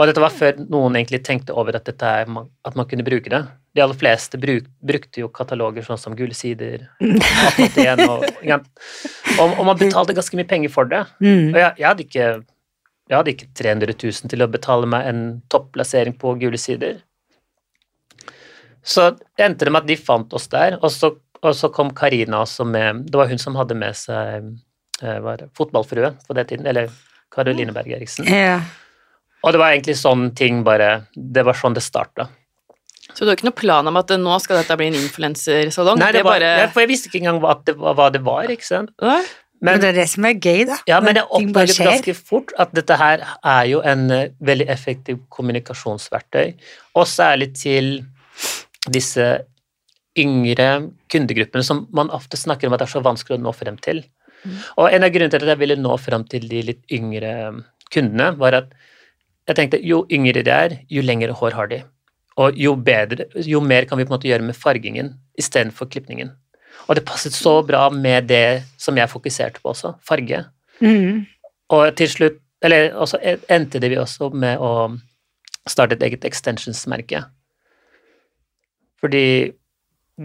Og 0.00 0.08
dette 0.08 0.20
var 0.22 0.32
før 0.32 0.56
noen 0.72 0.96
egentlig 0.96 1.20
tenkte 1.24 1.52
over 1.52 1.76
at, 1.76 1.88
er, 1.88 2.28
at 2.64 2.76
man 2.78 2.86
kunne 2.88 3.04
bruke 3.04 3.30
det. 3.30 3.42
De 3.76 3.82
aller 3.84 3.96
fleste 3.96 4.40
bruk, 4.40 4.64
brukte 4.80 5.20
jo 5.20 5.28
kataloger 5.28 5.84
sånn 5.84 6.00
som 6.00 6.16
Gule 6.16 6.34
sider, 6.36 6.88
1881 7.00 8.02
og, 8.08 8.24
og, 9.36 9.58
og, 9.58 9.62
man 9.68 9.78
betalte 9.80 10.16
ganske 10.16 10.36
mye 10.36 10.48
penger 10.48 10.72
for 10.72 10.88
det. 10.88 11.04
Mm. 11.20 11.52
Og 11.52 11.60
jeg, 11.60 11.70
jeg, 11.78 11.86
hadde 11.86 12.06
ikke, 12.06 12.26
jeg 13.10 13.16
hadde 13.18 13.32
ikke 13.34 13.48
300 13.58 13.94
000 13.98 14.30
til 14.32 14.44
å 14.44 14.50
betale 14.52 14.86
meg 14.88 15.06
en 15.10 15.22
topplassering 15.52 16.14
på 16.20 16.34
Gule 16.40 16.58
sider. 16.60 17.00
Så 18.82 19.10
det 19.14 19.44
endte 19.46 19.66
det 19.68 19.72
med 19.74 19.84
at 19.84 19.90
de 19.90 19.96
fant 20.00 20.32
oss 20.34 20.48
der, 20.50 20.78
og 20.82 20.90
så, 20.90 21.12
og 21.42 21.54
så 21.58 21.70
kom 21.74 21.92
Karina 21.94 22.40
også 22.42 22.64
med 22.66 23.04
Det 23.10 23.18
var 23.18 23.30
hun 23.30 23.38
som 23.42 23.54
hadde 23.58 23.76
med 23.78 23.94
seg 23.98 24.48
eh, 25.02 25.18
var 25.22 25.44
fotballfrue 25.58 26.12
på 26.26 26.36
den 26.38 26.48
tiden, 26.50 26.66
eller 26.66 26.90
Karoline 27.32 27.72
Berg 27.74 27.94
Eriksen. 27.96 28.26
Ja. 28.28 28.58
Og 29.42 29.54
det 29.54 29.60
var 29.62 29.72
egentlig 29.74 29.96
sånn 29.98 30.28
ting 30.38 30.60
bare 30.66 31.04
Det 31.14 31.44
var 31.46 31.56
sånn 31.58 31.74
det 31.78 31.82
starta. 31.86 32.28
Så 33.12 33.24
du 33.26 33.30
har 33.30 33.36
ikke 33.36 33.48
noen 33.50 33.58
plan 33.60 33.88
om 33.90 33.96
at 34.00 34.10
nå 34.18 34.34
skal 34.40 34.60
dette 34.62 34.76
bli 34.80 34.86
en 34.88 34.96
influensersalong? 34.96 35.98
Nei, 36.00 36.12
det 36.14 36.22
var, 36.24 36.38
bare 36.38 36.52
ja, 36.62 36.68
for 36.72 36.80
jeg 36.84 36.90
visste 36.94 37.10
ikke 37.10 37.20
engang 37.20 37.40
hva 37.42 37.54
det, 37.66 37.74
var- 37.76 37.96
hva 37.98 38.06
det 38.14 38.22
var, 38.24 38.48
ikke 38.54 38.64
sant. 38.66 38.92
Nei? 39.04 39.20
Men 39.62 39.76
Men, 39.76 39.80
det 39.80 39.88
er 39.92 39.98
det 40.00 40.08
som 40.10 40.24
er 40.26 40.34
gøy, 40.34 40.64
da. 40.66 40.76
ja, 40.90 40.98
men 41.00 41.16
jeg 41.20 41.28
oppdaget 41.30 41.78
ganske 41.78 42.14
fort 42.18 42.50
at 42.58 42.72
dette 42.74 42.96
her 42.98 43.22
er 43.22 43.68
jo 43.70 43.82
en 43.86 44.08
uh, 44.10 44.24
veldig 44.42 44.66
effektiv 44.74 45.20
kommunikasjonsverktøy, 45.30 46.56
og 46.98 47.06
særlig 47.06 47.52
til 47.60 47.92
disse 48.90 49.28
yngre 50.18 50.90
kundegruppene 51.12 51.62
som 51.64 51.86
man 51.94 52.10
ofte 52.10 52.36
snakker 52.36 52.66
om 52.66 52.74
at 52.74 52.82
det 52.82 52.88
er 52.88 52.94
så 52.96 53.04
vanskelig 53.06 53.38
å 53.38 53.44
nå 53.44 53.54
frem 53.54 53.78
til. 53.80 54.02
Og 54.76 54.88
en 54.90 55.06
av 55.06 55.12
grunnene 55.14 55.30
til 55.30 55.44
at 55.46 55.54
jeg 55.54 55.60
ville 55.62 55.78
nå 55.78 55.94
frem 56.02 56.24
til 56.28 56.48
de 56.50 56.62
litt 56.72 56.82
yngre 56.92 57.32
kundene, 57.94 58.32
var 58.40 58.58
at 58.58 58.74
jeg 59.48 59.58
tenkte 59.58 59.82
jo 59.86 60.02
yngre 60.12 60.42
de 60.42 60.54
er, 60.54 60.78
jo 60.90 61.06
lengre 61.06 61.34
hår 61.38 61.56
har 61.58 61.70
de. 61.70 61.82
Og 62.42 62.56
jo, 62.58 62.74
bedre, 62.80 63.26
jo 63.44 63.60
mer 63.62 63.86
kan 63.86 64.00
vi 64.00 64.06
på 64.06 64.12
en 64.12 64.16
måte 64.16 64.30
gjøre 64.30 64.46
med 64.46 64.58
fargingen 64.58 65.14
istedenfor 65.38 65.90
klipningen. 65.92 66.32
Og 66.88 66.96
det 66.98 67.04
passet 67.06 67.34
så 67.34 67.60
bra 67.66 67.86
med 67.94 68.28
det 68.30 68.62
som 68.80 68.96
jeg 68.98 69.10
fokuserte 69.10 69.62
på 69.62 69.72
også, 69.72 69.94
farge. 70.02 70.44
Mm. 70.80 71.24
Og 71.72 71.96
til 71.96 72.10
slutt 72.10 72.38
Eller 72.62 72.92
også 72.94 73.18
endte 73.50 73.80
det 73.82 73.88
vi 73.90 73.96
også 73.98 74.28
med 74.38 74.60
å 74.62 74.92
starte 75.66 75.96
et 75.96 76.02
eget 76.06 76.24
extensions-merke. 76.28 77.24
Fordi 79.02 79.50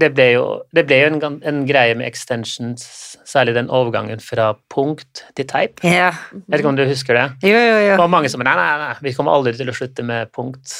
det 0.01 0.09
ble 0.15 0.25
jo, 0.33 0.43
det 0.75 0.83
ble 0.89 0.97
jo 1.01 1.07
en, 1.13 1.37
en 1.51 1.59
greie 1.67 1.95
med 1.97 2.07
extensions, 2.07 2.83
særlig 3.27 3.53
den 3.57 3.69
overgangen 3.73 4.21
fra 4.23 4.51
punkt 4.73 5.23
til 5.37 5.47
teip. 5.49 5.81
Ja. 5.83 6.11
Jeg 6.33 6.43
vet 6.47 6.61
ikke 6.63 6.71
om 6.71 6.79
du 6.79 6.85
husker 6.87 7.17
det? 7.17 7.25
Jo, 7.49 7.57
jo, 7.57 7.77
Det 7.91 7.99
var 8.01 8.11
mange 8.13 8.31
som 8.33 8.43
nei, 8.45 8.55
nei, 8.57 8.67
nei, 8.83 8.91
vi 9.05 9.13
kommer 9.17 9.35
aldri 9.37 9.53
til 9.57 9.69
å 9.71 9.75
slutte 9.75 10.05
med 10.07 10.31
punkt. 10.35 10.73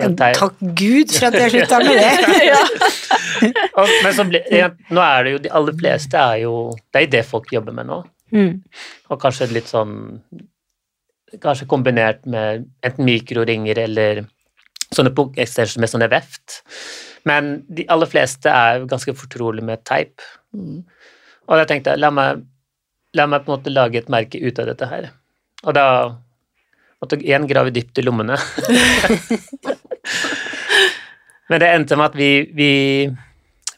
Med. 0.00 0.16
Takk 0.18 0.56
Gud 0.74 1.12
for 1.14 1.28
at 1.28 1.36
jeg 1.38 1.52
slutta 1.54 1.78
med 1.84 2.00
det. 2.02 2.40
ja. 2.48 2.62
Og, 3.78 3.90
men 4.02 4.14
så 4.16 4.24
ble, 4.26 4.40
ja, 4.50 4.72
nå 4.94 5.02
er 5.04 5.26
det 5.28 5.36
jo 5.36 5.42
de 5.44 5.52
aller 5.54 5.76
fleste 5.78 6.18
er 6.18 6.40
jo 6.44 6.54
Det 6.74 6.98
er 6.98 7.04
jo 7.06 7.12
det 7.14 7.22
folk 7.28 7.52
jobber 7.54 7.74
med 7.76 7.86
nå. 7.90 8.00
Mm. 8.34 8.56
Og 9.12 9.20
kanskje 9.22 9.50
litt 9.54 9.70
sånn 9.70 9.94
Kanskje 11.42 11.66
kombinert 11.70 12.22
med 12.30 12.66
enten 12.86 13.06
mikroringer 13.06 13.78
eller 13.84 14.20
sånne 14.94 15.10
punkt- 15.16 15.38
extensions 15.42 15.80
med 15.82 15.90
sånne 15.90 16.06
veft. 16.12 16.60
Men 17.28 17.54
de 17.72 17.86
aller 17.92 18.10
fleste 18.10 18.52
er 18.52 18.84
ganske 18.88 19.14
fortrolig 19.16 19.64
med 19.64 19.84
teip. 19.88 20.20
Mm. 20.52 20.82
Og 21.48 21.60
da 21.60 21.64
tenkte 21.68 21.94
jeg 21.94 22.02
la 22.02 22.10
meg, 22.12 22.44
la 23.16 23.26
meg 23.30 23.44
på 23.44 23.52
en 23.52 23.58
måte 23.58 23.72
lage 23.72 24.00
et 24.00 24.12
merke 24.12 24.40
ut 24.40 24.60
av 24.60 24.68
dette 24.70 24.88
her. 24.90 25.08
Og 25.64 25.76
da 25.76 25.86
måtte 27.00 27.16
jeg 27.18 27.28
igjen 27.28 27.48
grave 27.48 27.72
dypt 27.74 28.00
i 28.00 28.04
lommene. 28.04 28.36
Men 31.48 31.60
det 31.60 31.68
endte 31.72 31.96
med 32.00 32.06
at 32.12 32.16
vi, 32.16 32.30
vi, 32.56 32.70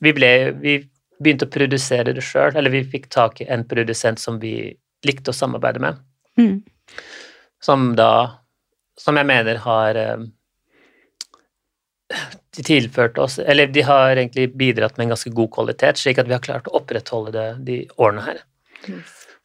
vi 0.03 0.13
ble 0.15 0.31
Vi 0.63 0.77
begynte 1.17 1.49
å 1.49 1.51
produsere 1.51 2.13
det 2.13 2.23
sjøl, 2.25 2.53
eller 2.55 2.71
vi 2.71 2.83
fikk 2.87 3.09
tak 3.13 3.41
i 3.41 3.49
en 3.51 3.65
produsent 3.69 4.21
som 4.21 4.37
vi 4.43 4.77
likte 5.07 5.33
å 5.33 5.37
samarbeide 5.37 5.83
med 5.83 6.03
Mm. 6.37 6.61
som 7.65 7.95
da 7.97 8.43
Som 9.01 9.17
jeg 9.17 9.27
mener 9.27 9.57
har 9.57 9.97
eh, 9.97 10.19
de 12.57 12.65
tilførte 12.65 13.21
oss 13.21 13.39
Eller 13.39 13.69
de 13.69 13.83
har 13.85 14.17
egentlig 14.17 14.49
bidratt 14.57 14.97
med 14.97 15.07
en 15.07 15.15
ganske 15.15 15.31
god 15.37 15.51
kvalitet, 15.53 16.01
slik 16.01 16.19
at 16.19 16.29
vi 16.29 16.35
har 16.37 16.45
klart 16.45 16.69
å 16.71 16.79
opprettholde 16.81 17.33
det 17.35 17.47
de 17.67 17.79
årene 18.01 18.25
her. 18.25 18.43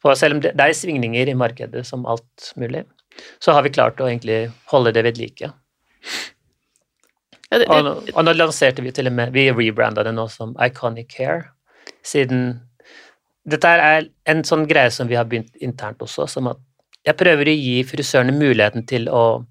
For 0.02 0.16
selv 0.18 0.38
om 0.38 0.42
det, 0.42 0.54
det 0.58 0.64
er 0.66 0.76
svingninger 0.76 1.30
i 1.30 1.36
markedet 1.38 1.84
som 1.86 2.06
alt 2.10 2.52
mulig, 2.58 2.84
så 3.42 3.54
har 3.54 3.62
vi 3.66 3.74
klart 3.74 4.00
å 4.00 4.08
egentlig 4.08 4.46
holde 4.72 4.94
det 4.96 5.04
ved 5.06 5.20
like. 5.20 5.52
Ja, 7.52 7.58
det, 7.60 7.68
Og, 7.68 7.84
nå- 7.84 7.96
og 8.14 8.24
nå 8.24 8.32
lanserte 8.32 8.82
vi 8.82 8.90
til 8.96 9.10
og 9.10 9.12
med 9.12 9.32
Vi 9.34 9.50
rebranda 9.52 10.02
det 10.06 10.14
nå 10.16 10.24
som 10.32 10.56
Iconic 10.56 11.14
Hair, 11.18 11.50
siden 12.02 12.62
Dette 13.44 13.66
er 13.68 14.06
en 14.30 14.44
sånn 14.46 14.68
greie 14.70 14.90
som 14.94 15.08
vi 15.10 15.16
har 15.18 15.26
begynt 15.26 15.56
internt 15.58 15.98
også, 16.04 16.28
som 16.30 16.46
at 16.52 16.60
jeg 17.02 17.18
prøver 17.18 17.48
å 17.50 17.54
gi 17.58 17.80
frisørene 17.82 18.30
muligheten 18.36 18.84
til 18.86 19.08
å 19.10 19.44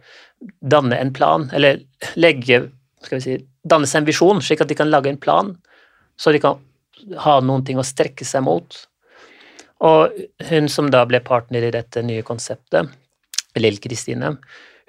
danne 0.64 0.96
en 0.96 1.12
plan, 1.12 1.50
eller 1.52 1.82
legge 2.16 2.62
skal 3.04 3.18
vi 3.18 3.26
si, 3.26 3.36
danne 3.64 3.90
seg 3.90 4.02
en 4.02 4.10
visjon, 4.10 4.42
slik 4.42 4.64
at 4.64 4.72
de 4.72 4.78
kan 4.78 4.90
lage 4.90 5.12
en 5.12 5.20
plan, 5.22 5.52
så 6.20 6.34
de 6.34 6.42
kan 6.42 6.60
ha 7.24 7.38
noen 7.42 7.66
ting 7.66 7.80
å 7.82 7.86
strekke 7.86 8.26
seg 8.28 8.46
mot. 8.46 8.78
Og 9.82 10.18
hun 10.50 10.68
som 10.70 10.90
da 10.94 11.04
ble 11.10 11.22
partner 11.26 11.66
i 11.66 11.74
dette 11.74 12.04
nye 12.06 12.26
konseptet, 12.26 12.90
Lill 13.60 13.80
Kristine, 13.84 14.36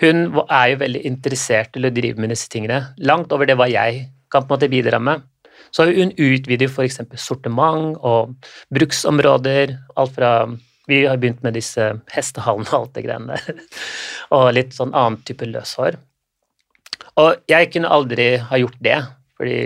hun 0.03 0.25
er 0.43 0.73
jo 0.73 0.81
veldig 0.83 1.03
interessert 1.09 1.73
til 1.75 1.87
å 1.87 1.93
drive 1.95 2.20
med 2.20 2.33
disse 2.33 2.51
tingene, 2.53 2.93
langt 3.07 3.33
over 3.35 3.49
det 3.49 3.57
hva 3.59 3.68
jeg 3.70 4.07
kan 4.33 4.45
på 4.45 4.53
en 4.53 4.57
måte 4.57 4.70
bidra 4.73 5.01
med. 5.03 5.23
Så 5.73 5.87
hun 5.89 6.12
utvider 6.20 6.68
f.eks. 6.68 7.01
sortiment 7.20 7.97
og 8.05 8.35
bruksområder, 8.75 9.77
alt 9.97 10.14
fra 10.18 10.35
Vi 10.91 11.05
har 11.07 11.16
begynt 11.16 11.45
med 11.47 11.55
disse 11.55 11.85
hestehalene 12.11 12.66
og 12.73 12.75
alt 12.75 12.97
det 12.97 13.05
greiene 13.05 13.37
der, 13.37 13.61
og 14.35 14.49
litt 14.57 14.75
sånn 14.75 14.91
annen 14.91 15.20
type 15.23 15.47
løshår. 15.47 15.95
Og 17.20 17.42
jeg 17.50 17.70
kunne 17.72 17.92
aldri 17.92 18.36
ha 18.40 18.58
gjort 18.60 18.78
det, 18.80 18.98
fordi 19.36 19.58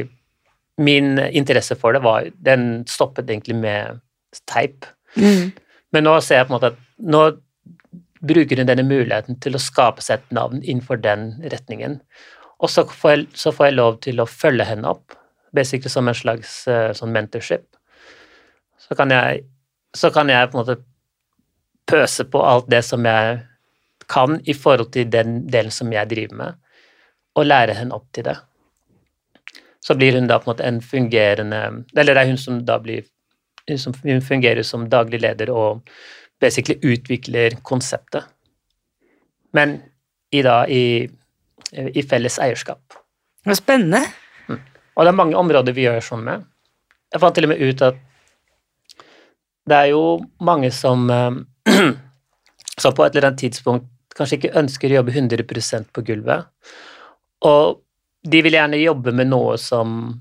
min 0.82 1.16
interesse 1.30 1.76
for 1.78 1.96
det 1.96 2.02
var 2.04 2.26
Den 2.44 2.84
stoppet 2.88 3.30
egentlig 3.30 3.56
med 3.56 4.00
teip. 4.46 4.84
Mm. 5.16 5.52
Men 5.92 6.04
nå 6.04 6.18
ser 6.20 6.42
jeg 6.42 6.48
på 6.48 6.52
en 6.52 6.56
måte 6.58 6.72
at 6.74 6.80
nå 6.98 7.22
bruker 8.26 8.60
hun 8.60 8.68
denne 8.68 8.84
muligheten 8.86 9.38
til 9.40 9.56
å 9.56 9.62
skape 9.62 10.02
seg 10.04 10.18
et 10.18 10.34
navn 10.34 10.60
innenfor 10.62 11.00
den 11.00 11.30
retningen. 11.52 12.00
Og 12.60 12.72
så 12.72 12.86
får 12.88 13.12
jeg, 13.12 13.26
så 13.36 13.52
får 13.52 13.68
jeg 13.68 13.76
lov 13.76 13.98
til 14.04 14.20
å 14.20 14.28
følge 14.28 14.66
henne 14.66 14.88
opp, 14.88 15.16
basically 15.56 15.92
som 15.92 16.08
en 16.08 16.16
slags 16.16 16.58
eh, 16.68 16.92
sånn 16.96 17.12
mentorship. 17.14 17.68
Så 18.80 18.96
kan 18.98 19.12
jeg, 19.12 19.44
så 19.96 20.10
kan 20.14 20.32
jeg 20.32 20.50
på 20.50 20.56
en 20.56 20.62
måte 20.64 20.78
pøse 21.86 22.26
på 22.28 22.42
alt 22.42 22.68
det 22.72 22.82
som 22.84 23.04
jeg 23.06 23.42
kan 24.10 24.40
i 24.44 24.54
forhold 24.54 24.92
til 24.94 25.08
den 25.10 25.44
delen 25.50 25.74
som 25.74 25.92
jeg 25.92 26.10
driver 26.10 26.40
med, 26.40 26.58
og 27.36 27.46
lære 27.46 27.76
henne 27.76 27.96
opp 27.96 28.06
til 28.14 28.26
det. 28.26 28.36
Så 29.84 29.94
blir 29.94 30.16
hun 30.18 30.26
da 30.26 30.38
på 30.40 30.48
en 30.48 30.52
måte 30.54 30.66
en 30.66 30.80
fungerende 30.82 31.60
Eller 31.96 32.14
det 32.14 32.22
er 32.22 32.30
hun 32.30 32.40
som 32.40 32.64
da 32.64 32.78
blir 32.82 33.04
hun 33.66 34.22
fungerer 34.22 34.62
som 34.62 34.88
daglig 34.88 35.20
leder 35.20 35.50
og 35.50 35.88
basically 36.40 36.78
utvikler 36.82 37.56
konseptet. 37.62 38.22
Men 39.52 39.80
i 40.30 40.42
da 40.42 40.66
i, 40.68 41.08
i 41.72 42.02
felles 42.02 42.38
eierskap. 42.38 42.80
Det 43.42 43.50
var 43.50 43.58
spennende. 43.58 44.02
Og 44.96 45.04
det 45.04 45.10
er 45.10 45.18
mange 45.18 45.36
områder 45.36 45.74
vi 45.74 45.86
gjør 45.86 46.00
sånn 46.04 46.24
med. 46.24 46.44
Jeg 47.12 47.22
fant 47.22 47.34
til 47.36 47.46
og 47.48 47.52
med 47.52 47.62
ut 47.62 47.82
at 47.82 47.98
det 49.66 49.76
er 49.76 49.90
jo 49.90 50.02
mange 50.46 50.70
som 50.70 51.10
eh, 51.10 51.38
som 52.82 52.94
på 52.94 53.04
et 53.04 53.16
eller 53.16 53.30
annet 53.30 53.42
tidspunkt 53.42 53.90
kanskje 54.16 54.38
ikke 54.38 54.58
ønsker 54.60 54.92
å 54.92 55.00
jobbe 55.00 55.12
100 55.12 55.90
på 55.92 56.04
gulvet. 56.06 56.46
Og 57.44 57.82
de 58.26 58.40
vil 58.42 58.56
gjerne 58.56 58.80
jobbe 58.80 59.12
med 59.14 59.30
noe 59.30 59.56
som 59.60 60.16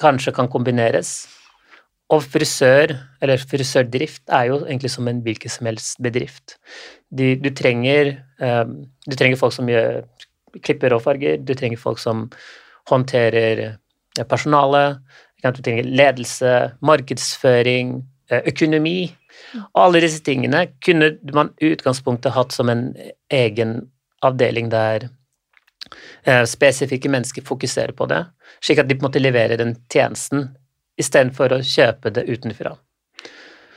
kanskje 0.00 0.34
kan 0.36 0.50
kombineres. 0.52 1.26
Og 2.12 2.22
frisør, 2.22 2.92
eller 3.22 3.42
frisørdrift, 3.42 4.22
er 4.30 4.50
jo 4.52 4.60
egentlig 4.66 4.92
som 4.92 5.08
en 5.10 5.22
hvilken 5.24 5.50
som 5.50 5.66
helst 5.66 5.98
bedrift. 6.02 6.58
de, 7.10 7.34
du, 7.36 7.50
trenger, 7.50 8.16
um, 8.38 8.84
du 9.06 9.16
trenger 9.16 9.38
folk 9.40 9.54
som 9.54 9.68
gjør, 9.70 10.04
klipper 10.62 10.94
og 10.94 11.02
farger, 11.02 11.38
du 11.38 11.54
trenger 11.54 11.78
folk 11.78 11.98
som 11.98 12.28
håndterer 12.90 13.78
personale, 14.28 14.98
du 15.42 15.62
trenger 15.62 15.86
ledelse, 15.86 16.52
markedsføring, 16.82 18.00
økonomi. 18.30 19.14
Og 19.74 19.82
alle 19.84 20.02
disse 20.06 20.22
tingene 20.26 20.64
kunne 20.84 21.12
man 21.34 21.52
i 21.62 21.72
utgangspunktet 21.74 22.34
hatt 22.34 22.54
som 22.54 22.70
en 22.72 22.88
egen 23.30 23.78
avdeling 24.26 24.70
der 24.72 25.06
eh, 25.06 25.14
spesifikke 26.48 27.10
mennesker 27.12 27.44
fokuserer 27.46 27.92
på 27.96 28.08
det, 28.10 28.24
slik 28.64 28.80
at 28.82 28.88
de 28.88 28.96
på 28.96 29.04
en 29.04 29.08
måte 29.08 29.22
leverer 29.22 29.60
den 29.60 29.76
tjenesten 29.92 30.48
istedenfor 31.00 31.56
å 31.56 31.62
kjøpe 31.64 32.12
det 32.14 32.24
utenfra. 32.28 32.74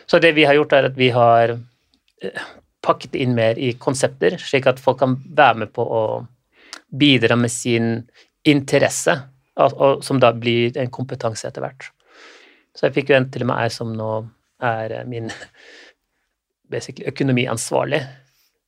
Så 0.09 0.19
det 0.19 0.31
vi 0.37 0.45
har 0.47 0.57
gjort, 0.57 0.73
er 0.73 0.87
at 0.89 0.97
vi 0.97 1.11
har 1.13 1.53
eh, 1.53 2.47
pakket 2.85 3.17
inn 3.19 3.35
mer 3.37 3.59
i 3.61 3.73
konsepter, 3.77 4.39
slik 4.41 4.69
at 4.71 4.81
folk 4.81 5.01
kan 5.03 5.17
være 5.21 5.65
med 5.65 5.73
på 5.75 5.83
å 5.85 6.03
bidra 6.89 7.37
med 7.37 7.51
sin 7.53 8.07
interesse, 8.47 9.19
som 10.01 10.21
da 10.23 10.31
blir 10.33 10.77
en 10.79 10.89
kompetanse 10.89 11.45
etter 11.49 11.61
hvert. 11.61 11.89
Så 12.73 12.87
jeg 12.87 12.95
fikk 12.95 13.11
jo 13.11 13.17
en 13.19 13.27
til 13.29 13.43
og 13.43 13.51
med 13.51 13.59
ei 13.59 13.73
som 13.73 13.91
nå 13.93 14.13
er 14.63 14.95
eh, 15.01 15.05
min 15.09 15.29
økonomiansvarlig. 17.11 17.99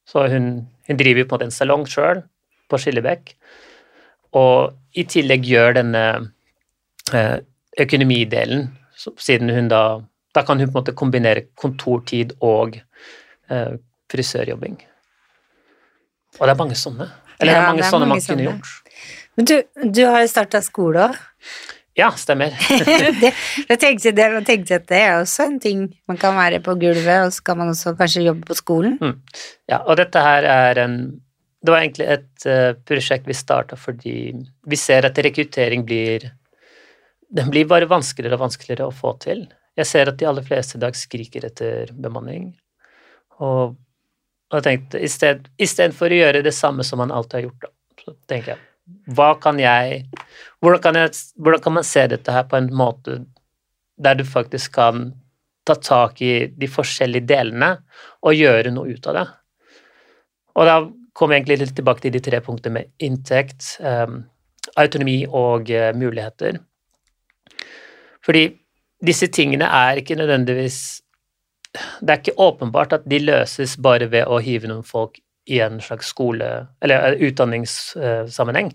Så 0.06 0.28
hun, 0.28 0.52
hun 0.89 1.00
driver 1.00 1.30
på 1.30 1.39
en 1.39 1.48
en 1.48 1.56
salong 1.56 1.88
sjøl 1.88 2.26
på 2.72 2.80
Skillebekk, 2.82 3.34
og 4.40 4.78
i 4.96 5.04
tillegg 5.08 5.48
gjør 5.48 5.76
denne 5.82 6.06
eh, 7.14 7.38
økonomidelen, 7.80 8.70
siden 8.96 9.52
hun 9.52 9.70
da 9.72 10.02
Da 10.32 10.46
kan 10.48 10.60
hun 10.60 10.70
på 10.70 10.72
en 10.72 10.80
måte 10.80 10.94
kombinere 10.96 11.42
kontortid 11.60 12.30
og 12.40 12.78
eh, 13.52 13.74
frisørjobbing. 14.08 14.78
Og 16.40 16.46
det 16.48 16.54
er 16.54 16.60
mange 16.62 16.78
sånne. 16.80 17.10
Eller 17.42 17.52
ja, 17.52 17.58
det 17.58 17.64
er 17.64 17.68
mange, 17.68 17.82
det 17.82 17.86
er 17.86 17.92
sånne 17.92 18.08
mange 18.08 18.22
man 18.22 18.30
kunne 18.30 18.46
gjort. 18.46 18.70
Men 19.36 19.50
du, 19.50 19.56
du 19.98 20.02
har 20.08 20.24
jo 20.24 20.30
starta 20.32 20.62
skole 20.64 21.04
òg. 21.10 21.20
Ja, 22.00 22.08
stemmer. 22.16 22.56
det, 23.22 23.34
jeg 23.68 23.80
tenkte, 23.82 24.14
det, 24.16 24.28
jeg 24.38 24.46
tenkte 24.48 24.78
at 24.80 24.88
det 24.88 25.02
er 25.02 25.18
også 25.18 25.50
en 25.50 25.60
ting 25.60 25.84
man 26.08 26.20
kan 26.22 26.38
være 26.38 26.62
på 26.64 26.78
gulvet, 26.80 27.26
og 27.26 27.34
så 27.36 27.44
kan 27.50 27.60
man 27.60 27.74
også 27.74 27.98
kanskje 28.00 28.24
jobbe 28.30 28.48
på 28.48 28.56
skolen. 28.56 28.96
Mm. 29.02 29.18
Ja, 29.68 29.82
og 29.82 30.00
dette 30.00 30.24
her 30.24 30.48
er 30.48 30.80
en 30.86 30.96
Det 31.62 31.72
var 31.72 31.84
egentlig 31.84 32.07
et 32.09 32.45
uh, 32.49 32.72
prosjekt 32.88 33.28
vi 33.30 33.38
starta 33.38 33.78
fordi 33.78 34.16
vi 34.68 34.80
ser 34.80 35.05
at 35.05 35.20
rekruttering 35.22 35.86
blir 35.86 36.32
Den 37.32 37.47
blir 37.49 37.64
bare 37.64 37.88
vanskeligere 37.88 38.36
og 38.36 38.41
vanskeligere 38.41 38.89
å 38.89 38.95
få 38.95 39.14
til. 39.24 39.45
Jeg 39.80 39.88
ser 39.88 40.09
at 40.12 40.18
de 40.20 40.26
aller 40.28 40.43
fleste 40.43 40.76
i 40.76 40.82
dag 40.82 40.97
skriker 40.99 41.45
etter 41.47 41.93
bemanning, 41.95 42.49
og, 43.39 43.78
og 44.51 44.57
jeg 44.57 44.66
tenkte 44.66 44.99
istedenfor 44.99 46.12
å 46.12 46.18
gjøre 46.18 46.41
det 46.43 46.51
samme 46.51 46.84
som 46.84 46.99
man 46.99 47.14
alltid 47.16 47.38
har 47.38 47.45
gjort, 47.45 47.64
da, 47.64 47.72
så 48.03 48.16
tenker 48.28 48.51
jeg 48.51 48.66
hva 49.16 49.34
kan 49.39 49.59
jeg 49.62 50.05
hvordan 50.62 50.82
kan, 50.84 50.97
jeg 50.99 51.14
hvordan 51.39 51.64
kan 51.64 51.76
man 51.78 51.88
se 51.88 52.05
dette 52.12 52.34
her 52.34 52.47
på 52.49 52.57
en 52.59 52.72
måte 52.76 53.22
der 54.01 54.18
du 54.18 54.26
faktisk 54.28 54.74
kan 54.76 55.12
ta 55.68 55.76
tak 55.78 56.22
i 56.26 56.47
de 56.57 56.68
forskjellige 56.70 57.30
delene 57.30 57.76
og 58.26 58.36
gjøre 58.36 58.74
noe 58.74 58.91
ut 58.91 59.07
av 59.07 59.18
det? 59.20 59.28
Og 60.57 60.68
da 60.68 60.76
kommer 61.14 61.36
jeg 61.36 61.43
egentlig 61.43 61.59
litt 61.64 61.76
tilbake 61.78 62.03
til 62.05 62.14
de 62.16 62.22
tre 62.24 62.39
punktene 62.43 62.80
med 62.80 62.91
inntekt, 63.03 63.76
um, 63.80 64.22
autonomi 64.80 65.24
og 65.28 65.72
uh, 65.72 65.91
muligheter. 65.97 66.59
Fordi 68.26 68.45
disse 69.01 69.28
tingene 69.34 69.66
er 69.66 69.97
ikke 70.01 70.16
nødvendigvis 70.16 71.01
Det 72.01 72.09
er 72.09 72.18
ikke 72.20 72.39
åpenbart 72.39 72.93
at 72.93 73.05
de 73.07 73.20
løses 73.20 73.78
bare 73.80 74.09
ved 74.12 74.28
å 74.28 74.41
hive 74.43 74.68
noen 74.68 74.84
folk 74.84 75.16
i 75.47 75.62
en 75.64 75.80
slags 75.82 76.09
skole- 76.12 76.68
eller 76.84 77.14
eh, 77.14 77.22
utdanningssammenheng. 77.30 78.74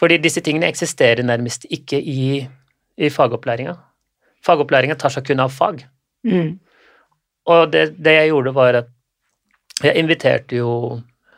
Fordi 0.00 0.16
disse 0.16 0.40
tingene 0.40 0.70
eksisterer 0.72 1.22
nærmest 1.22 1.66
ikke 1.70 2.00
i, 2.00 2.48
i 2.96 3.10
fagopplæringa. 3.12 3.74
Fagopplæringa 4.46 4.96
tar 4.98 5.12
seg 5.12 5.26
kun 5.28 5.44
av 5.44 5.52
fag. 5.52 5.84
Mm. 6.24 6.56
Og 7.52 7.72
det, 7.72 7.84
det, 7.98 8.16
jeg 8.16 8.32
gjorde, 8.32 8.54
var 8.54 8.80
at 8.80 8.88
jeg 9.82 10.00
inviterte 10.00 10.56
jo 10.56 10.72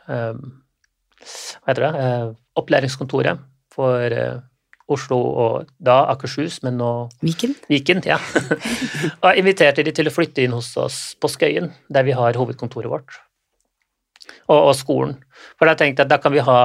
Hva 0.05 1.71
heter 1.71 1.87
det 1.87 1.93
uh, 1.97 2.33
Opplæringskontoret 2.59 3.41
for 3.73 4.13
uh, 4.13 4.41
Oslo 4.91 5.17
og 5.17 5.69
da 5.81 6.03
Akershus, 6.11 6.59
men 6.63 6.77
nå 6.77 6.89
Viken. 7.25 7.55
Viken 7.71 8.03
ja. 8.05 8.19
og 9.25 9.31
inviterte 9.33 9.85
de 9.85 9.93
til 9.95 10.09
å 10.09 10.13
flytte 10.13 10.45
inn 10.45 10.53
hos 10.53 10.75
oss 10.77 10.99
på 11.17 11.31
Skøyen, 11.31 11.71
der 11.89 12.05
vi 12.05 12.13
har 12.17 12.37
hovedkontoret 12.37 12.91
vårt 12.91 13.17
og, 14.47 14.59
og, 14.59 14.75
skolen. 14.77 15.17
For 15.57 15.69
da 15.69 15.75
tenkte 15.77 16.03
jeg 16.03 16.07
at 16.07 16.13
da 16.13 16.19
kan 16.21 16.33
vi 16.33 16.43
ha 16.45 16.59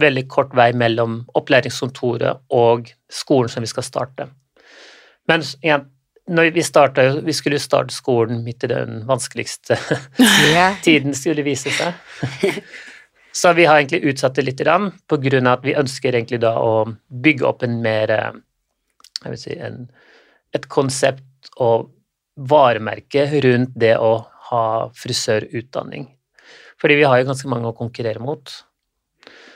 veldig 0.00 0.24
kort 0.30 0.54
vei 0.56 0.70
mellom 0.76 1.22
opplæringskontoret 1.38 2.46
og 2.54 2.90
skolen 3.10 3.50
som 3.50 3.64
vi 3.64 3.70
skal 3.70 3.86
starte. 3.86 4.28
Men 5.30 5.44
igjen, 5.64 5.86
vi, 6.26 6.62
startet, 6.64 7.20
vi 7.24 7.32
skulle 7.36 7.60
starte 7.60 7.94
skolen 7.94 8.42
midt 8.44 8.64
i 8.64 8.72
den 8.72 9.02
vanskeligste 9.06 9.78
tiden, 10.86 11.14
skulle 11.14 11.44
vise 11.46 11.72
seg. 11.74 11.92
Så 13.34 13.52
vi 13.52 13.64
har 13.66 13.80
egentlig 13.80 14.04
utsatt 14.12 14.36
det 14.38 14.44
litt 14.46 14.62
på 14.62 15.16
grunn 15.18 15.48
av 15.50 15.58
at 15.58 15.64
vi 15.66 15.74
ønsker 15.74 16.14
egentlig 16.14 16.38
da 16.44 16.54
å 16.62 16.84
bygge 17.10 17.46
opp 17.48 17.64
en 17.66 17.80
mer 17.82 18.12
jeg 19.24 19.32
vil 19.32 19.40
si, 19.40 19.56
en, 19.58 19.88
et 20.54 20.68
konsept 20.70 21.50
og 21.62 21.90
varemerke 22.34 23.26
rundt 23.44 23.74
det 23.78 23.96
å 23.98 24.16
ha 24.50 24.64
frisørutdanning. 24.94 26.06
Fordi 26.80 26.98
vi 27.00 27.08
har 27.08 27.20
jo 27.20 27.28
ganske 27.30 27.50
mange 27.50 27.70
å 27.70 27.76
konkurrere 27.76 28.22
mot. 28.22 28.52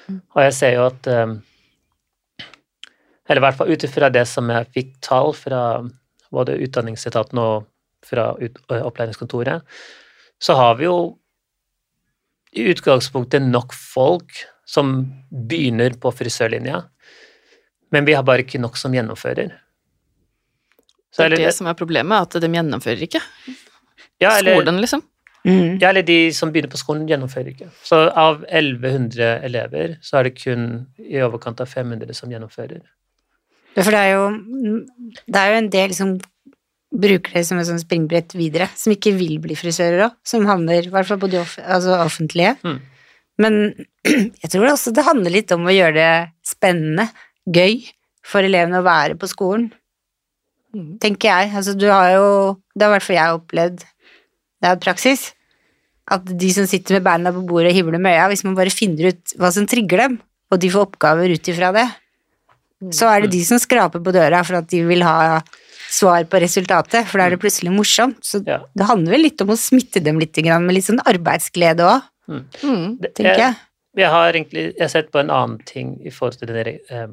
Mm. 0.08 0.20
Og 0.34 0.42
jeg 0.46 0.56
ser 0.56 0.74
jo 0.78 0.86
at 0.88 1.08
eh, 1.12 1.36
Eller 3.28 3.42
i 3.42 3.44
hvert 3.44 3.58
fall 3.58 3.72
ut 3.74 3.84
ifra 3.84 4.08
det 4.08 4.24
som 4.30 4.48
jeg 4.48 4.70
fikk 4.72 4.94
tall 5.04 5.34
fra 5.36 5.60
både 6.34 6.58
Utdanningsetaten 6.64 7.40
og 7.42 7.66
fra 8.06 8.30
opplæringskontoret, 8.78 9.64
så 10.38 10.54
har 10.54 10.76
vi 10.78 10.86
jo 10.86 10.98
i 12.54 12.68
utgangspunktet 12.72 13.42
nok 13.42 13.74
folk 13.74 14.44
som 14.68 15.00
begynner 15.30 15.96
på 16.00 16.12
frisørlinja, 16.14 16.82
men 17.92 18.06
vi 18.06 18.14
har 18.16 18.24
bare 18.26 18.44
ikke 18.44 18.60
nok 18.60 18.76
som 18.76 18.94
gjennomfører. 18.94 19.54
Så, 21.10 21.24
det 21.24 21.38
er 21.40 21.48
det 21.48 21.54
som 21.56 21.68
er 21.70 21.76
problemet, 21.76 22.28
at 22.28 22.42
de 22.42 22.50
gjennomfører 22.52 23.06
ikke. 23.08 23.22
Ja, 24.20 24.36
eller, 24.38 24.58
Skolen, 24.58 24.80
liksom. 24.82 25.02
Mm. 25.46 25.78
Ja, 25.80 25.88
eller 25.88 26.02
de 26.02 26.18
som 26.34 26.52
begynner 26.52 26.70
på 26.70 26.80
skolen, 26.80 27.06
gjennomfører 27.08 27.52
ikke. 27.54 27.70
Så 27.86 28.04
av 28.10 28.44
1100 28.50 29.38
elever, 29.46 29.96
så 30.04 30.20
er 30.20 30.28
det 30.28 30.36
kun 30.42 30.68
i 31.00 31.20
overkant 31.24 31.62
av 31.64 31.70
500 31.70 32.12
som 32.16 32.32
gjennomfører. 32.32 32.82
Ja, 33.76 33.84
for 33.84 33.94
det 33.94 34.00
er 34.00 34.14
jo, 34.16 34.24
det 35.28 35.40
er 35.40 35.52
jo 35.52 35.58
en 35.60 35.70
del 35.72 35.94
som 35.96 36.16
bruker 36.88 37.36
det 37.36 37.44
som 37.46 37.60
et 37.60 37.68
sånn 37.68 37.82
springbrett 37.82 38.32
videre, 38.36 38.68
som 38.78 38.94
ikke 38.94 39.12
vil 39.18 39.36
bli 39.44 39.56
frisører 39.58 40.06
òg, 40.06 40.16
som 40.26 40.46
havner 40.48 40.86
i 40.86 40.92
hvert 40.92 41.08
fall 41.08 41.20
på 41.20 41.30
de 41.30 41.42
off 41.42 41.58
altså 41.60 41.98
offentlige. 42.00 42.54
Mm. 42.64 42.78
Men 43.44 43.58
jeg 44.42 44.50
tror 44.54 44.70
også 44.72 44.94
det 44.96 45.06
handler 45.06 45.36
litt 45.36 45.52
om 45.54 45.68
å 45.68 45.74
gjøre 45.74 45.98
det 45.98 46.14
spennende, 46.46 47.10
gøy, 47.48 47.82
for 48.28 48.44
elevene 48.44 48.80
å 48.80 48.86
være 48.86 49.16
på 49.20 49.28
skolen. 49.30 49.68
Mm. 50.76 50.96
Tenker 51.00 51.30
jeg. 51.30 51.52
Altså, 51.56 51.72
du 51.72 51.86
har 51.88 52.10
jo 52.12 52.26
Det 52.76 52.84
har 52.84 52.90
i 52.90 52.96
hvert 52.98 53.06
fall 53.06 53.16
jeg 53.16 53.36
opplevd 53.38 53.86
det 54.58 54.70
er 54.70 54.80
praksis. 54.82 55.28
At 56.10 56.26
de 56.40 56.50
som 56.54 56.66
sitter 56.68 56.98
med 56.98 57.06
beina 57.06 57.32
på 57.34 57.44
bordet 57.46 57.72
og 57.72 57.78
himler 57.78 58.00
med 58.02 58.16
øya, 58.16 58.28
hvis 58.32 58.44
man 58.46 58.56
bare 58.58 58.72
finner 58.74 59.12
ut 59.12 59.34
hva 59.38 59.50
som 59.54 59.68
trigger 59.68 60.02
dem, 60.04 60.18
og 60.48 60.60
de 60.62 60.70
får 60.72 60.86
oppgaver 60.88 61.34
ut 61.34 61.50
ifra 61.52 61.70
det, 61.76 61.84
så 62.94 63.08
er 63.10 63.24
det 63.24 63.32
de 63.34 63.40
som 63.46 63.58
skraper 63.60 64.02
på 64.04 64.14
døra 64.14 64.42
for 64.46 64.60
at 64.60 64.68
de 64.70 64.84
vil 64.86 65.02
ha 65.06 65.40
svar 65.88 66.26
på 66.28 66.40
resultatet, 66.42 67.06
for 67.08 67.18
da 67.18 67.26
er 67.26 67.34
det 67.34 67.40
plutselig 67.42 67.72
morsomt. 67.74 68.20
Så 68.24 68.42
ja. 68.46 68.60
det 68.76 68.88
handler 68.88 69.16
vel 69.16 69.24
litt 69.26 69.42
om 69.42 69.54
å 69.54 69.58
smitte 69.58 70.02
dem 70.04 70.20
litt 70.20 70.36
med 70.44 70.76
litt 70.76 70.86
sånn 70.86 71.02
arbeidsglede 71.08 71.86
òg, 71.86 72.10
mm. 72.28 72.44
mm, 72.60 72.86
tenker 73.08 73.42
jeg. 73.46 73.56
Jeg 73.98 74.12
har 74.12 74.28
egentlig 74.30 74.66
jeg 74.68 74.84
har 74.84 74.92
sett 74.92 75.08
på 75.10 75.18
en 75.22 75.32
annen 75.34 75.58
ting 75.66 75.96
i 76.06 76.12
forhold 76.14 76.38
til 76.38 76.52
denne 76.52 76.76
eh, 76.92 77.08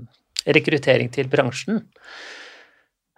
rekruttering 0.53 1.09
til 1.13 1.31
bransjen. 1.31 1.81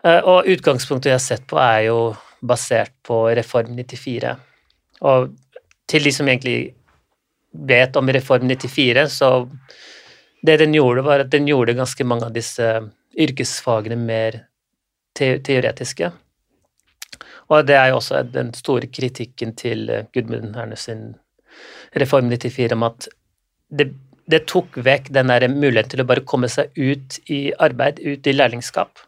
Eh, 0.05 0.21
og 0.21 0.47
utgangspunktet 0.47 1.11
jeg 1.11 1.17
har 1.17 1.25
sett 1.25 1.47
på, 1.49 1.59
er 1.59 1.87
jo 1.89 1.99
basert 2.47 2.93
på 3.07 3.25
Reform 3.35 3.73
94. 3.75 4.35
Og 5.09 5.33
til 5.89 6.07
de 6.07 6.13
som 6.13 6.29
egentlig 6.29 6.75
vet 7.67 7.97
om 7.97 8.13
Reform 8.13 8.47
94, 8.47 9.07
så 9.11 9.31
det 10.45 10.57
den 10.61 10.75
gjorde, 10.75 11.03
var 11.05 11.23
at 11.23 11.31
den 11.33 11.47
gjorde 11.49 11.77
ganske 11.77 12.05
mange 12.07 12.27
av 12.27 12.35
disse 12.35 12.67
yrkesfagene 13.17 13.97
mer 13.99 14.41
te 15.17 15.38
teoretiske. 15.43 16.11
Og 17.47 17.67
det 17.67 17.77
er 17.79 17.91
jo 17.91 18.01
også 18.01 18.21
den 18.29 18.51
store 18.57 18.89
kritikken 18.91 19.55
til 19.57 19.88
Gudmund 20.13 20.57
Herne 20.57 20.77
sin 20.77 21.15
Reform 21.97 22.29
94 22.29 22.75
om 22.75 22.85
at 22.88 23.07
det, 23.79 23.88
det 24.29 24.43
tok 24.51 24.77
vekk 24.83 25.09
den 25.15 25.31
der 25.31 25.47
muligheten 25.49 25.95
til 25.95 26.03
å 26.03 26.09
bare 26.09 26.25
komme 26.27 26.49
seg 26.51 26.75
ut 26.75 27.17
i 27.31 27.47
arbeid, 27.63 28.01
ut 28.03 28.27
i 28.27 28.35
lærlingskap. 28.35 28.99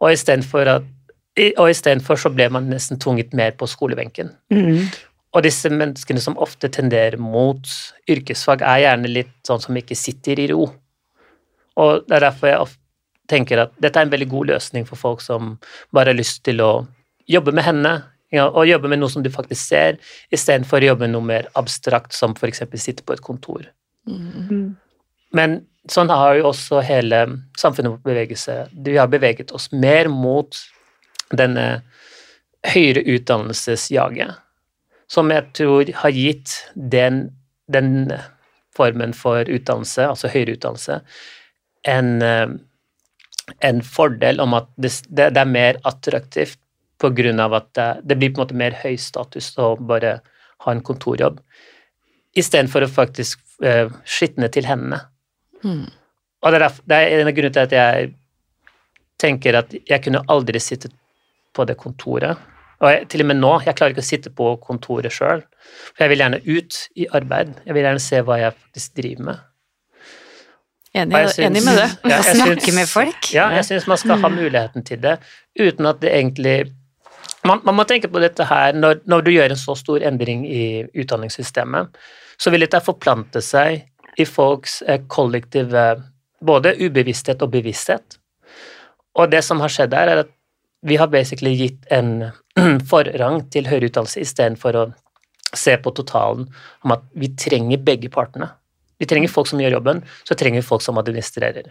Og 0.00 0.14
istedenfor 0.14 2.18
så 2.18 2.32
ble 2.34 2.48
man 2.54 2.70
nesten 2.72 3.00
tvunget 3.00 3.36
mer 3.36 3.54
på 3.58 3.68
skolebenken. 3.70 4.32
Mm. 4.54 4.88
Og 5.36 5.44
disse 5.44 5.68
menneskene 5.68 6.22
som 6.24 6.38
ofte 6.40 6.70
tenderer 6.72 7.18
mot 7.20 7.68
yrkesfag, 8.08 8.62
er 8.64 8.84
gjerne 8.86 9.10
litt 9.12 9.34
sånn 9.46 9.60
som 9.60 9.76
ikke 9.76 9.96
sitter 9.98 10.40
i 10.40 10.48
ro. 10.52 10.70
Og 11.78 12.06
det 12.08 12.16
er 12.16 12.24
derfor 12.30 12.50
jeg 12.50 12.78
tenker 13.28 13.66
at 13.66 13.74
dette 13.82 14.00
er 14.00 14.08
en 14.08 14.14
veldig 14.14 14.30
god 14.30 14.54
løsning 14.54 14.86
for 14.88 15.00
folk 15.00 15.20
som 15.24 15.56
bare 15.94 16.14
har 16.14 16.18
lyst 16.18 16.42
til 16.48 16.62
å 16.64 16.72
jobbe 17.28 17.52
med 17.52 17.66
henne, 17.66 17.92
ja, 18.32 18.48
og 18.48 18.68
jobbe 18.68 18.90
med 18.92 19.00
noe 19.00 19.12
som 19.12 19.24
du 19.24 19.30
faktisk 19.32 19.60
ser, 19.60 20.00
istedenfor 20.34 20.84
å 20.84 20.90
jobbe 20.92 21.06
med 21.06 21.14
noe 21.14 21.28
mer 21.28 21.48
abstrakt, 21.60 22.16
som 22.16 22.34
f.eks. 22.36 22.64
sitte 22.80 23.04
på 23.04 23.16
et 23.16 23.24
kontor. 23.24 23.68
Mm. 24.08 24.76
Men 25.36 25.60
sånn 25.92 26.12
har 26.12 26.38
jo 26.38 26.48
også 26.50 26.82
hele 26.84 27.22
samfunnet 27.60 27.94
vårt 27.94 28.08
beveget 28.08 28.40
seg. 28.40 28.72
Vi 28.72 28.96
har 28.96 29.08
beveget 29.12 29.52
oss 29.56 29.70
mer 29.72 30.08
mot 30.12 30.56
denne 31.36 31.82
høyere 32.68 33.04
utdannelsesjaget, 33.14 34.36
som 35.08 35.32
jeg 35.32 35.48
tror 35.56 35.90
har 36.02 36.14
gitt 36.14 36.54
den, 36.74 37.28
den 37.72 38.12
formen 38.76 39.14
for 39.16 39.48
utdannelse, 39.48 40.06
altså 40.06 40.30
høyere 40.32 40.56
utdannelse, 40.58 41.00
en, 41.88 42.10
eh, 42.22 42.48
en 43.64 43.82
fordel 43.82 44.42
om 44.44 44.56
at 44.58 44.68
det, 44.76 44.92
det, 45.08 45.30
er 45.32 45.48
mer 45.48 45.80
attraktivt 45.88 46.58
av 47.00 47.54
at 47.54 47.68
det, 47.74 47.88
det, 48.04 48.16
blir 48.18 48.32
på 48.34 48.40
en 48.40 48.44
måte 48.44 48.58
mer 48.58 48.74
høy 48.82 48.96
status 48.98 49.52
å 49.58 49.76
bare 49.78 50.18
ha 50.64 50.72
en 50.72 50.82
kontorjobb, 50.82 51.38
istedenfor 52.34 52.84
å 52.84 52.90
faktisk 52.90 53.38
uh, 53.62 53.86
skitne 54.02 54.48
til 54.50 54.66
hendene. 54.66 54.98
Mm. 55.62 55.86
Og 56.42 56.52
det 56.52 56.58
er, 56.58 56.80
det 56.90 56.98
er 56.98 57.20
en 57.20 57.30
av 57.30 57.36
grunnene 57.36 57.54
til 57.54 57.62
at 57.62 57.76
jeg 57.76 58.10
tenker 59.18 59.58
at 59.58 59.74
jeg 59.78 60.02
kunne 60.04 60.24
aldri 60.30 60.60
sittet 60.62 60.94
på 61.54 61.66
det 61.70 61.78
kontoret. 61.78 62.38
Og 62.78 62.92
jeg, 62.92 63.06
til 63.10 63.24
og 63.24 63.30
med 63.30 63.40
nå, 63.40 63.52
jeg 63.66 63.74
klarer 63.78 63.94
ikke 63.94 64.04
å 64.04 64.06
sitte 64.06 64.30
på 64.34 64.52
kontoret 64.62 65.14
sjøl, 65.14 65.42
for 65.90 66.04
jeg 66.04 66.12
vil 66.12 66.22
gjerne 66.22 66.42
ut 66.46 66.80
i 66.94 67.08
arbeid. 67.18 67.56
Jeg 67.66 67.74
vil 67.74 67.86
gjerne 67.88 68.02
se 68.02 68.20
hva 68.22 68.38
jeg 68.38 68.54
faktisk 68.54 69.00
driver 69.00 69.28
med. 69.30 69.44
Enig, 70.98 71.18
synes, 71.34 71.38
enig 71.46 71.62
med 71.66 71.78
det. 71.78 71.88
Ja, 72.10 72.18
snakke 72.24 72.74
med 72.74 72.90
folk. 72.90 73.30
Ja, 73.34 73.48
jeg 73.58 73.66
syns 73.68 73.88
man 73.90 74.00
skal 74.00 74.22
ha 74.22 74.30
muligheten 74.32 74.86
til 74.86 75.02
det, 75.02 75.18
uten 75.58 75.90
at 75.90 76.00
det 76.02 76.14
egentlig 76.14 76.56
man, 77.46 77.60
man 77.66 77.76
må 77.78 77.84
tenke 77.86 78.10
på 78.10 78.20
dette 78.22 78.46
her 78.48 78.74
når, 78.74 79.02
når, 79.08 79.24
du 79.24 79.30
gjør 79.30 79.52
en 79.54 79.60
så 79.60 79.76
stor 79.78 80.02
endring 80.06 80.44
i 80.48 80.64
utdanningssystemet, 80.98 81.98
så 82.38 82.52
vil 82.54 82.64
dette 82.64 82.80
forplante 82.84 83.42
seg 83.44 83.84
i 84.18 84.26
folks 84.26 84.80
eh, 84.86 85.04
kollektive 85.10 85.84
både 86.44 86.74
ubevissthet 86.78 87.42
og 87.42 87.52
bevissthet. 87.54 88.18
Og 89.18 89.30
det 89.30 89.42
som 89.46 89.62
har 89.62 89.72
skjedd 89.72 89.94
her, 89.94 90.10
er 90.10 90.24
at 90.24 90.34
vi 90.86 90.98
har 90.98 91.10
basically 91.10 91.54
gitt 91.58 91.88
en 91.94 92.30
forrang 92.90 93.42
til 93.52 93.68
høyere 93.68 93.88
utdannelse 93.90 94.24
istedenfor 94.24 94.72
å 94.78 94.84
se 95.56 95.72
på 95.80 95.90
totalen 95.96 96.44
om 96.84 96.92
at 96.94 97.02
vi 97.16 97.28
trenger 97.38 97.78
begge 97.84 98.08
partene. 98.12 98.48
Vi 98.98 99.06
trenger 99.08 99.30
folk 99.30 99.48
som 99.48 99.60
gjør 99.62 99.76
jobben, 99.78 99.98
så 100.26 100.34
trenger 100.34 100.60
vi 100.60 100.66
folk 100.66 100.82
som 100.84 100.98
administrerer. 101.00 101.66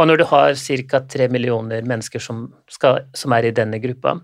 Og 0.00 0.08
når 0.08 0.22
du 0.22 0.24
har 0.30 0.54
ca. 0.56 1.00
3 1.12 1.26
millioner 1.28 1.84
mennesker 1.84 2.22
som, 2.24 2.46
skal, 2.72 3.02
som, 3.16 3.34
er 3.36 3.50
i 3.50 3.52
denne 3.56 3.80
gruppa, 3.82 4.14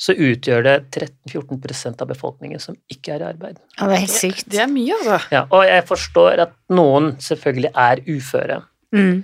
så 0.00 0.14
utgjør 0.14 0.62
det 0.64 0.76
13-14% 0.96 2.04
av 2.04 2.08
befolkningen 2.08 2.62
som 2.62 2.78
ikke 2.88 3.16
er 3.16 3.24
i 3.24 3.28
arbeid. 3.28 3.58
Ja, 3.76 3.90
det 3.90 3.98
er 3.98 4.04
helt 4.06 4.14
sykt. 4.14 4.46
Det 4.54 4.62
er 4.64 4.70
mye, 4.72 4.96
altså. 4.96 5.18
Ja, 5.34 5.42
og 5.52 5.66
jeg 5.68 5.84
forstår 5.90 6.44
at 6.46 6.54
noen 6.72 7.12
selvfølgelig 7.24 7.72
er 7.74 8.02
uføre, 8.08 8.60
mm. 8.96 9.16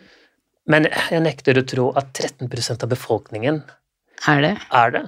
men 0.75 0.91
jeg 0.93 1.25
nekter 1.25 1.61
å 1.61 1.67
tro 1.73 1.89
at 1.97 2.13
13% 2.13 2.85
av 2.85 2.93
befolkningen 2.93 3.63
er 4.29 4.45
det. 4.45 4.55
Er 4.73 4.93
det. 4.93 5.05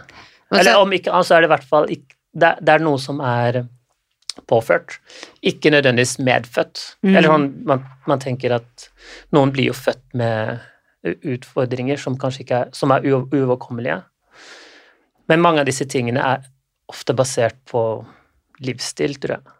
Eller 0.54 0.78
om 0.80 0.92
ikke 0.94 1.12
annet, 1.12 1.28
så 1.28 1.36
er 1.36 1.44
det 1.44 1.50
i 1.50 1.54
hvert 1.56 1.72
fall 1.74 1.90
ikke, 1.92 2.14
det, 2.36 2.52
det 2.64 2.76
er 2.76 2.84
noe 2.84 3.00
som 3.00 3.20
er 3.24 3.66
påført, 4.48 4.98
ikke 5.44 5.72
nødvendigvis 5.72 6.18
medfødt. 6.24 6.82
Mm. 7.02 7.12
Eller 7.16 7.32
man, 7.32 7.46
man, 7.68 7.84
man 8.08 8.22
tenker 8.22 8.56
at 8.58 8.88
noen 9.34 9.52
blir 9.54 9.70
jo 9.70 9.76
født 9.76 10.04
med 10.20 10.64
utfordringer 11.14 12.00
som 12.00 12.16
kanskje 12.20 12.44
ikke 12.44 12.60
er, 12.64 12.70
som 12.76 12.90
er 12.94 13.06
uoverkommelige. 13.06 14.02
Men 15.28 15.42
mange 15.42 15.62
av 15.62 15.66
disse 15.68 15.86
tingene 15.90 16.22
er 16.22 16.44
ofte 16.90 17.14
basert 17.18 17.58
på 17.70 17.82
livsstil, 18.64 19.16
tror 19.20 19.36
jeg. 19.38 19.52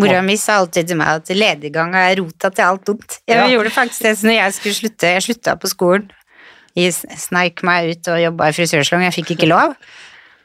Mora 0.00 0.22
mi 0.24 0.36
sa 0.40 0.58
alltid 0.62 0.88
til 0.88 0.96
meg 0.96 1.08
at 1.20 1.28
lediggang 1.36 1.92
er 1.98 2.16
rota 2.16 2.48
til 2.50 2.64
alt 2.64 2.86
dumt. 2.88 3.18
Jeg 3.28 3.36
Ja. 3.36 3.48
gjorde 3.48 3.70
faktisk 3.70 4.02
det 4.02 4.22
når 4.24 4.36
jeg 4.38 4.52
skulle 4.54 4.74
slutte. 4.74 5.12
Jeg 5.14 5.22
slutta 5.22 5.56
på 5.60 5.68
skolen. 5.68 6.10
Jeg 6.74 6.92
sneik 6.92 7.62
meg 7.62 7.90
ut 7.90 8.08
og 8.08 8.20
jobba 8.22 8.48
i 8.48 8.52
frisørsalong, 8.52 9.04
jeg 9.04 9.24
fikk 9.24 9.36
ikke 9.36 9.48
lov. 9.48 9.74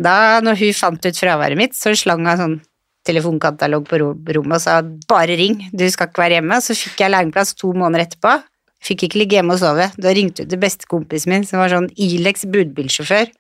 Da 0.01 0.39
når 0.41 0.57
hun 0.59 0.73
fant 0.73 1.05
ut 1.05 1.15
fraværet 1.15 1.57
mitt, 1.57 1.73
så 1.73 1.95
slang 1.95 2.25
hun 2.25 2.37
sånn 2.37 2.61
telefonkatalog 3.05 3.85
på 3.87 3.99
rommet 4.33 4.55
og 4.55 4.61
sa 4.61 4.81
'bare 4.81 5.37
ring, 5.37 5.69
du 5.75 5.89
skal 5.89 6.07
ikke 6.07 6.23
være 6.23 6.41
hjemme'. 6.41 6.61
Så 6.61 6.73
fikk 6.75 6.97
jeg 6.99 7.11
lærlingplass 7.11 7.53
to 7.55 7.73
måneder 7.73 8.07
etterpå. 8.07 8.43
Fikk 8.83 9.07
ikke 9.07 9.21
ligge 9.21 9.39
hjemme 9.39 9.55
og 9.55 9.61
sove. 9.61 9.87
Da 9.95 10.11
ringte 10.15 10.43
hun 10.43 10.51
til 10.51 10.59
bestekompisen 10.59 11.31
min, 11.31 11.47
som 11.47 11.61
var 11.61 11.71
sånn 11.71 11.87
Ilex 11.95 12.43
budbilsjåfør, 12.51 13.31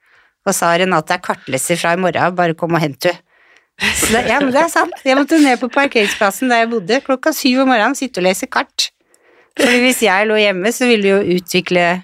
og 0.47 0.55
sa 0.55 0.71
'Renate 0.75 1.15
er 1.15 1.23
kartleser 1.23 1.79
fra 1.79 1.93
i 1.93 1.99
morgen, 1.99 2.35
bare 2.35 2.55
kom 2.55 2.75
og 2.75 2.83
hent 2.83 3.09
henne'. 3.09 3.21
Det, 3.81 4.19
ja, 4.29 4.39
men 4.39 4.51
det 4.53 4.61
er 4.61 4.69
sant. 4.69 4.93
Jeg 5.03 5.17
måtte 5.17 5.39
ned 5.41 5.57
på 5.59 5.69
parkeringsplassen 5.73 6.51
der 6.51 6.63
jeg 6.63 6.69
bodde 6.69 6.99
klokka 7.05 7.33
syv 7.33 7.63
om 7.63 7.71
morgenen, 7.71 7.97
sitte 7.97 8.21
og 8.21 8.27
lese 8.27 8.45
kart. 8.45 8.91
Fordi 9.57 9.79
hvis 9.81 10.01
jeg 10.05 10.27
lå 10.29 10.37
hjemme, 10.39 10.71
så 10.73 10.89
ville 10.89 11.09
jo 11.09 11.37
utvikle 11.37 12.03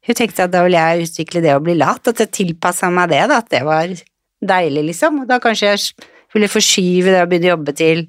Hun 0.00 0.16
tenkte 0.16 0.46
at 0.46 0.52
da 0.52 0.62
ville 0.64 0.80
jeg 0.80 1.04
utvikle 1.04 1.42
det 1.44 1.52
å 1.52 1.60
bli 1.60 1.74
lat, 1.76 2.08
at 2.08 2.22
jeg 2.22 2.32
tilpassa 2.32 2.88
meg 2.88 3.10
det, 3.12 3.20
da, 3.28 3.36
at 3.44 3.50
det 3.52 3.60
var 3.66 3.90
deilig, 4.40 4.84
liksom. 4.88 5.18
Og 5.22 5.28
da 5.28 5.36
kanskje 5.44 5.74
jeg 5.74 6.06
ville 6.32 6.48
forskyve 6.48 7.12
det 7.12 7.20
å 7.20 7.26
begynne 7.28 7.50
å 7.50 7.52
jobbe 7.52 7.74
til 7.76 8.00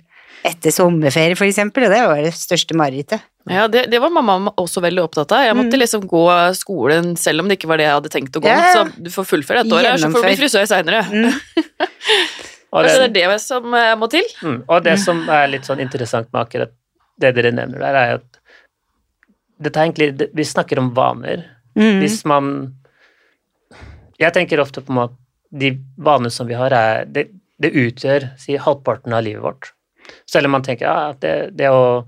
etter 0.47 0.71
sommerferie, 0.71 1.35
for 1.35 1.49
eksempel, 1.49 1.85
og 1.85 1.91
det 1.91 1.99
var 2.07 2.23
det 2.23 2.31
største 2.37 2.77
marerittet. 2.79 3.27
Ja, 3.49 3.67
det, 3.67 3.87
det 3.89 3.99
var 4.03 4.11
mamma 4.13 4.51
også 4.61 4.81
veldig 4.83 5.01
opptatt 5.07 5.31
av. 5.33 5.43
Jeg 5.47 5.55
måtte 5.57 5.73
Mm. 5.77 5.81
liksom 5.81 6.03
gå 6.07 6.25
skolen 6.53 7.15
selv 7.17 7.41
om 7.41 7.47
det 7.49 7.57
ikke 7.57 7.67
var 7.71 7.77
det 7.81 7.87
jeg 7.87 7.95
hadde 7.97 8.11
tenkt 8.13 8.37
å 8.37 8.41
gå. 8.43 8.47
Ja. 8.51 8.73
Så 8.75 8.83
du 9.01 9.09
får 9.09 9.25
fullføre 9.25 9.63
et 9.65 9.71
år 9.73 9.87
så 9.97 10.11
får 10.13 10.21
du 10.21 10.27
bli 10.29 10.37
frisør 10.43 10.67
seinere. 10.69 11.01
Mm. 11.09 11.33
Altså, 12.71 13.07
det, 13.11 13.19
er 13.19 13.33
det 13.33 13.41
som 13.43 13.73
eh, 13.75 13.95
må 13.99 14.07
til. 14.07 14.23
mm, 14.39 14.61
og 14.71 14.83
det 14.85 14.93
som 15.01 15.17
er 15.27 15.49
litt 15.51 15.65
sånn 15.67 15.81
interessant 15.83 16.29
med 16.31 16.45
akkurat 16.45 16.71
det 17.19 17.33
dere 17.35 17.51
nevner 17.51 17.81
der, 17.83 17.97
er 17.99 18.13
at 18.21 18.39
dette 19.59 19.75
er 19.81 19.89
egentlig 19.89 20.29
Vi 20.33 20.45
snakker 20.47 20.79
om 20.79 20.93
vaner. 20.95 21.43
Mm. 21.75 21.99
Hvis 21.99 22.21
man 22.25 22.47
Jeg 24.19 24.31
tenker 24.37 24.63
ofte 24.63 24.79
på 24.87 24.95
at 25.03 25.11
de 25.51 25.73
vanene 25.99 26.31
som 26.31 26.47
vi 26.47 26.55
har, 26.55 26.71
er 26.71 27.03
Det, 27.11 27.27
det 27.59 27.73
utgjør 27.75 28.29
si, 28.39 28.55
halvparten 28.55 29.13
av 29.13 29.23
livet 29.27 29.43
vårt. 29.43 29.73
Selv 30.25 30.47
om 30.47 30.55
man 30.55 30.63
tenker 30.63 30.87
ja, 30.87 31.11
det, 31.19 31.51
det 31.59 31.67
å 31.69 32.05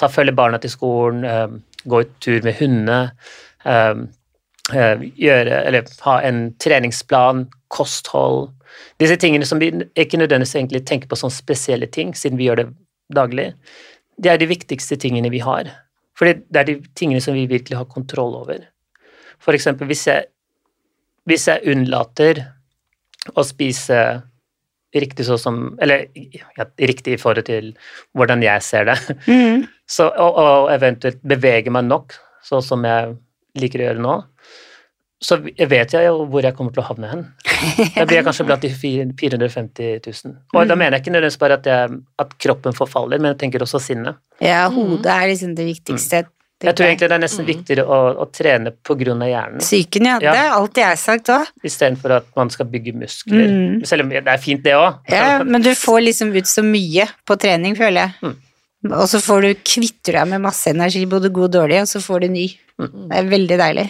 ta 0.00 0.08
følge 0.10 0.34
barna 0.36 0.58
til 0.62 0.72
skolen, 0.72 1.24
eh, 1.24 1.48
gå 1.84 2.02
ut 2.04 2.12
tur 2.20 2.42
med 2.42 2.58
hundene, 2.58 3.12
eh, 3.64 3.94
eh, 4.72 5.04
gjøre 5.18 5.62
Eller 5.66 5.86
ha 6.06 6.20
en 6.22 6.54
treningsplan, 6.58 7.46
kosthold 7.68 8.50
Disse 9.00 9.16
tingene 9.16 9.46
som 9.46 9.60
vi 9.60 9.70
ikke 9.98 10.18
nødvendigvis 10.20 10.56
egentlig 10.56 10.84
tenker 10.86 11.08
på 11.08 11.16
som 11.16 11.30
spesielle 11.30 11.86
ting, 11.86 12.14
siden 12.14 12.38
vi 12.38 12.48
gjør 12.48 12.62
det 12.62 12.68
daglig, 13.14 13.52
det 14.16 14.30
er 14.32 14.38
de 14.40 14.48
viktigste 14.48 14.96
tingene 14.96 15.30
vi 15.32 15.42
har. 15.44 15.68
For 16.16 16.28
det 16.28 16.56
er 16.56 16.68
de 16.68 16.78
tingene 16.96 17.20
som 17.20 17.34
vi 17.34 17.46
virkelig 17.50 17.76
har 17.76 17.88
kontroll 17.90 18.36
over. 18.38 18.64
For 19.42 19.56
eksempel 19.56 19.90
hvis 19.90 20.06
jeg, 20.06 20.28
hvis 21.28 21.48
jeg 21.50 21.66
unnlater 21.72 22.44
å 23.36 23.44
spise 23.46 24.22
riktig 24.92 25.24
sånn 25.24 25.40
som 25.40 25.58
Eller 25.80 26.08
ja, 26.14 26.66
riktig 26.78 27.16
i 27.16 27.20
forhold 27.20 27.46
til 27.48 27.72
hvordan 28.16 28.42
jeg 28.44 28.62
ser 28.62 28.90
det, 28.90 28.98
Mm. 29.26 29.66
Så, 29.92 30.08
og, 30.08 30.38
og 30.40 30.72
eventuelt 30.72 31.20
bevege 31.26 31.72
meg 31.74 31.88
nok, 31.88 32.16
sånn 32.46 32.64
som 32.64 32.84
jeg 32.88 33.16
liker 33.60 33.82
å 33.82 33.88
gjøre 33.90 34.04
nå, 34.04 34.18
så 35.22 35.38
vet 35.38 35.92
jeg 35.94 36.06
jo 36.08 36.24
hvor 36.30 36.42
jeg 36.42 36.54
kommer 36.58 36.74
til 36.74 36.82
å 36.82 36.88
havne 36.88 37.10
hen. 37.10 37.24
Da 37.94 38.02
blir 38.08 38.18
jeg 38.18 38.26
kanskje 38.26 38.46
blant 38.48 38.64
de 38.64 38.72
450 38.74 40.00
000. 40.02 40.38
Og 40.56 40.66
da 40.66 40.74
mener 40.74 40.96
jeg 40.96 41.04
ikke 41.04 41.12
nødvendigvis 41.14 41.38
bare 41.38 41.58
at, 41.60 41.68
jeg, 41.70 41.98
at 42.18 42.32
kroppen 42.42 42.74
forfaller, 42.74 43.22
men 43.22 43.30
jeg 43.30 43.44
tenker 43.44 43.62
også 43.62 43.78
sinnet. 43.84 44.18
Ja, 44.42 44.64
hodet 44.72 45.12
er 45.12 45.28
liksom 45.30 45.52
det 45.58 45.68
viktigste. 45.68 46.24
Jeg 46.62 46.76
tror 46.78 46.86
egentlig 46.86 47.08
det 47.10 47.16
er 47.16 47.22
nesten 47.22 47.46
viktigere 47.46 47.84
å, 47.86 47.98
å 48.22 48.26
trene 48.30 48.70
av 48.70 49.00
hjernen, 49.02 49.62
Psyken, 49.62 50.06
ja. 50.06 50.18
Ja. 50.22 50.34
Det 50.34 50.42
har 50.42 50.58
alltid 50.60 50.82
jeg 50.84 51.00
sagt 51.02 51.30
òg. 51.34 51.48
istedenfor 51.66 52.14
at 52.20 52.28
man 52.38 52.52
skal 52.54 52.68
bygge 52.70 52.94
muskler. 52.98 53.50
Mm. 53.50 53.80
Selv 53.88 54.06
om 54.06 54.12
det 54.14 54.22
er 54.22 54.42
fint, 54.42 54.62
det 54.62 54.76
òg. 54.78 55.00
Ja, 55.10 55.42
men 55.42 55.64
du 55.64 55.72
får 55.78 56.04
liksom 56.06 56.30
ut 56.34 56.50
så 56.50 56.62
mye 56.66 57.08
på 57.26 57.38
trening, 57.42 57.74
føler 57.78 58.06
jeg. 58.06 58.14
Mm. 58.22 58.36
Og 58.90 59.04
så 59.06 59.20
får 59.22 59.44
du 59.44 59.50
kvitter 59.62 60.18
deg 60.18 60.30
med 60.32 60.42
masse 60.42 60.70
energi, 60.72 61.04
både 61.06 61.30
god 61.30 61.50
og 61.50 61.54
dårlig, 61.60 61.82
og 61.84 61.90
så 61.90 62.02
får 62.02 62.24
du 62.24 62.32
ny. 62.32 62.46
Det 62.82 63.18
er 63.18 63.30
veldig 63.30 63.58
deilig. 63.60 63.84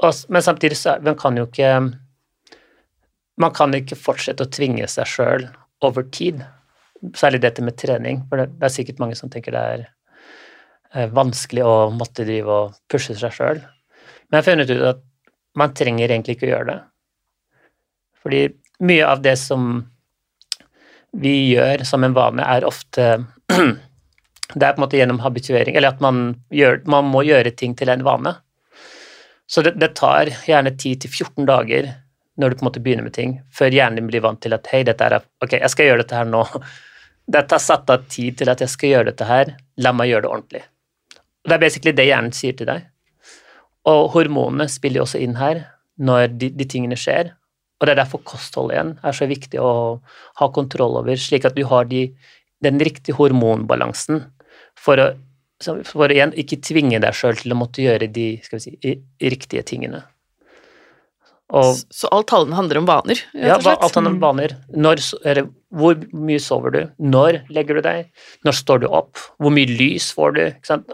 Og, 0.00 0.22
men 0.32 0.44
samtidig 0.44 0.78
så 0.80 0.96
man 1.04 1.18
kan 1.18 1.36
jo 1.38 1.44
ikke 1.46 1.74
Man 3.38 3.52
kan 3.54 3.74
ikke 3.74 3.98
fortsette 3.98 4.46
å 4.46 4.50
tvinge 4.50 4.86
seg 4.86 5.08
sjøl 5.10 5.48
over 5.82 6.04
tid. 6.14 6.38
Særlig 7.18 7.40
dette 7.42 7.64
med 7.66 7.74
trening, 7.74 8.20
for 8.30 8.38
det, 8.38 8.52
det 8.60 8.68
er 8.68 8.74
sikkert 8.76 9.00
mange 9.02 9.16
som 9.18 9.30
tenker 9.30 9.56
det 9.56 9.62
er 9.72 9.80
eh, 10.94 11.08
vanskelig 11.10 11.64
å 11.66 11.72
måtte 11.90 12.22
drive 12.22 12.60
og 12.60 12.76
pushe 12.86 13.16
seg 13.18 13.34
sjøl. 13.34 13.58
Men 13.58 14.38
jeg 14.38 14.38
har 14.38 14.46
funnet 14.46 14.70
ut 14.70 14.84
at 14.92 15.02
man 15.58 15.74
trenger 15.74 16.14
egentlig 16.14 16.36
ikke 16.36 16.46
å 16.46 16.52
gjøre 16.52 16.68
det. 16.70 16.78
Fordi 18.22 18.44
mye 18.86 19.10
av 19.10 19.26
det 19.26 19.34
som 19.42 19.82
vi 21.18 21.34
gjør 21.56 21.82
som 21.86 22.06
en 22.06 22.14
vane, 22.14 22.46
er 22.46 22.66
ofte 22.70 23.08
Det 24.54 24.62
er 24.62 24.74
på 24.74 24.78
en 24.78 24.84
måte 24.84 24.98
gjennom 24.98 25.20
habituering, 25.24 25.76
eller 25.76 25.94
at 25.94 26.02
man, 26.04 26.34
gjør, 26.54 26.82
man 26.90 27.08
må 27.10 27.24
gjøre 27.26 27.54
ting 27.56 27.72
til 27.78 27.90
en 27.90 28.04
vane. 28.06 28.34
Så 29.50 29.64
det, 29.64 29.74
det 29.80 29.94
tar 29.98 30.30
gjerne 30.46 30.74
10-14 30.76 31.48
dager 31.48 31.90
når 32.40 32.50
du 32.50 32.58
på 32.58 32.64
en 32.64 32.68
måte 32.68 32.82
begynner 32.82 33.06
med 33.06 33.14
ting, 33.14 33.36
før 33.54 33.74
hjernen 33.74 34.08
blir 34.10 34.22
vant 34.24 34.40
til 34.42 34.54
at 34.56 34.66
hei, 34.72 34.82
dette 34.86 35.06
er 35.06 35.20
Ok, 35.44 35.54
jeg 35.56 35.70
skal 35.70 35.90
gjøre 35.90 36.02
dette 36.02 36.18
her 36.18 36.28
nå. 36.28 36.42
Dette 37.34 37.56
er 37.56 37.62
satt 37.62 37.88
av 37.88 38.02
tid 38.12 38.34
til 38.36 38.50
at 38.52 38.60
jeg 38.60 38.68
skal 38.68 38.90
gjøre 38.90 39.08
dette 39.08 39.24
her, 39.24 39.54
la 39.80 39.94
meg 39.96 40.10
gjøre 40.10 40.26
det 40.26 40.28
ordentlig. 40.28 40.60
Det 41.40 41.54
er 41.56 41.62
basically 41.62 41.94
det 41.96 42.04
hjernen 42.04 42.34
sier 42.36 42.56
til 42.58 42.68
deg. 42.68 42.82
Og 43.88 44.10
hormonene 44.12 44.66
spiller 44.68 45.00
jo 45.00 45.06
også 45.06 45.22
inn 45.24 45.38
her 45.38 45.62
når 45.96 46.34
de, 46.36 46.50
de 46.52 46.66
tingene 46.68 46.98
skjer. 47.00 47.30
Og 47.80 47.86
det 47.86 47.94
er 47.94 48.02
derfor 48.02 48.20
kosthold 48.28 48.74
igjen 48.74 48.92
er 49.00 49.16
så 49.16 49.28
viktig 49.30 49.60
å 49.60 49.72
ha 50.40 50.50
kontroll 50.52 50.98
over, 51.00 51.16
slik 51.20 51.48
at 51.48 51.56
du 51.56 51.64
har 51.70 51.88
de, 51.88 52.06
den 52.64 52.80
riktige 52.82 53.16
hormonbalansen 53.18 54.24
for 54.80 55.00
å, 55.00 55.10
for 55.86 56.08
å 56.08 56.14
igjen 56.16 56.34
ikke 56.40 56.58
tvinge 56.64 56.98
deg 57.04 57.14
sjøl 57.16 57.36
til 57.40 57.54
å 57.54 57.58
måtte 57.60 57.84
gjøre 57.84 58.08
de 58.12 58.26
skal 58.44 58.58
vi 58.60 58.64
si, 58.66 58.96
riktige 59.22 59.64
tingene. 59.68 60.02
Og 61.54 61.74
Så- 61.76 61.86
Så 61.92 62.08
alt 62.10 62.26
tallene 62.32 62.56
handler 62.56 62.78
om 62.80 62.86
vaner, 62.88 63.20
ja, 63.34 63.54
alt 63.54 63.62
slett? 63.62 63.82
alt 63.84 63.96
annet 64.00 64.18
vaner. 64.20 64.56
Når, 64.74 65.02
eller, 65.24 65.48
hvor 65.72 65.94
mye 66.12 66.40
sover 66.40 66.72
du? 66.72 66.90
Når 66.98 67.42
legger 67.50 67.74
du 67.76 67.80
deg? 67.82 68.10
Når 68.44 68.52
står 68.62 68.80
du 68.80 68.86
opp? 68.88 69.16
Hvor 69.38 69.52
mye 69.52 69.66
lys 69.68 70.10
får 70.16 70.34
du? 70.34 70.40
Ikke 70.50 70.66
sant? 70.72 70.90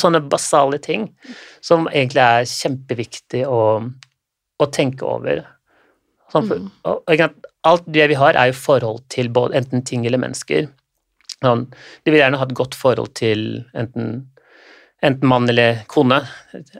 Sånne 0.00 0.20
basale 0.28 0.80
ting 0.82 1.14
som 1.60 1.86
egentlig 1.88 2.20
er 2.24 2.44
kjempeviktig 2.48 3.44
å, 3.46 3.60
å 4.60 4.66
tenke 4.72 5.02
over. 5.06 5.44
Sånn 6.32 6.48
for, 6.48 6.64
og, 6.88 7.02
ikke 7.12 7.28
sant, 7.28 7.41
alt 7.68 7.86
det 7.86 8.08
vi 8.10 8.18
har, 8.18 8.34
er 8.38 8.50
jo 8.50 8.58
forhold 8.58 9.02
til 9.12 9.30
både, 9.32 9.56
enten 9.60 9.84
ting 9.86 10.06
eller 10.06 10.20
mennesker. 10.22 10.68
Sånn, 11.42 11.66
de 12.04 12.12
vil 12.12 12.20
gjerne 12.22 12.38
ha 12.38 12.46
et 12.46 12.54
godt 12.58 12.76
forhold 12.78 13.14
til 13.18 13.62
enten 13.74 14.28
enten 15.02 15.26
mann 15.28 15.48
eller 15.50 15.80
kone, 15.90 16.20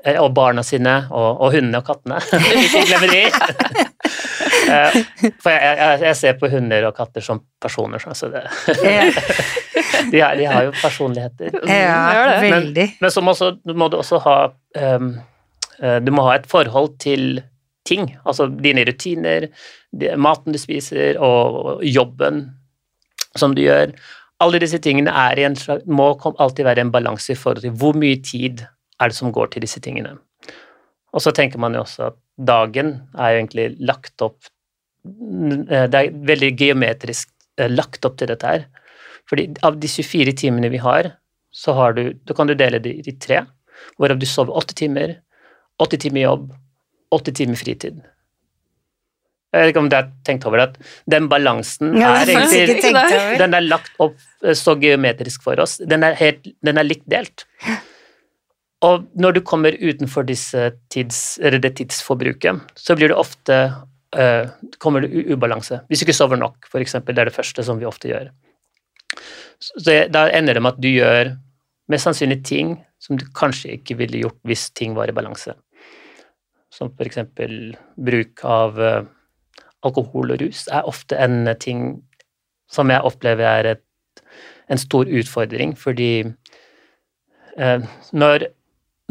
eh, 0.05 0.19
og 0.23 0.31
barna 0.35 0.63
sine, 0.63 0.93
og, 1.11 1.41
og 1.43 1.57
hundene 1.57 1.81
og 1.81 1.89
kattene. 1.89 2.21
Ikke 2.67 2.85
glemme 2.87 3.11
de! 3.11 3.25
Eh, 4.63 4.95
For 5.43 5.51
jeg, 5.51 5.75
jeg, 5.79 5.97
jeg 6.07 6.17
ser 6.17 6.37
på 6.39 6.49
hunder 6.53 6.85
og 6.87 6.95
katter 6.97 7.25
som 7.25 7.41
personer, 7.61 7.99
sånn, 8.01 8.15
så 8.17 8.29
det, 8.31 8.45
de, 10.13 10.21
har, 10.23 10.37
de 10.39 10.47
har 10.47 10.69
jo 10.69 10.73
personligheter. 10.79 11.57
ja 11.67 12.39
veldig. 12.41 12.87
Men 13.03 13.13
så 13.13 13.25
må, 13.27 13.35
også, 13.35 13.51
må 13.75 13.89
du 13.91 13.99
også 13.99 14.21
ha 14.23 14.37
ehm, 14.79 15.11
eh, 15.83 15.99
Du 16.07 16.13
må 16.15 16.25
ha 16.29 16.37
et 16.39 16.47
forhold 16.51 16.95
til 17.03 17.43
ting, 17.89 18.09
altså 18.25 18.47
dine 18.47 18.85
rutiner, 18.87 19.49
maten 20.17 20.55
du 20.55 20.61
spiser, 20.61 21.19
og, 21.23 21.83
jobben 21.85 22.45
som 23.39 23.57
du 23.57 23.65
gjør. 23.65 23.95
Alle 24.43 24.61
disse 24.63 24.81
tingene 24.83 25.13
en 25.13 25.57
må 25.87 26.13
alltid 26.33 26.67
være 26.67 26.85
en 26.87 26.93
balanse 26.95 27.33
i 27.33 27.39
forhold 27.39 27.63
til 27.65 27.75
hvor 27.79 27.97
mye 27.99 28.19
tid 28.23 28.65
er 29.01 29.11
det 29.11 29.19
som 29.19 29.33
går 29.35 29.53
til 29.53 29.65
disse 29.65 29.81
tingene. 29.81 30.17
Og 31.13 31.23
så 31.23 31.33
tenker 31.35 31.61
man 31.61 31.75
jo 31.77 31.85
også 31.85 32.11
at 32.11 32.19
dagen 32.39 32.95
er 33.19 33.35
jo 33.35 33.41
egentlig 33.43 33.67
lagt 33.85 34.23
opp 34.25 34.39
eh, 35.05 35.87
Det 35.91 35.99
er 35.99 36.15
veldig 36.31 36.53
geometrisk 36.59 37.29
eh, 37.61 37.71
lagt 37.71 38.05
opp 38.09 38.17
til 38.19 38.31
dette 38.33 38.49
her. 38.49 38.65
Fordi 39.29 39.51
av 39.67 39.77
de 39.81 39.91
24 39.91 40.35
timene 40.41 40.71
vi 40.73 40.81
har, 40.83 41.13
så 41.53 41.75
har 41.77 41.95
du, 41.99 42.05
da 42.25 42.35
kan 42.35 42.49
du 42.49 42.57
dele 42.57 42.81
det 42.83 42.95
i 43.07 43.17
tre, 43.21 43.43
hvorav 43.99 44.19
du 44.19 44.27
sover 44.27 44.57
åtte 44.57 44.75
timer, 44.79 45.19
åtte 45.83 45.99
timer 46.01 46.25
jobb, 46.25 46.49
åtte 47.13 47.35
timer 47.37 47.61
fritid. 47.61 48.03
Jeg 49.53 49.61
vet 49.61 49.73
ikke 49.75 49.83
om 49.83 49.89
du 49.93 49.97
har 49.99 50.09
tenkt 50.25 50.47
over 50.49 50.63
det, 50.63 50.67
at 50.71 50.93
den 51.13 51.27
balansen 51.29 51.97
Ja, 52.01 52.15
er 52.23 52.31
egentlig. 52.33 52.93
Den 53.41 53.57
er 53.57 53.65
lagt 53.67 53.93
opp 54.01 54.17
eh, 54.41 54.57
så 54.57 54.75
geometrisk 54.81 55.45
for 55.45 55.61
oss. 55.61 55.77
Den 55.85 56.07
er, 56.09 56.17
helt, 56.17 56.49
den 56.65 56.81
er 56.81 56.89
likt 56.89 57.05
delt. 57.13 57.45
Og 58.83 59.05
når 59.15 59.37
du 59.37 59.43
kommer 59.47 59.77
utenfor 59.77 60.25
disse 60.27 60.71
tids, 60.91 61.39
eller 61.43 61.61
det 61.63 61.77
tidsforbruket, 61.79 62.65
så 62.75 62.97
blir 62.99 63.13
det 63.13 63.19
ofte 63.21 63.59
uh, 64.17 64.49
kommer 64.83 65.05
det 65.05 65.13
ubalanse. 65.31 65.83
Hvis 65.89 66.03
du 66.03 66.09
ikke 66.09 66.17
sover 66.17 66.41
nok, 66.41 66.67
eksempel. 66.81 67.15
Det 67.15 67.23
er 67.23 67.31
det 67.31 67.37
første 67.37 67.63
som 67.63 67.79
vi 67.79 67.87
ofte 67.87 68.11
gjør. 68.11 68.33
Så 69.63 70.01
da 70.11 70.27
ender 70.35 70.57
det 70.57 70.65
med 70.65 70.75
at 70.75 70.83
du 70.83 70.89
gjør 70.91 71.37
mest 71.93 72.09
sannsynlig 72.09 72.41
ting 72.47 72.75
som 73.03 73.19
du 73.21 73.27
kanskje 73.37 73.77
ikke 73.77 73.99
ville 74.01 74.25
gjort 74.25 74.41
hvis 74.49 74.71
ting 74.75 74.97
var 74.97 75.11
i 75.11 75.15
balanse. 75.15 75.55
Som 76.73 76.93
eksempel 77.05 77.75
bruk 78.01 78.43
av 78.49 78.81
eh, 78.81 79.03
alkohol 79.85 80.35
og 80.35 80.43
rus 80.43 80.67
er 80.73 80.89
ofte 80.89 81.19
en 81.21 81.51
ting 81.61 82.03
som 82.73 82.91
jeg 82.91 83.05
opplever 83.05 83.45
er 83.45 83.69
et, 83.75 84.23
en 84.73 84.81
stor 84.81 85.09
utfordring, 85.11 85.75
fordi 85.77 86.25
eh, 86.25 87.91
når, 88.17 88.47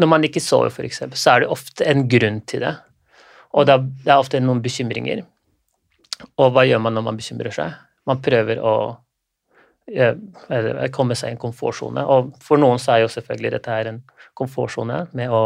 når 0.01 0.09
man 0.09 0.26
ikke 0.26 0.41
sover, 0.41 0.74
eksempel, 0.88 1.20
så 1.20 1.36
er 1.36 1.43
det 1.43 1.51
ofte 1.53 1.86
en 1.86 2.07
grunn 2.09 2.41
til 2.49 2.66
det. 2.66 2.74
Og 3.51 3.68
det 3.68 3.76
er, 3.76 3.86
det 4.05 4.09
er 4.09 4.24
ofte 4.24 4.41
noen 4.41 4.64
bekymringer. 4.64 5.22
Og 6.39 6.51
hva 6.55 6.66
gjør 6.66 6.82
man 6.82 6.95
når 6.97 7.07
man 7.09 7.20
bekymrer 7.20 7.53
seg? 7.53 7.78
Man 8.09 8.22
prøver 8.24 8.62
å 8.64 8.76
eh, 9.91 10.16
komme 10.95 11.18
seg 11.20 11.30
i 11.30 11.36
en 11.36 11.41
komfortsone. 11.41 12.05
Og 12.07 12.34
for 12.41 12.62
noen 12.62 12.82
så 12.82 12.95
er 12.95 13.03
jo 13.03 13.14
selvfølgelig 13.14 13.53
dette 13.57 13.76
her 13.76 13.91
en 13.91 14.01
komfortsone 14.38 15.03
med 15.18 15.34
å 15.34 15.43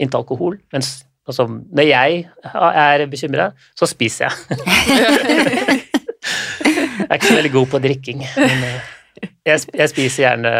innta 0.00 0.18
alkohol. 0.22 0.58
Mens 0.74 1.02
altså, 1.28 1.46
når 1.48 1.88
jeg 1.88 2.24
er 2.52 3.06
bekymra, 3.10 3.50
så 3.78 3.88
spiser 3.90 4.28
jeg. 4.28 4.32
jeg 6.98 7.08
er 7.08 7.18
ikke 7.18 7.30
så 7.30 7.38
veldig 7.38 7.54
god 7.56 7.70
på 7.72 7.82
drikking, 7.86 8.24
men 8.36 8.66
eh, 8.68 8.92
jeg, 9.46 9.66
jeg 9.74 9.92
spiser 9.92 10.26
gjerne 10.26 10.54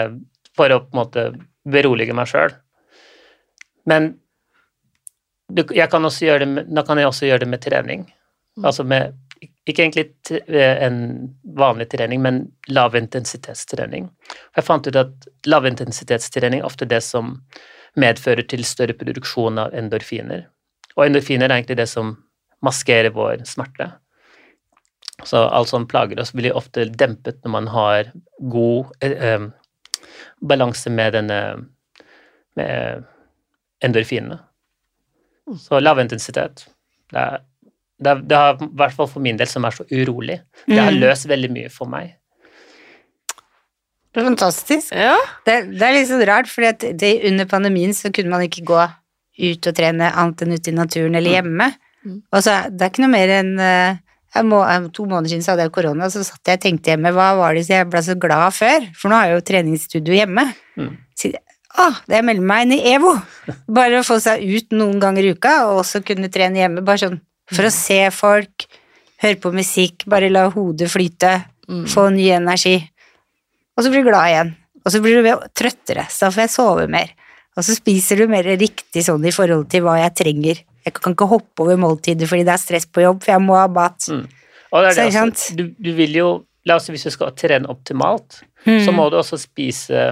for 0.56 0.72
å 0.74 0.82
på 0.84 0.92
en 0.92 1.00
måte 1.00 1.26
berolige 1.72 2.14
meg 2.16 2.28
sjøl. 2.30 2.54
Men 3.88 4.12
du, 5.52 5.64
jeg 5.74 5.88
kan 5.90 6.04
også 6.04 6.26
gjøre 6.26 6.44
det 6.44 6.50
med, 6.52 6.72
da 6.72 6.84
kan 6.86 7.00
jeg 7.00 7.10
også 7.10 7.28
gjøre 7.28 7.44
det 7.44 7.52
med 7.52 7.62
trening. 7.64 8.06
Altså 8.62 8.84
med 8.84 9.16
ikke 9.66 9.84
egentlig 9.84 10.06
en 10.52 10.96
vanlig 11.58 11.88
trening, 11.92 12.22
men 12.22 12.42
lavintensitetstrening. 12.70 14.08
Jeg 14.56 14.66
fant 14.66 14.86
ut 14.86 14.98
at 14.98 15.28
lavintensitetstrening 15.46 16.62
er 16.62 16.66
ofte 16.66 16.88
det 16.88 17.02
som 17.06 17.36
medfører 17.98 18.46
til 18.48 18.64
større 18.64 18.96
produksjon 18.96 19.58
av 19.60 19.74
endorfiner. 19.76 20.46
Og 20.96 21.06
endorfiner 21.06 21.48
er 21.48 21.58
egentlig 21.58 21.78
det 21.80 21.88
som 21.90 22.14
maskerer 22.64 23.12
vår 23.14 23.44
smerte. 23.48 23.90
Så 25.24 25.44
alt 25.48 25.68
som 25.70 25.86
plager 25.86 26.20
oss, 26.20 26.32
blir 26.34 26.56
ofte 26.56 26.86
dempet 26.88 27.42
når 27.44 27.52
man 27.52 27.68
har 27.70 28.12
god 28.52 28.92
eh, 29.04 29.12
eh, 29.12 29.44
balanse 30.42 30.90
med 30.90 31.12
denne 31.14 31.38
med 32.58 33.04
endorfinene. 33.82 34.38
Så 35.58 35.80
lavintensitet 35.80 36.66
det, 37.12 37.18
er, 37.22 37.38
det, 37.98 38.16
det 38.28 38.36
har 38.36 38.60
i 38.60 38.68
hvert 38.78 38.94
fall 38.96 39.08
for 39.10 39.24
min 39.24 39.38
del, 39.40 39.48
som 39.48 39.64
er 39.64 39.74
så 39.74 39.86
urolig, 39.90 40.40
det 40.66 40.78
har 40.78 40.92
Mm. 40.92 41.00
løst 41.00 41.28
veldig 41.28 41.50
mye 41.52 41.70
for 41.72 41.88
meg. 41.88 42.14
Det 44.12 44.20
er 44.20 44.26
fantastisk. 44.28 44.92
Ja. 44.92 45.16
Det, 45.46 45.54
det 45.72 45.86
er 45.86 45.94
litt 45.96 46.08
sånn 46.10 46.24
rart, 46.28 46.50
for 46.52 46.66
under 46.66 47.46
pandemien 47.48 47.94
så 47.96 48.10
kunne 48.12 48.32
man 48.34 48.44
ikke 48.44 48.64
gå 48.68 48.80
ut 49.42 49.68
og 49.70 49.76
trene 49.76 50.10
annet 50.12 50.42
enn 50.44 50.56
ute 50.58 50.68
i 50.68 50.76
naturen 50.76 51.16
eller 51.16 51.38
hjemme. 51.38 51.70
Mm. 52.04 52.18
Og 52.34 52.42
så 52.44 52.58
det 52.68 52.84
er 52.84 52.92
ikke 52.92 53.04
noe 53.06 53.12
mer 53.14 53.32
enn 53.38 53.52
eh, 53.62 54.42
må, 54.44 54.58
eh, 54.66 54.88
To 54.92 55.06
måneder 55.08 55.32
siden 55.32 55.44
så 55.46 55.54
hadde 55.54 55.64
jeg 55.68 55.74
korona, 55.76 56.10
så 56.12 56.24
satt 56.26 56.50
jeg 56.50 56.60
og 56.60 56.64
tenkte 56.66 56.92
hjemme, 56.92 57.12
hva 57.16 57.30
var 57.38 57.56
det 57.56 57.64
så 57.68 57.78
jeg 57.78 57.88
ble 57.92 58.02
så 58.04 58.18
glad 58.20 58.56
før? 58.56 58.84
For 58.98 59.08
nå 59.08 59.16
har 59.16 59.30
jeg 59.30 59.38
jo 59.38 59.46
treningsstudio 59.52 60.18
hjemme. 60.18 60.44
Mm. 60.76 60.90
Så, 61.16 61.32
å, 61.72 61.88
det 62.04 62.18
jeg 62.18 62.26
melder 62.28 62.48
meg 62.52 62.66
inn 62.66 62.74
i 62.76 62.82
EVO! 62.92 63.14
Bare 63.72 64.02
å 64.02 64.04
få 64.04 64.18
seg 64.20 64.44
ut 64.44 64.76
noen 64.76 65.00
ganger 65.00 65.24
i 65.24 65.32
uka, 65.32 65.54
og 65.70 65.80
også 65.86 66.02
kunne 66.04 66.28
trene 66.32 66.60
hjemme. 66.60 66.84
Bare 66.84 67.00
sånn 67.06 67.20
For 67.52 67.68
å 67.68 67.72
se 67.74 67.98
folk, 68.14 68.66
høre 69.24 69.40
på 69.40 69.50
musikk, 69.56 70.04
bare 70.08 70.28
la 70.32 70.46
hodet 70.52 70.90
flyte, 70.92 71.32
Mm. 71.68 71.84
få 71.86 72.08
ny 72.10 72.24
energi. 72.34 72.74
Og 73.76 73.84
så 73.84 73.92
blir 73.92 74.04
du 74.04 74.10
glad 74.10 74.28
igjen. 74.30 74.52
Og 74.82 74.92
så 74.92 75.00
blir 75.02 75.22
du 75.22 75.48
trøttere, 75.54 76.04
så 76.10 76.26
da 76.26 76.34
får 76.34 76.42
jeg 76.44 76.52
sove 76.56 76.86
mer. 76.90 77.12
Og 77.56 77.64
så 77.66 77.74
spiser 77.76 78.22
du 78.22 78.30
mer 78.32 78.46
riktig 78.58 79.04
sånn 79.06 79.24
i 79.28 79.32
forhold 79.34 79.68
til 79.70 79.84
hva 79.84 79.98
jeg 80.00 80.14
trenger. 80.18 80.62
Jeg 80.82 80.94
kan 80.98 81.14
ikke 81.14 81.28
hoppe 81.30 81.62
over 81.62 81.78
måltider 81.78 82.26
fordi 82.26 82.46
det 82.48 82.54
er 82.56 82.62
stress 82.62 82.88
på 82.90 83.04
jobb, 83.04 83.20
for 83.22 83.34
jeg 83.36 83.44
må 83.44 83.54
ha 83.60 83.68
mat. 83.70 84.08
Mm. 84.10 84.24
Og 84.72 84.78
det 84.82 84.88
er 84.90 84.96
det, 84.96 85.12
så, 85.12 85.22
altså, 85.28 85.56
du, 85.58 85.68
du 85.78 85.92
vil 85.98 86.16
jo 86.22 86.30
La 86.62 86.76
oss 86.78 86.84
si 86.86 86.92
hvis 86.94 87.02
du 87.08 87.10
skal 87.10 87.32
trene 87.34 87.66
optimalt, 87.66 88.44
Mm. 88.62 88.84
så 88.86 88.92
må 88.94 89.08
du 89.10 89.16
også 89.18 89.34
spise 89.42 90.02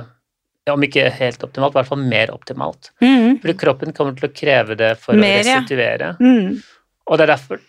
ja, 0.66 0.72
om 0.74 0.82
ikke 0.82 1.04
helt 1.14 1.44
optimalt, 1.46 1.70
i 1.70 1.78
hvert 1.78 1.86
fall 1.86 2.00
mer 2.02 2.32
optimalt. 2.34 2.88
Mm. 2.98 3.36
Fordi 3.38 3.54
kroppen 3.60 3.94
kommer 3.94 4.16
til 4.18 4.26
å 4.26 4.32
kreve 4.34 4.74
det 4.74 4.88
for 4.98 5.14
Mer, 5.14 5.38
å 5.38 5.46
ja. 5.46 5.60
restituere. 5.60 6.08
Mm. 6.18 6.56
Og 7.06 7.14
det 7.20 7.24
er 7.28 7.30
derfor 7.30 7.60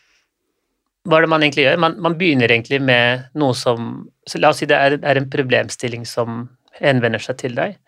Hva 1.07 1.17
er 1.17 1.25
det 1.25 1.31
man 1.33 1.41
egentlig 1.41 1.65
gjør? 1.65 1.79
Man, 1.81 1.95
man 2.03 2.15
begynner 2.19 2.51
egentlig 2.53 2.77
med 2.83 3.23
noe 3.41 3.55
som 3.57 3.93
så 4.29 4.41
La 4.41 4.51
oss 4.53 4.61
si 4.61 4.67
det 4.69 4.77
er, 4.77 4.99
er 5.01 5.17
en 5.17 5.29
problemstilling 5.33 6.05
som 6.05 6.43
henvender 6.77 7.21
seg 7.21 7.39
til 7.41 7.57
deg. 7.57 7.79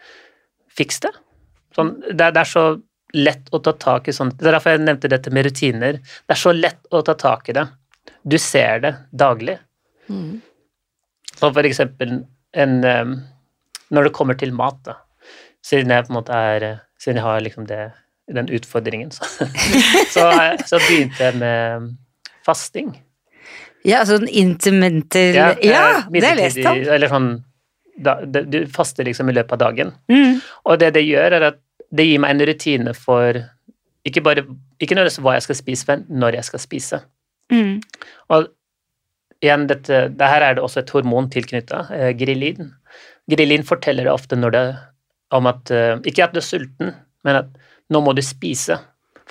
Fiks 0.74 1.04
det. 1.06 1.12
Sånn, 1.76 1.94
det, 2.10 2.32
det 2.34 2.42
er 2.42 2.50
så 2.50 2.66
lett 3.14 3.52
å 3.54 3.62
ta 3.62 3.76
tak 3.78 4.10
i 4.10 4.16
sånt. 4.16 4.40
Det 4.40 4.50
er 4.50 4.58
derfor 4.58 4.74
jeg 4.74 4.84
nevnte 4.88 5.12
dette 5.12 5.34
med 5.34 5.46
rutiner. 5.46 6.00
Det 6.02 6.34
er 6.34 6.42
så 6.42 6.54
lett 6.56 6.82
å 6.90 7.04
ta 7.06 7.14
tak 7.20 7.50
i 7.54 7.58
det. 7.58 7.68
Du 8.26 8.38
ser 8.42 8.82
det 8.84 8.94
daglig. 9.14 9.60
Mm. 10.10 10.42
Som 11.38 11.54
for 11.54 11.66
eksempel 11.66 12.24
en 12.54 12.74
Når 13.94 14.04
det 14.04 14.14
kommer 14.14 14.34
til 14.38 14.54
mat, 14.54 14.80
da. 14.86 14.98
Siden 15.64 15.94
jeg 15.94 16.06
på 16.06 16.12
en 16.14 16.18
måte 16.18 16.34
er 16.34 16.66
Siden 17.00 17.20
jeg 17.20 17.26
har 17.26 17.42
liksom 17.42 17.66
det, 17.68 17.92
den 18.32 18.50
utfordringen, 18.50 19.12
så, 19.12 19.26
så, 20.16 20.28
så 20.66 20.80
begynte 20.88 21.20
jeg 21.20 21.36
med 21.36 21.90
fasting. 22.46 22.94
Ja, 23.88 24.04
sånn 24.08 24.30
intermental 24.32 25.36
Ja, 25.36 25.48
ja 25.60 25.88
det 26.08 26.24
har 26.24 26.38
jeg 26.38 26.40
lest 26.40 26.70
om. 26.70 26.80
Eller 26.96 27.12
sånn 27.12 27.32
da, 28.00 28.18
det, 28.26 28.46
Du 28.52 28.60
faster 28.72 29.06
liksom 29.06 29.30
i 29.30 29.36
løpet 29.36 29.58
av 29.58 29.62
dagen. 29.68 29.94
Mm. 30.12 30.40
Og 30.70 30.80
det 30.82 30.94
det 30.96 31.04
gjør, 31.06 31.38
er 31.38 31.50
at 31.52 31.60
det 31.94 32.08
gir 32.08 32.22
meg 32.24 32.34
en 32.34 32.46
rutine 32.50 32.94
for 32.98 33.38
ikke 34.08 34.24
bare 34.26 34.44
ikke 34.82 34.98
nødvendigvis 34.98 35.22
hva 35.24 35.36
jeg 35.38 35.46
skal 35.46 35.60
spise, 35.60 35.88
men 35.88 36.06
når 36.24 36.40
jeg 36.40 36.48
skal 36.50 36.62
spise. 36.64 37.00
Mm. 37.54 37.76
Og 38.36 38.48
igjen, 39.44 39.68
dette, 39.70 40.08
det 40.12 40.32
her 40.32 40.46
er 40.48 40.58
det 40.58 40.64
også 40.64 40.82
et 40.82 40.92
hormon 40.96 41.30
tilknytta, 41.32 41.86
eh, 41.94 42.12
grillin. 42.18 42.74
Grillin 43.32 43.64
forteller 43.68 44.08
deg 44.08 44.16
ofte 44.16 44.36
det, 44.36 44.66
om 45.32 45.48
at 45.48 45.72
eh, 45.72 46.00
Ikke 46.10 46.26
at 46.26 46.34
du 46.34 46.42
er 46.42 46.48
sulten, 46.48 46.96
men 47.24 47.40
at 47.40 47.54
nå 47.94 48.02
må 48.04 48.16
du 48.16 48.22
spise. 48.26 48.80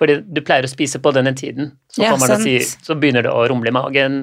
Fordi 0.02 0.16
du 0.26 0.40
pleier 0.42 0.66
å 0.66 0.70
spise 0.70 0.98
på 0.98 1.12
denne 1.14 1.30
tiden. 1.38 1.68
Så, 1.86 2.02
Ja, 2.02 2.16
si, 2.42 2.56
så 2.58 2.96
begynner 2.98 3.22
det 3.22 3.30
å 3.30 3.44
rumle 3.46 3.70
i 3.70 3.74
magen. 3.76 4.16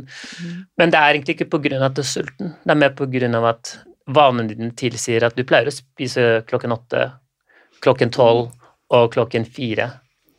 Men 0.76 0.92
det 0.92 1.00
er 1.00 1.14
egentlig 1.14 1.38
ikke 1.38 1.54
på 1.54 1.62
grunn 1.64 1.86
at 1.86 1.96
du 1.96 2.02
er 2.04 2.10
sulten. 2.10 2.52
Det 2.66 2.74
er 2.74 2.82
mer 2.82 3.36
av 3.40 3.46
at 3.54 3.78
vanen 4.10 4.50
din 4.50 4.74
tilsier 4.76 5.24
at 5.24 5.38
du 5.38 5.46
pleier 5.48 5.70
å 5.70 5.74
spise 5.74 6.26
klokken 6.50 6.74
åtte, 6.76 7.06
klokken 7.80 8.12
tolv 8.12 8.50
og 8.92 9.14
klokken 9.14 9.46
fire. 9.48 9.88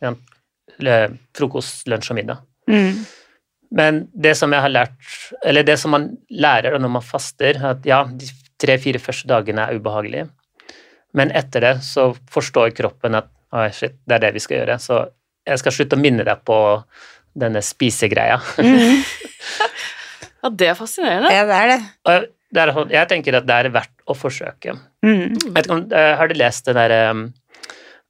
Ja, 0.03 0.13
frokost, 1.37 1.87
lunsj 1.89 2.11
og 2.13 2.19
middag. 2.19 2.45
Mm. 2.69 3.01
Men 3.71 4.01
det 4.13 4.35
som 4.37 4.51
jeg 4.53 4.61
har 4.61 4.73
lært, 4.73 4.99
eller 5.47 5.65
det 5.65 5.77
som 5.79 5.95
man 5.95 6.09
lærer 6.29 6.77
når 6.77 6.93
man 6.99 7.05
faster, 7.05 7.55
er 7.55 7.69
at 7.71 7.87
ja, 7.87 8.03
de 8.05 8.27
tre-fire 8.61 9.01
første 9.01 9.29
dagene 9.31 9.63
er 9.65 9.79
ubehagelige, 9.79 10.27
men 11.17 11.31
etter 11.35 11.65
det 11.65 11.73
så 11.87 12.11
forstår 12.31 12.75
kroppen 12.75 13.17
at 13.17 13.31
oi, 13.55 13.69
shit, 13.75 13.97
det 14.07 14.17
er 14.17 14.25
det 14.25 14.33
vi 14.35 14.43
skal 14.43 14.61
gjøre, 14.61 14.77
så 14.79 15.01
jeg 15.47 15.61
skal 15.61 15.75
slutte 15.75 15.97
å 15.97 16.01
minne 16.01 16.25
deg 16.27 16.43
på 16.47 16.57
denne 17.41 17.63
spisegreia. 17.65 18.39
Mm. 18.61 19.01
Ja, 20.41 20.49
det 20.57 20.67
er 20.71 20.73
fascinerende. 20.73 21.29
Ja, 21.29 21.43
det 21.45 21.53
er 21.53 21.67
det. 21.69 21.75
Og 22.09 22.23
det 22.49 22.61
er, 22.63 22.71
sånn- 22.73 22.93
jeg 22.95 23.09
tenker 23.11 23.35
at 23.37 23.45
det 23.45 23.57
er 23.61 23.67
verdt 23.75 23.91
å 24.09 24.15
forsøke. 24.17 24.73
Mm. 25.05 25.35
Jeg 25.37 25.51
vet 25.53 25.67
ikke 25.67 25.75
om 25.75 25.83
eh, 25.93 26.13
Har 26.17 26.31
du 26.31 26.33
lest 26.39 26.65
det 26.65 26.73
derre 26.79 27.01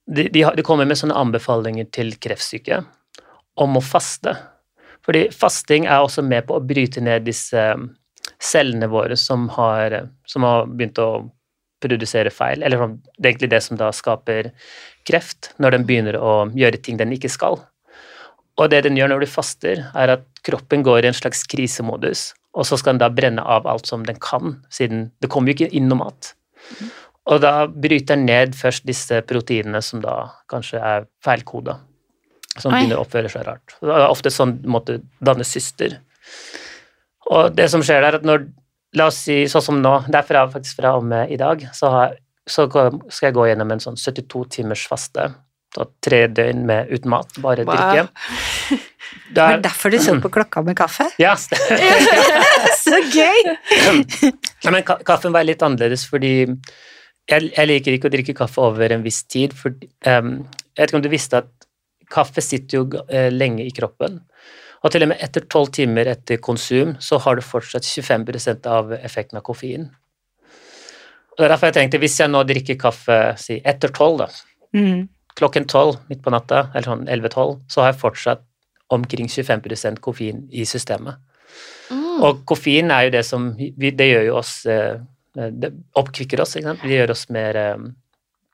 de, 0.07 0.23
de, 0.31 0.45
de 0.55 0.63
kommer 0.63 0.87
med 0.87 0.95
sånne 0.99 1.17
anbefalinger 1.19 1.89
til 1.93 2.13
kreftsyke 2.23 2.81
om 3.61 3.75
å 3.77 3.83
faste. 3.83 4.33
Fordi 5.05 5.25
fasting 5.35 5.85
er 5.89 6.05
også 6.05 6.23
med 6.25 6.47
på 6.47 6.55
å 6.57 6.63
bryte 6.63 7.03
ned 7.03 7.27
disse 7.27 7.59
um, 7.75 7.89
cellene 8.41 8.87
våre 8.91 9.17
som 9.19 9.47
har, 9.57 9.95
som 10.29 10.47
har 10.47 10.71
begynt 10.71 10.99
å 11.03 11.09
produsere 11.81 12.31
feil, 12.33 12.63
eller 12.63 12.81
sånn, 12.81 12.95
det 13.17 13.25
er 13.25 13.33
egentlig 13.33 13.51
det 13.53 13.61
som 13.65 13.79
da 13.79 13.89
skaper 13.95 14.51
kreft, 15.07 15.51
når 15.61 15.77
den 15.77 15.87
begynner 15.89 16.17
å 16.19 16.33
gjøre 16.55 16.81
ting 16.81 16.99
den 17.01 17.13
ikke 17.15 17.31
skal. 17.31 17.59
Og 18.59 18.69
det 18.69 18.83
den 18.85 18.97
gjør 18.99 19.13
når 19.13 19.23
du 19.23 19.31
faster, 19.31 19.85
er 19.97 20.15
at 20.17 20.25
kroppen 20.45 20.83
går 20.85 21.05
i 21.05 21.11
en 21.11 21.17
slags 21.17 21.43
krisemodus, 21.49 22.31
og 22.57 22.67
så 22.67 22.77
skal 22.77 22.95
den 22.95 23.03
da 23.03 23.11
brenne 23.13 23.43
av 23.43 23.67
alt 23.69 23.87
som 23.89 24.03
den 24.05 24.19
kan, 24.21 24.59
siden 24.73 25.09
det 25.23 25.31
kommer 25.31 25.51
jo 25.51 25.59
ikke 25.59 25.71
inn 25.77 25.87
noe 25.89 26.03
mat. 26.03 26.33
Og 27.31 27.41
da 27.43 27.67
bryter 27.69 28.15
den 28.15 28.25
ned 28.27 28.55
først 28.57 28.87
disse 28.87 29.21
proteinene 29.29 29.81
som 29.85 30.01
da 30.03 30.15
kanskje 30.51 30.81
er 30.81 31.05
feilkoda, 31.23 31.77
som 32.57 32.73
Oi. 32.73 32.81
begynner 32.81 32.99
å 32.99 33.05
oppføre 33.05 33.29
seg 33.31 33.45
rart. 33.47 33.77
Det 33.79 33.93
er 33.93 34.07
ofte 34.09 34.33
sånn 34.33 34.57
du 34.61 34.95
danne 35.23 35.45
syster. 35.47 35.99
Og 37.31 37.53
det 37.55 37.69
som 37.71 37.83
skjer 37.85 38.03
der, 38.03 38.19
at 38.19 38.27
når 38.27 38.49
La 38.99 39.07
oss 39.07 39.21
si 39.25 39.43
sånn 39.47 39.63
som 39.63 39.77
nå, 39.81 39.93
det 40.11 40.19
er 40.19 40.27
fra, 40.27 40.45
faktisk 40.51 40.81
fra 40.81 40.95
og 40.99 41.05
med 41.07 41.31
i 41.31 41.37
dag, 41.39 41.63
så, 41.75 41.91
har, 41.93 42.17
så 42.49 42.65
skal 42.67 43.29
jeg 43.29 43.35
gå 43.37 43.45
gjennom 43.47 43.71
en 43.71 43.79
sånn 43.83 43.95
72 43.99 44.43
timers 44.57 44.83
faste. 44.91 45.29
Så 45.71 45.85
tre 46.03 46.25
døgn 46.27 46.65
med 46.67 46.89
uten 46.91 47.11
mat, 47.13 47.31
bare 47.39 47.63
Wow. 47.63 47.77
drikke. 47.77 48.81
Det 49.35 49.43
var 49.43 49.59
derfor 49.63 49.91
du 49.91 49.97
så 49.99 50.13
på 50.23 50.29
klokka 50.35 50.61
med 50.63 50.75
kaffe? 50.79 51.07
ja, 51.19 51.33
Så 52.83 52.99
gøy! 53.11 53.41
Nei, 54.63 54.71
men 54.71 54.83
kaffen 54.83 55.33
var 55.35 55.43
litt 55.47 55.63
annerledes 55.63 56.05
fordi 56.07 56.33
jeg, 56.47 57.49
jeg 57.55 57.67
liker 57.69 57.95
ikke 57.95 58.09
å 58.09 58.13
drikke 58.13 58.35
kaffe 58.35 58.63
over 58.63 58.91
en 58.95 59.03
viss 59.05 59.21
tid. 59.31 59.55
For, 59.55 59.75
um, 60.07 60.33
jeg 60.75 60.79
vet 60.83 60.91
ikke 60.91 60.99
om 60.99 61.05
du 61.05 61.11
visste 61.11 61.41
at 61.43 61.67
kaffe 62.11 62.43
sitter 62.43 62.81
jo 62.81 63.03
eh, 63.07 63.29
lenge 63.31 63.63
i 63.63 63.71
kroppen. 63.75 64.19
Og 64.81 64.91
til 64.91 65.03
og 65.05 65.11
med 65.11 65.21
etter 65.21 65.43
tolv 65.51 65.69
timer 65.75 66.09
etter 66.09 66.39
konsum 66.41 66.95
så 67.03 67.19
har 67.21 67.37
du 67.37 67.43
fortsatt 67.45 67.85
25% 67.85 68.65
av 68.71 68.93
effekten 68.97 69.37
av 69.37 69.43
koffein. 69.45 69.89
Og 71.31 71.37
det 71.37 71.45
er 71.47 71.53
derfor 71.53 71.69
jeg 71.69 71.77
tenkte, 71.77 71.99
hvis 72.01 72.17
jeg 72.19 72.31
nå 72.31 72.41
drikker 72.49 72.79
kaffe 72.81 73.17
si 73.39 73.59
etter 73.65 73.93
tolv, 73.95 74.23
da, 74.25 74.27
Mm. 74.73 75.07
klokken 75.35 75.65
tolv 75.67 75.97
midt 76.09 76.21
på 76.23 76.31
natta, 76.31 76.69
eller 76.73 76.87
sånn 76.87 77.07
11-12, 77.07 77.59
så 77.67 77.81
har 77.81 77.91
jeg 77.91 77.99
fortsatt 78.01 78.41
omkring 78.89 79.27
25% 79.27 79.99
koffein 79.99 80.47
i 80.51 80.63
systemet. 80.65 81.15
Mm. 81.91 82.21
Og 82.23 82.45
koffein 82.47 82.91
er 82.91 83.03
jo 83.03 83.09
det 83.11 83.25
som 83.25 83.49
Det 83.57 84.07
gjør 84.07 84.25
jo 84.25 84.35
oss 84.37 84.65
eh, 84.65 84.95
Det 85.35 85.71
oppkvikker 85.99 86.39
oss, 86.39 86.55
ikke 86.55 86.69
sant. 86.69 86.81
Det 86.83 86.95
gjør 86.95 87.11
oss 87.11 87.25
mer 87.29 87.55
eh, 87.59 87.77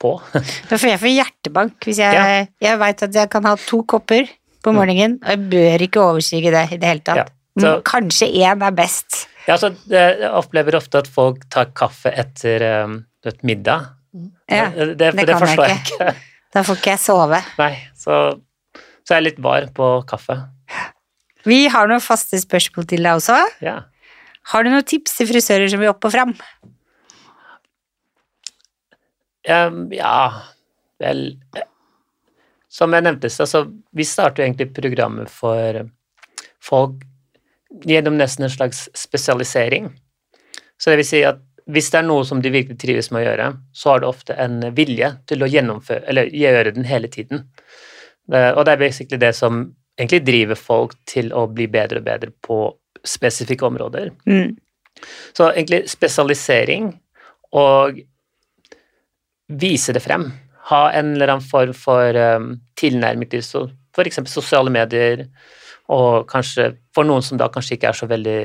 på. 0.01 0.15
Får 0.69 0.87
jeg 0.89 0.99
får 0.99 1.13
hjertebank 1.13 1.85
hvis 1.85 1.99
jeg 2.01 2.13
Ja. 2.13 2.45
Jeg 2.61 2.79
veit 2.79 3.03
at 3.03 3.13
jeg 3.13 3.29
kan 3.29 3.45
ha 3.45 3.55
to 3.55 3.83
kopper 3.83 4.25
på 4.67 4.75
morgenen, 4.75 5.17
og 5.23 5.33
jeg 5.33 5.49
bør 5.55 5.83
ikke 5.87 6.03
overstige 6.03 6.51
det 6.53 6.65
i 6.75 6.79
det 6.81 6.91
hele 6.91 7.03
tatt. 7.07 7.23
Ja, 7.23 7.63
så- 7.63 7.75
Kanskje 7.87 8.27
én 8.43 8.63
er 8.67 8.75
best. 8.75 9.23
Ja, 9.47 9.55
så 9.57 9.71
jeg 9.89 10.27
opplever 10.35 10.75
ofte 10.75 10.99
at 10.99 11.07
folk 11.07 11.45
tar 11.53 11.71
kaffe 11.71 12.11
etter 12.11 12.65
et 12.67 12.99
vet, 13.23 13.43
middag. 13.47 13.93
Ja, 14.51 14.67
det, 14.75 14.97
det, 14.97 15.13
det 15.15 15.25
det 15.27 15.27
kan 15.27 15.31
jeg 15.31 15.41
forstår 15.45 15.71
jeg 15.71 15.79
ikke. 15.85 16.15
Da 16.55 16.63
får 16.67 16.77
ikke 16.79 16.91
jeg 16.93 16.99
sove. 17.03 17.39
Nei, 17.59 17.73
så, 17.95 18.19
så 19.07 19.15
er 19.17 19.23
litt 19.25 19.39
var 19.43 19.67
på 19.75 19.87
kaffe. 20.09 20.37
Vi 21.47 21.67
har 21.71 21.87
noen 21.87 22.03
faste 22.03 22.39
spørsmål 22.41 22.87
til 22.91 23.03
deg 23.07 23.19
også. 23.21 23.37
Ja. 23.63 23.77
Har 24.51 24.63
du 24.63 24.71
noen 24.71 24.83
tips 24.87 25.15
til 25.17 25.27
frisører 25.29 25.69
som 25.71 25.79
vil 25.83 25.91
opp 25.91 26.07
og 26.07 26.11
fram? 26.13 26.33
Um, 29.47 29.85
ja 29.95 30.43
Vel 30.99 31.37
Som 32.77 32.93
jeg 32.93 33.05
nevnte, 33.07 33.29
så 33.33 33.47
så 33.49 33.63
vi 33.95 34.05
starter 34.05 34.45
egentlig 34.45 34.69
programmet 34.75 35.31
for 35.33 35.81
folk 36.63 37.01
gjennom 37.87 38.19
nesten 38.19 38.45
en 38.45 38.53
slags 38.53 38.85
spesialisering. 38.95 39.89
Så 40.77 40.91
det 40.91 41.01
vil 41.01 41.09
si 41.09 41.23
at 41.25 41.41
hvis 41.67 41.89
det 41.91 41.99
er 41.99 42.05
noe 42.07 42.23
som 42.23 42.39
de 42.41 42.51
virkelig 42.53 42.77
trives 42.79 43.09
med 43.11 43.23
å 43.23 43.25
gjøre, 43.25 43.47
så 43.75 43.91
har 43.91 44.03
det 44.03 44.07
ofte 44.07 44.35
en 44.39 44.61
vilje 44.77 45.09
til 45.27 45.43
å 45.43 45.49
gjennomføre, 45.51 46.05
eller 46.07 46.29
gjøre 46.31 46.71
den 46.77 46.87
hele 46.87 47.09
tiden. 47.11 47.43
Og 48.29 48.61
det 48.63 48.73
er 48.73 48.79
basically 48.79 49.19
det 49.19 49.33
som 49.35 49.65
egentlig 49.97 50.21
driver 50.27 50.59
folk 50.59 50.95
til 51.09 51.33
å 51.35 51.47
bli 51.51 51.67
bedre 51.71 51.99
og 51.99 52.07
bedre 52.07 52.31
på 52.45 52.61
spesifikke 53.07 53.67
områder. 53.67 54.13
Mm. 54.29 54.55
Så 55.35 55.49
egentlig 55.49 55.83
spesialisering 55.91 56.91
og 57.57 57.99
vise 59.47 59.95
det 59.95 60.03
frem. 60.03 60.29
Ha 60.67 60.81
en 60.97 61.13
eller 61.15 61.31
annen 61.31 61.47
form 61.47 61.75
for 61.77 62.17
um, 62.19 62.49
tilnærming 62.79 63.29
til 63.31 63.43
så, 63.45 63.67
eksempel 64.03 64.31
sosiale 64.31 64.71
medier, 64.73 65.25
og 65.89 66.27
kanskje 66.29 66.73
for 66.93 67.07
noen 67.07 67.23
som 67.23 67.39
da 67.39 67.47
kanskje 67.49 67.77
ikke 67.77 67.89
er 67.89 67.97
så 67.97 68.09
veldig 68.09 68.39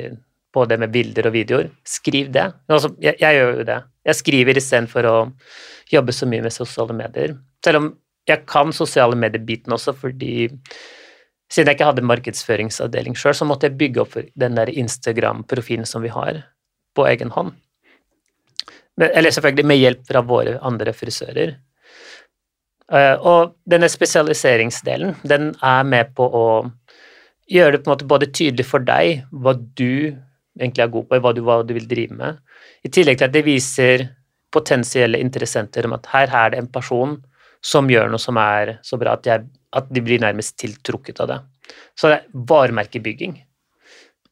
på 0.53 0.65
det 0.69 0.79
med 0.79 0.93
bilder 0.93 1.29
og 1.31 1.35
videoer, 1.35 1.69
skriv 1.89 2.31
det. 2.33 2.45
Altså, 2.69 2.93
jeg, 3.03 3.17
jeg 3.21 3.39
gjør 3.39 3.59
jo 3.59 3.67
det. 3.69 3.79
Jeg 4.09 4.19
skriver 4.19 4.59
istedenfor 4.61 5.09
å 5.09 5.17
jobbe 5.93 6.15
så 6.15 6.29
mye 6.29 6.45
med 6.45 6.55
sosiale 6.55 6.97
medier. 6.97 7.35
Selv 7.65 7.81
om 7.81 7.89
jeg 8.29 8.45
kan 8.47 8.73
sosiale 8.77 9.17
medier-biten 9.19 9.75
også, 9.75 9.95
fordi 9.99 10.49
siden 11.53 11.69
jeg 11.71 11.77
ikke 11.77 11.89
hadde 11.89 12.07
markedsføringsavdeling 12.07 13.17
sjøl, 13.19 13.35
så 13.37 13.49
måtte 13.49 13.69
jeg 13.69 13.79
bygge 13.81 14.05
opp 14.05 14.17
den 14.39 14.57
der 14.59 14.71
Instagram-profilen 14.73 15.89
som 15.89 16.05
vi 16.05 16.13
har, 16.13 16.45
på 16.97 17.07
egen 17.09 17.33
hånd. 17.35 17.53
Eller 19.01 19.33
selvfølgelig 19.33 19.67
med 19.67 19.81
hjelp 19.81 20.03
fra 20.09 20.23
våre 20.27 20.59
andre 20.65 20.93
frisører. 20.97 21.57
Uh, 22.91 23.17
og 23.21 23.53
denne 23.71 23.89
spesialiseringsdelen, 23.89 25.15
den 25.23 25.53
er 25.63 25.85
med 25.87 26.13
på 26.17 26.27
å 26.27 26.47
gjøre 27.53 27.77
det 27.77 27.83
på 27.83 27.91
en 27.91 27.95
måte 27.95 28.09
både 28.09 28.31
tydelig 28.35 28.67
for 28.69 28.85
deg 28.85 29.23
hva 29.31 29.55
du 29.55 30.15
egentlig 30.59 30.85
er 30.85 30.93
god 30.93 31.09
på, 31.09 31.21
hva 31.25 31.33
du, 31.35 31.43
hva 31.47 31.61
du 31.67 31.73
vil 31.77 31.89
drive 31.89 32.17
med, 32.17 32.41
i 32.85 32.91
tillegg 32.93 33.21
til 33.21 33.29
at 33.29 33.35
det 33.35 33.45
viser 33.47 34.07
potensielle 34.53 35.21
interessenter 35.23 35.87
om 35.89 35.97
at 35.97 36.09
her 36.13 36.35
er 36.43 36.53
det 36.53 36.61
en 36.61 36.73
person 36.73 37.17
som 37.65 37.89
gjør 37.91 38.11
noe 38.11 38.21
som 38.21 38.39
er 38.41 38.77
så 38.85 38.99
bra 39.01 39.15
at, 39.17 39.29
jeg, 39.29 39.47
at 39.73 39.89
de 39.89 40.03
blir 40.05 40.21
nærmest 40.21 40.59
tiltrukket 40.61 41.23
av 41.23 41.31
det. 41.31 41.39
Så 41.97 42.11
det 42.11 42.19
er 42.19 42.45
varemerkebygging. 42.51 43.37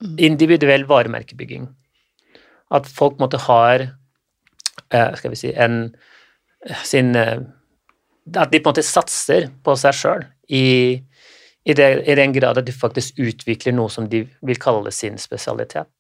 Mm. 0.01 0.17
Individuell 0.31 0.85
varemerkebygging. 0.91 1.69
At 2.75 2.89
folk 2.91 3.21
måtte 3.23 3.41
har 3.47 3.87
eh, 3.87 5.13
skal 5.17 5.33
vi 5.33 5.39
si 5.39 5.55
en 5.55 5.95
sin 6.85 7.15
eh, 7.17 7.41
At 8.37 8.53
de 8.53 8.61
på 8.61 8.69
en 8.69 8.75
måte 8.75 8.87
satser 8.87 9.49
på 9.65 9.75
seg 9.81 9.97
sjøl 9.97 10.25
i, 10.49 10.65
i, 11.65 11.73
i, 11.73 12.17
den 12.19 12.35
grad 12.37 12.61
at 12.61 12.67
de 12.67 12.75
faktisk 12.75 13.19
utvikler 13.19 13.75
noe 13.75 13.91
som 13.93 14.09
de 14.11 14.25
vil 14.47 14.61
kalle 14.61 14.93
sin 14.95 15.19
spesialitet. 15.19 15.91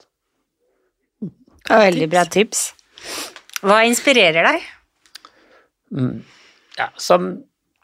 Det 1.21 1.71
var 1.71 1.87
veldig 1.87 2.11
bra 2.13 2.25
tips. 2.29 2.71
Hva 3.65 3.83
inspirerer 3.89 4.47
deg? 4.47 4.67
Mm, 5.97 6.21
ja, 6.79 6.89
som 7.01 7.33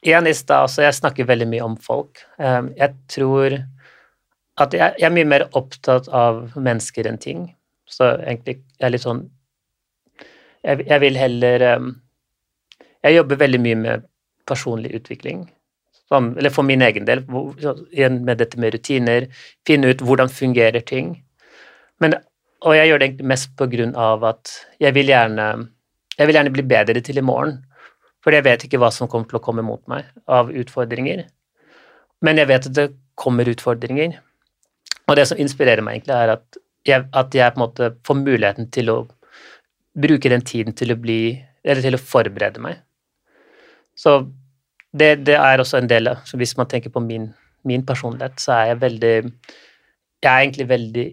igjen 0.07 0.29
i 0.31 0.35
stad, 0.35 0.71
så 0.71 0.85
jeg 0.87 0.97
snakker 0.97 1.29
veldig 1.29 1.49
mye 1.51 1.65
om 1.67 1.77
folk. 1.81 2.23
Um, 2.39 2.71
jeg 2.79 2.95
tror 3.13 3.59
at 4.63 4.75
jeg, 4.77 4.95
er 5.03 5.13
mye 5.13 5.29
mer 5.29 5.47
opptatt 5.59 6.09
av 6.09 6.57
mennesker 6.57 7.09
enn 7.11 7.21
ting. 7.21 7.47
Så 7.87 8.15
egentlig 8.17 8.61
jeg 8.79 8.89
er 8.89 8.93
litt 8.95 9.05
sånn 9.05 9.21
Jeg, 10.67 10.81
jeg 10.89 10.99
vil 10.99 11.15
heller 11.15 11.63
um, 11.79 11.93
Jeg 13.05 13.15
jobber 13.15 13.39
veldig 13.39 13.61
mye 13.63 13.77
med 13.79 14.07
personlig 14.49 14.95
utvikling. 15.01 15.47
Som, 16.07 16.35
eller 16.39 16.55
for 16.55 16.67
min 16.67 16.85
egen 16.87 17.07
del, 17.09 17.25
igjen 17.91 18.21
med 18.25 18.39
dette 18.39 18.61
med 18.63 18.77
rutiner, 18.77 19.27
finne 19.67 19.91
ut 19.91 20.05
hvordan 20.07 20.31
fungerer 20.31 20.85
ting. 20.87 21.17
Men 22.03 22.21
og 22.65 22.75
jeg 22.75 22.89
gjør 22.89 23.01
det 23.01 23.07
egentlig 23.11 23.31
mest 23.31 23.51
på 23.59 23.67
grunn 23.71 23.93
av 24.01 24.25
at 24.27 24.53
jeg 24.83 24.95
vil 24.97 25.11
gjerne 25.13 25.47
jeg 26.17 26.29
vil 26.29 26.39
gjerne 26.39 26.53
bli 26.55 26.65
bedre 26.65 27.03
til 27.05 27.19
i 27.21 27.25
morgen. 27.25 27.59
For 28.25 28.35
jeg 28.35 28.47
vet 28.47 28.65
ikke 28.67 28.81
hva 28.81 28.89
som 28.95 29.11
kommer 29.11 29.29
til 29.31 29.39
å 29.39 29.45
komme 29.45 29.63
mot 29.63 29.83
meg 29.91 30.09
av 30.33 30.49
utfordringer. 30.51 31.27
Men 32.25 32.41
jeg 32.41 32.49
vet 32.51 32.71
at 32.71 32.79
det 32.79 32.87
kommer 33.15 33.49
utfordringer. 33.53 34.17
Og 35.07 35.19
det 35.19 35.27
som 35.29 35.39
inspirerer 35.39 35.85
meg, 35.85 36.01
egentlig, 36.01 36.17
er 36.17 36.33
at 36.35 36.59
jeg, 36.89 37.05
at 37.13 37.37
jeg 37.37 37.53
på 37.53 37.61
en 37.61 37.65
måte 37.67 37.91
får 38.07 38.19
muligheten 38.23 38.71
til 38.75 38.91
å 38.91 38.97
bruke 39.97 40.33
den 40.33 40.45
tiden 40.45 40.77
til 40.77 40.93
å 40.93 41.01
bli 41.01 41.21
Eller 41.67 41.83
til 41.83 41.97
å 41.97 41.99
forberede 41.99 42.61
meg. 42.63 42.77
Så 43.97 44.19
det, 44.97 45.27
det 45.27 45.37
er 45.37 45.61
også 45.61 45.81
en 45.81 45.91
del 45.91 46.11
av 46.11 46.25
Så 46.29 46.39
hvis 46.41 46.55
man 46.59 46.69
tenker 46.71 46.93
på 46.93 47.03
min, 47.05 47.31
min 47.65 47.85
personlighet, 47.87 48.39
så 48.41 48.53
er 48.59 48.73
jeg 48.73 48.83
veldig 48.85 49.15
Jeg 49.17 50.31
er 50.31 50.41
egentlig 50.41 50.69
veldig 50.69 51.07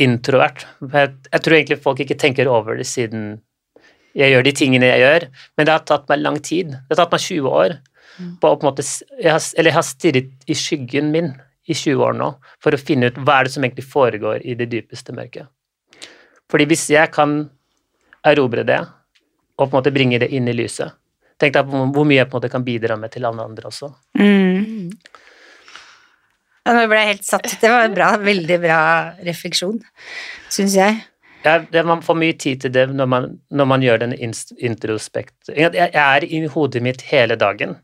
introvert. 0.00 0.66
Jeg, 0.80 1.12
jeg, 1.32 1.40
tror 1.44 1.56
egentlig 1.56 1.82
folk 1.84 2.00
ikke 2.00 2.18
tenker 2.18 2.48
over 2.48 2.78
det 2.78 2.86
siden 2.88 3.40
jeg 4.16 4.32
gjør 4.32 4.42
de 4.42 4.52
tingene 4.58 4.88
jeg 4.88 5.02
gjør, 5.04 5.24
men 5.54 5.66
det 5.66 5.70
har 5.70 5.84
tatt 5.86 6.08
meg 6.10 6.18
lang 6.18 6.38
tid. 6.42 6.72
Det 6.72 6.96
har 6.96 7.04
tatt 7.04 7.12
meg 7.14 7.22
20 7.22 7.52
år. 7.60 7.74
Mm. 8.16 8.32
På, 8.42 8.50
på 8.58 8.66
måte, 8.66 8.82
jeg 9.22 9.30
har, 9.30 9.44
eller 9.54 9.70
jeg 9.70 9.76
har 9.76 9.86
stirret 9.86 10.50
i 10.50 10.56
skyggen 10.58 11.12
min 11.14 11.28
i 11.70 11.76
20 11.76 12.02
år 12.08 12.16
nå 12.18 12.32
for 12.62 12.74
å 12.74 12.80
finne 12.80 13.10
ut 13.10 13.20
hva 13.22 13.38
er 13.38 13.46
det 13.46 13.54
som 13.54 13.62
egentlig 13.62 13.86
foregår 13.86 14.42
i 14.42 14.56
det 14.58 14.66
dypeste 14.72 15.14
mørket. 15.14 15.46
Fordi 16.50 16.66
hvis 16.72 16.88
jeg 16.90 17.12
kan 17.14 17.44
erobre 18.26 18.66
det, 18.66 18.80
og 19.54 19.68
på 19.68 19.70
en 19.70 19.78
måte 19.78 19.94
bringe 19.94 20.18
det 20.18 20.32
inn 20.34 20.50
i 20.50 20.56
lyset 20.56 20.96
Tenk 21.40 21.56
deg 21.56 21.68
på 21.70 21.84
hvor 21.94 22.06
mye 22.08 22.20
jeg 22.20 22.28
på 22.28 22.36
en 22.36 22.42
måte 22.42 22.52
kan 22.52 22.64
bidra 22.66 22.96
med 23.00 23.12
til 23.14 23.24
alle 23.28 23.44
andre 23.48 23.70
også. 23.70 23.88
Mm. 24.20 24.90
Ja, 26.66 26.74
nå 26.76 26.82
ble 26.90 26.98
jeg 27.00 27.14
helt 27.14 27.28
satt. 27.28 27.54
Det 27.62 27.70
var 27.72 27.86
en 27.86 27.96
bra, 27.96 28.10
veldig 28.20 28.58
bra 28.60 28.80
refleksjon, 29.24 29.80
syns 30.52 30.76
jeg. 30.76 30.98
Ja, 31.40 31.56
det, 31.72 31.86
man 31.88 32.02
får 32.04 32.18
mye 32.20 32.36
tid 32.36 32.60
til 32.66 32.72
det 32.74 32.84
når 32.92 33.08
man, 33.08 33.30
når 33.48 33.68
man 33.70 33.84
gjør 33.84 34.02
den 34.02 34.12
introspekt... 34.12 35.38
Jeg, 35.48 35.72
jeg, 35.72 35.88
er 35.96 36.26
i 36.28 36.42
hodet 36.52 36.82
mitt 36.84 37.06
hele 37.08 37.38
dagen. 37.40 37.78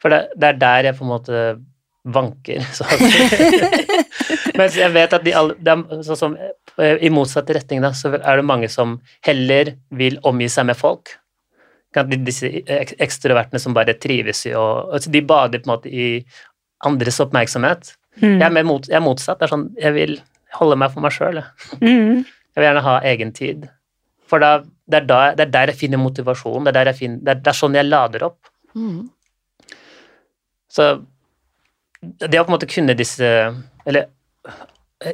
For 0.00 0.12
det, 0.12 0.26
det, 0.36 0.50
er 0.50 0.60
der 0.60 0.90
jeg 0.90 0.98
på 0.98 1.06
en 1.06 1.12
måte 1.14 1.44
vanker. 2.04 2.66
Så. 2.76 2.84
Mens 4.58 4.76
jeg 4.76 4.92
vet 4.92 5.16
at 5.16 5.24
de 5.24 5.34
alle 5.36 6.04
sånn 6.04 6.20
som, 6.20 6.36
I 6.76 7.10
motsatt 7.12 7.48
retning 7.56 7.80
da, 7.84 7.94
så 7.96 8.12
er 8.18 8.40
det 8.42 8.46
mange 8.48 8.68
som 8.72 8.98
heller 9.24 9.74
vil 9.96 10.20
omgi 10.28 10.50
seg 10.52 10.68
med 10.68 10.76
folk. 10.80 11.16
Disse 11.90 12.46
ekstrovertene 13.02 13.58
som 13.58 13.74
bare 13.74 13.96
trives 13.98 14.44
i 14.46 14.52
å 14.54 14.66
altså 14.94 15.10
De 15.10 15.22
bader 15.26 15.58
på 15.58 15.66
en 15.66 15.72
måte 15.72 15.90
i 15.90 16.10
andres 16.86 17.18
oppmerksomhet. 17.22 17.94
Mm. 18.20 18.36
Jeg, 18.38 18.46
er 18.46 18.66
mot, 18.66 18.86
jeg, 18.86 18.96
er 18.96 19.04
motsatt. 19.04 19.40
Det 19.40 19.48
er 19.48 19.52
sånn, 19.54 19.66
jeg 19.80 19.96
vil 19.96 20.14
holde 20.56 20.78
meg 20.78 20.94
for 20.94 21.04
meg 21.04 21.14
sjøl. 21.14 21.42
Mm. 21.82 22.22
Jeg 22.22 22.58
vil 22.58 22.68
gjerne 22.68 22.86
ha 22.86 22.94
egen 23.10 23.34
tid. 23.36 23.66
For 24.30 24.42
da, 24.42 24.60
det, 24.62 25.02
er 25.02 25.08
da, 25.08 25.20
det, 25.34 25.48
er 25.48 25.54
der 25.56 25.72
jeg 25.72 25.80
finner 25.82 26.02
motivasjon. 26.02 26.70
Det 26.70 26.78
er, 26.78 26.92
finner, 26.96 27.20
det 27.26 27.34
er, 27.34 27.42
det 27.42 27.52
er 27.52 27.58
sånn 27.58 27.78
jeg 27.78 27.88
lader 27.88 28.26
opp. 28.30 28.50
Mm. 28.78 29.08
Så 30.70 30.88
det 32.00 32.38
å 32.38 32.46
på 32.46 32.52
en 32.52 32.54
måte 32.54 32.68
kunne 32.70 32.94
disse 32.96 33.26
Eller 33.84 34.06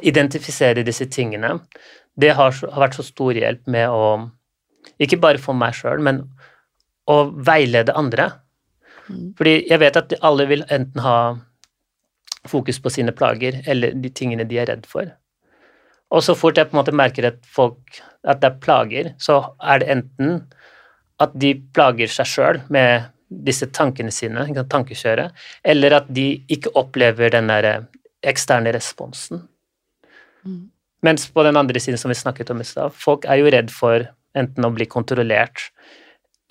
identifisere 0.05 0.83
disse 0.85 1.07
tingene, 1.09 1.55
det 2.19 2.33
har, 2.37 2.53
har 2.53 2.83
vært 2.83 2.97
så 2.99 3.05
stor 3.07 3.37
hjelp 3.39 3.65
med 3.71 3.89
å 3.89 4.29
Ikke 5.01 5.19
bare 5.21 5.41
for 5.41 5.57
meg 5.57 5.75
sjøl, 5.77 6.01
men 6.03 6.25
å 7.07 7.17
veilede 7.47 7.95
andre. 7.97 8.31
Mm. 9.07 9.33
Fordi 9.39 9.55
jeg 9.69 9.81
vet 9.83 9.99
at 9.99 10.17
alle 10.25 10.47
vil 10.49 10.65
enten 10.67 11.03
ha 11.03 11.17
fokus 12.47 12.79
på 12.83 12.91
sine 12.93 13.11
plager 13.15 13.61
eller 13.67 13.95
de 13.95 14.11
tingene 14.13 14.47
de 14.47 14.59
er 14.59 14.69
redd 14.71 14.85
for. 14.87 15.09
Og 16.15 16.23
så 16.23 16.35
fort 16.39 16.59
jeg 16.59 16.69
på 16.69 16.75
en 16.75 16.81
måte 16.81 16.95
merker 16.95 17.27
at 17.31 17.41
folk 17.51 17.99
at 18.27 18.39
det 18.41 18.49
er 18.49 18.61
plager, 18.63 19.11
så 19.19 19.41
er 19.59 19.81
det 19.81 19.91
enten 19.91 20.39
at 21.23 21.33
de 21.35 21.53
plager 21.75 22.11
seg 22.11 22.29
sjøl 22.29 22.59
med 22.73 23.09
disse 23.27 23.67
tankene 23.75 24.11
sine, 24.13 24.45
tankekjøret, 24.71 25.35
eller 25.67 25.97
at 25.99 26.07
de 26.13 26.29
ikke 26.53 26.71
opplever 26.79 27.33
den 27.33 27.49
der 27.51 27.67
eksterne 28.27 28.71
responsen. 28.75 29.43
Mm. 30.47 30.69
Mens 31.03 31.27
på 31.29 31.43
den 31.43 31.59
andre 31.59 31.79
siden, 31.79 31.99
som 31.99 32.11
vi 32.11 32.17
snakket 32.17 32.51
om 32.53 32.63
i 32.63 32.67
stad, 32.67 32.95
folk 32.95 33.27
er 33.27 33.41
jo 33.41 33.51
redd 33.51 33.73
for 33.73 34.07
enten 34.37 34.65
å 34.65 34.71
bli 34.73 34.87
kontrollert 34.89 35.67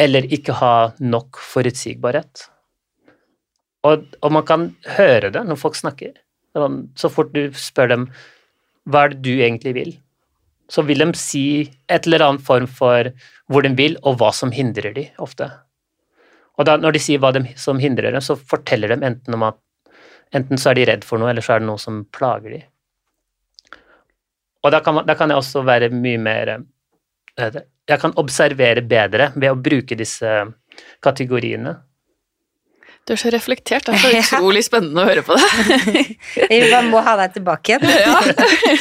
eller 0.03 0.29
ikke 0.33 0.57
ha 0.61 0.93
nok 1.01 1.41
forutsigbarhet. 1.41 2.47
Og, 3.87 4.07
og, 4.21 4.33
man 4.35 4.47
kan 4.47 4.71
høre 4.97 5.31
det 5.33 5.43
når 5.47 5.61
folk 5.61 5.79
snakker. 5.79 6.17
Sånn, 6.57 6.81
så 6.99 7.11
fort 7.13 7.33
du 7.37 7.49
spør 7.57 7.93
dem 7.93 8.09
hva 8.87 9.07
er 9.07 9.15
det 9.15 9.23
du 9.27 9.33
egentlig 9.35 9.75
vil, 9.77 9.93
så 10.71 10.83
vil 10.87 11.03
de 11.03 11.09
si 11.19 11.45
et 11.91 12.07
eller 12.07 12.25
annet 12.27 12.45
form 12.47 12.69
for 12.71 13.11
hvor 13.51 13.67
de 13.67 13.73
vil, 13.79 13.97
og 14.07 14.19
hva 14.21 14.33
som 14.35 14.53
hindrer 14.55 14.95
de, 14.95 15.09
ofte. 15.23 15.49
Og 16.57 16.67
da, 16.69 16.77
når 16.81 16.97
de 16.97 17.03
sier 17.03 17.21
hva 17.23 17.33
de, 17.35 17.45
som 17.59 17.81
hindrer 17.83 18.15
dem, 18.15 18.23
så 18.25 18.39
forteller 18.39 18.95
de 18.95 19.07
enten 19.07 19.37
om 19.37 19.45
at 19.47 19.59
enten 20.35 20.59
så 20.59 20.71
er 20.71 20.79
de 20.79 20.87
redd 20.91 21.05
for 21.07 21.23
noe, 21.23 21.31
eller 21.31 21.45
så 21.45 21.57
er 21.57 21.63
det 21.63 21.69
noe 21.69 21.83
som 21.83 22.05
plager 22.15 22.57
de. 22.57 22.63
Og 24.67 24.73
da 24.75 24.81
kan, 24.83 25.03
da 25.07 25.15
kan 25.19 25.31
jeg 25.31 25.39
også 25.39 25.63
være 25.67 25.93
mye 25.95 26.19
mer 26.19 26.57
Jeg 27.37 28.01
kan 28.01 28.15
observere 28.17 28.83
bedre 28.87 29.31
ved 29.37 29.53
å 29.53 29.59
bruke 29.61 29.99
disse 29.99 30.31
kategoriene. 31.05 31.77
Du 33.07 33.13
er 33.15 33.21
så 33.21 33.31
reflektert. 33.31 33.87
Det 33.87 33.95
er 34.11 34.25
så 34.27 34.39
utrolig 34.41 34.65
spennende 34.67 35.05
å 35.05 35.07
høre 35.07 35.23
på 35.27 35.37
deg. 35.39 36.15
Vi 36.51 36.61
må 36.91 37.03
ha 37.07 37.15
deg 37.21 37.37
tilbake 37.37 37.77
igjen. 37.77 37.85
ja. 38.03 38.17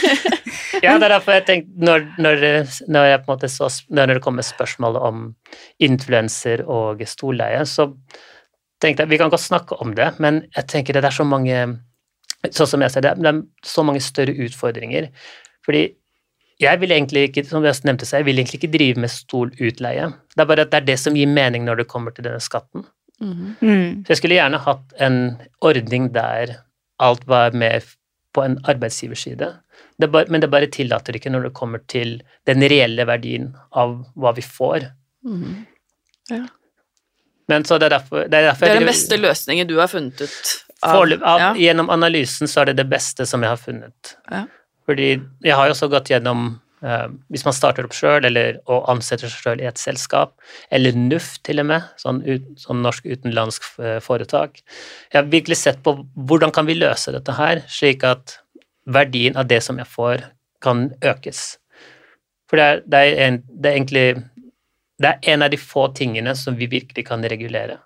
ja, 0.85 0.95
det 0.97 1.05
er 1.05 1.11
derfor 1.13 1.37
jeg 1.37 1.45
tenkte 1.45 1.85
når, 1.85 2.07
når, 2.17 2.45
når, 2.89 3.09
jeg 3.11 3.19
på 3.21 3.29
en 3.29 3.33
måte 3.35 3.49
så, 3.53 3.69
når 3.93 4.15
det 4.15 4.23
kommer 4.25 4.45
spørsmål 4.45 4.97
om 4.97 5.27
influenser 5.83 6.65
og 6.65 7.03
storleie, 7.09 7.61
så 7.69 7.91
tenkte 8.81 9.05
jeg 9.05 9.13
Vi 9.13 9.19
kan 9.21 9.33
godt 9.33 9.45
snakke 9.45 9.77
om 9.83 9.93
det, 9.97 10.15
men 10.23 10.41
jeg 10.55 10.67
tenker 10.73 10.97
det 10.97 11.05
er 11.05 11.19
så 11.21 11.27
mange 11.27 11.67
Sånn 12.53 12.67
som 12.69 12.81
jeg 12.83 12.93
ser 12.93 13.01
det, 13.01 13.15
det 13.17 13.29
er 13.31 13.37
så 13.65 13.81
mange 13.81 14.01
større 14.05 14.35
utfordringer. 14.45 15.07
Fordi 15.65 15.87
jeg 16.61 16.79
vil 16.79 16.91
egentlig 16.95 17.23
ikke 17.29 17.43
som 17.49 17.63
jeg 17.67 17.75
nevnte 17.83 18.05
seg, 18.07 18.21
jeg 18.23 18.25
vil 18.29 18.39
egentlig 18.39 18.59
ikke 18.63 18.71
drive 18.77 19.01
med 19.03 19.11
stolutleie. 19.11 20.07
Det 20.35 20.43
er 20.43 20.49
bare 20.51 20.61
at 20.67 20.71
det 20.71 20.81
er 20.81 20.87
det 20.91 20.99
som 21.01 21.15
gir 21.17 21.27
mening 21.27 21.65
når 21.67 21.81
det 21.83 21.87
kommer 21.91 22.11
til 22.15 22.23
denne 22.27 22.39
skatten. 22.43 22.85
Mm. 23.21 24.03
Så 24.05 24.11
jeg 24.13 24.17
skulle 24.21 24.35
gjerne 24.39 24.59
hatt 24.63 24.95
en 25.03 25.19
ordning 25.63 26.09
der 26.15 26.55
alt 27.03 27.27
var 27.27 27.51
med 27.55 27.83
på 28.35 28.43
en 28.43 28.57
arbeidsgiverside. 28.67 29.53
Det 29.99 30.09
bare, 30.11 30.27
men 30.31 30.41
det 30.43 30.49
bare 30.51 30.67
tillater 30.71 31.15
ikke 31.15 31.31
når 31.31 31.47
det 31.49 31.53
kommer 31.55 31.79
til 31.91 32.17
den 32.47 32.63
reelle 32.63 33.05
verdien 33.07 33.53
av 33.75 33.97
hva 34.15 34.33
vi 34.35 34.43
får. 34.43 34.89
Mm. 35.23 35.65
Ja. 36.31 36.41
Men 37.47 37.63
så 37.67 37.77
det 37.79 37.85
er 37.91 37.97
derfor 37.99 38.23
Det 38.25 38.33
er, 38.39 38.47
derfor 38.49 38.65
det 38.65 38.75
er 38.75 38.79
den 38.79 38.89
beste 38.89 39.17
løsningen 39.21 39.67
du 39.69 39.75
har 39.77 39.87
funnet 39.91 40.21
ut 40.25 40.53
av- 40.83 41.11
av, 41.23 41.39
ja. 41.39 41.49
Gjennom 41.53 41.89
analysen 41.93 42.47
så 42.49 42.61
er 42.63 42.71
det 42.71 42.77
det 42.81 42.87
beste 42.89 43.25
som 43.29 43.43
jeg 43.43 43.49
har 43.53 43.61
funnet. 43.61 44.15
Ja. 44.31 44.43
Fordi 44.85 45.09
jeg 45.45 45.57
har 45.57 45.67
jo 45.67 45.73
også 45.73 45.89
gått 45.89 46.11
gjennom 46.11 46.45
eh, 46.85 47.07
Hvis 47.33 47.45
man 47.47 47.55
starter 47.57 47.87
opp 47.87 47.95
sjøl, 47.97 48.27
eller 48.27 48.59
og 48.69 48.85
ansetter 48.91 49.31
seg 49.31 49.41
sjøl 49.47 49.63
i 49.63 49.69
et 49.69 49.81
selskap, 49.81 50.35
eller 50.73 50.97
NUF 50.97 51.35
til 51.45 51.63
og 51.63 51.69
med, 51.71 51.89
sånn, 52.01 52.21
ut, 52.27 52.47
sånn 52.61 52.83
norsk 52.85 53.07
utenlandsk 53.09 53.67
eh, 53.81 53.99
foretak 54.05 54.61
Jeg 54.61 55.19
har 55.19 55.31
virkelig 55.33 55.59
sett 55.63 55.83
på 55.85 55.97
hvordan 56.15 56.53
kan 56.55 56.69
vi 56.69 56.77
løse 56.77 57.13
dette 57.15 57.37
her, 57.39 57.65
slik 57.71 58.05
at 58.07 58.39
verdien 58.85 59.37
av 59.37 59.49
det 59.49 59.63
som 59.65 59.79
jeg 59.81 59.89
får, 59.89 60.27
kan 60.61 60.91
økes. 61.01 61.55
For 62.49 62.61
det 62.61 62.65
er, 62.65 62.81
det 62.85 62.99
er, 63.01 63.15
en, 63.25 63.39
det 63.49 63.69
er 63.69 63.77
egentlig 63.79 64.07
det 65.01 65.09
er 65.09 65.33
en 65.33 65.43
av 65.43 65.51
de 65.51 65.59
få 65.59 65.87
tingene 65.95 66.35
som 66.39 66.55
vi 66.55 66.69
virkelig 66.71 67.05
kan 67.07 67.23
regulere. 67.25 67.79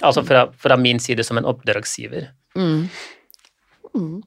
Altså 0.00 0.22
fra, 0.24 0.46
fra 0.54 0.76
min 0.78 1.00
side 1.02 1.24
som 1.26 1.40
en 1.40 1.48
oppdragsgiver. 1.48 2.30
Mm. 2.56 2.88
Mm. 3.94 4.22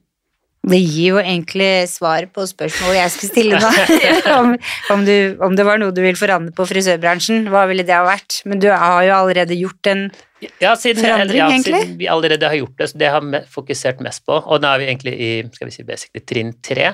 Det 0.62 0.78
gir 0.78 1.16
jo 1.16 1.18
egentlig 1.18 1.88
svar 1.90 2.28
på 2.30 2.44
spørsmålet 2.46 3.00
jeg 3.00 3.12
skulle 3.16 3.32
stille 3.32 3.58
nå. 3.58 3.70
om, 4.38 4.52
om, 4.94 5.00
du, 5.06 5.14
om 5.42 5.56
det 5.58 5.64
var 5.66 5.80
noe 5.82 5.94
du 5.94 5.98
vil 6.04 6.18
forandre 6.18 6.54
på 6.54 6.66
frisørbransjen, 6.70 7.48
hva 7.50 7.64
ville 7.70 7.82
det 7.86 7.96
ha 7.96 8.04
vært? 8.06 8.38
Men 8.46 8.62
du 8.62 8.68
har 8.70 9.00
jo 9.08 9.16
allerede 9.16 9.58
gjort 9.58 9.90
en 9.90 10.04
Ja, 10.62 10.76
siden, 10.78 11.02
Forandring, 11.02 11.40
ja, 11.40 11.48
egentlig? 11.50 11.80
siden 11.82 11.96
vi 11.98 12.06
allerede 12.10 12.50
har 12.50 12.54
gjort 12.60 12.78
det, 12.78 12.88
så 12.92 13.00
det 13.02 13.10
har 13.14 13.26
vi 13.26 13.40
fokusert 13.50 14.04
mest 14.06 14.22
på. 14.26 14.38
Og 14.38 14.62
nå 14.62 14.70
er 14.70 14.82
vi 14.82 14.86
egentlig 14.90 15.16
i 15.18 15.32
skal 15.50 15.70
vi 15.70 15.74
si, 15.74 15.86
basically 15.88 16.22
trinn 16.30 16.54
tre. 16.62 16.92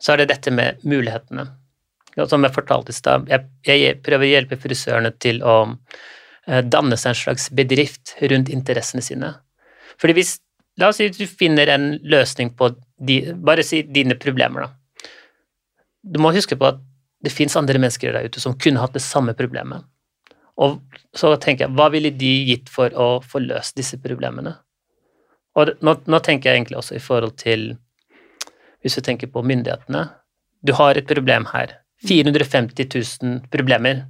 Så 0.00 0.14
er 0.14 0.22
det 0.22 0.30
dette 0.32 0.52
med 0.52 0.80
mulighetene. 0.88 1.46
Som 2.30 2.46
jeg 2.46 2.54
fortalte 2.56 2.94
i 2.94 2.96
stad, 2.96 3.28
jeg, 3.28 3.48
jeg 3.68 3.98
prøver 4.06 4.28
å 4.28 4.32
hjelpe 4.32 4.60
frisørene 4.62 5.12
til 5.20 5.42
å 5.44 5.58
eh, 5.66 6.62
danne 6.62 6.96
seg 6.96 7.12
en 7.12 7.20
slags 7.20 7.48
bedrift 7.52 8.14
rundt 8.32 8.52
interessene 8.54 9.04
sine. 9.04 9.32
Fordi 10.00 10.16
hvis 10.16 10.36
La 10.80 10.90
oss 10.90 10.98
si 10.98 11.06
at 11.06 11.18
du 11.18 11.26
finner 11.30 11.70
en 11.70 11.92
løsning 12.02 12.50
på 12.58 12.72
de, 12.98 13.18
bare 13.34 13.64
si 13.66 13.82
dine 13.82 14.16
problemer, 14.20 14.66
da. 14.66 15.08
Du 16.04 16.20
må 16.20 16.34
huske 16.34 16.56
på 16.60 16.68
at 16.68 16.80
det 17.24 17.32
fins 17.32 17.56
andre 17.56 17.80
mennesker 17.80 18.12
der 18.12 18.28
ute 18.28 18.42
som 18.42 18.56
kunne 18.60 18.82
hatt 18.82 18.96
det 18.96 19.02
samme 19.02 19.32
problemet. 19.36 19.86
Og 20.60 20.78
så 21.16 21.32
tenker 21.40 21.66
jeg, 21.66 21.74
hva 21.74 21.88
ville 21.90 22.12
de 22.14 22.32
gitt 22.50 22.68
for 22.70 22.92
å 22.94 23.08
få 23.24 23.40
løst 23.42 23.78
disse 23.78 23.98
problemene? 24.02 24.52
Og 25.58 25.72
nå, 25.86 25.96
nå 26.10 26.20
tenker 26.22 26.50
jeg 26.50 26.60
egentlig 26.60 26.78
også 26.80 26.98
i 26.98 27.02
forhold 27.02 27.36
til 27.40 27.74
Hvis 28.84 28.98
du 28.98 29.00
tenker 29.00 29.30
på 29.32 29.40
myndighetene. 29.40 30.02
Du 30.60 30.74
har 30.76 30.98
et 30.98 31.06
problem 31.08 31.46
her. 31.54 31.70
450 32.04 32.84
000 33.22 33.38
problemer. 33.48 34.02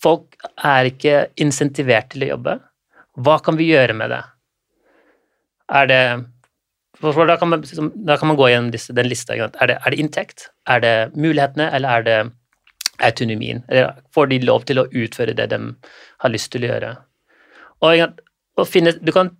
Folk 0.00 0.38
er 0.56 0.88
ikke 0.88 1.26
insentivert 1.44 2.08
til 2.14 2.24
å 2.24 2.30
jobbe. 2.30 2.54
Hva 3.20 3.36
kan 3.44 3.58
vi 3.58 3.68
gjøre 3.68 3.92
med 3.98 4.14
det? 4.14 4.22
Er 5.76 5.90
det 5.90 6.00
da 7.00 7.36
kan, 7.36 7.48
man, 7.48 7.62
liksom- 7.62 7.92
da 8.06 8.16
kan 8.16 8.28
man 8.28 8.36
gå 8.36 8.48
gjennom 8.50 8.70
disse, 8.70 8.92
den 8.92 9.08
lista. 9.08 9.34
Er 9.34 9.66
det, 9.66 9.78
er 9.86 9.90
det 9.90 9.98
inntekt? 9.98 10.48
Er 10.66 10.80
det 10.80 11.12
mulighetene, 11.16 11.70
eller 11.72 11.88
er 11.88 12.02
det 12.02 12.32
autonomien? 13.00 13.64
Eller 13.68 13.94
får 14.14 14.28
de 14.28 14.38
lov 14.44 14.64
til 14.64 14.76
å 14.78 14.88
utføre 14.88 15.34
det 15.36 15.48
de 15.50 15.60
har 16.20 16.30
lyst 16.30 16.52
til 16.52 16.62
å 16.64 16.72
gjøre? 16.74 16.96
Og 17.80 18.20
og 18.58 18.68
finne, 18.68 18.92
du 18.92 19.12
kan 19.12 19.30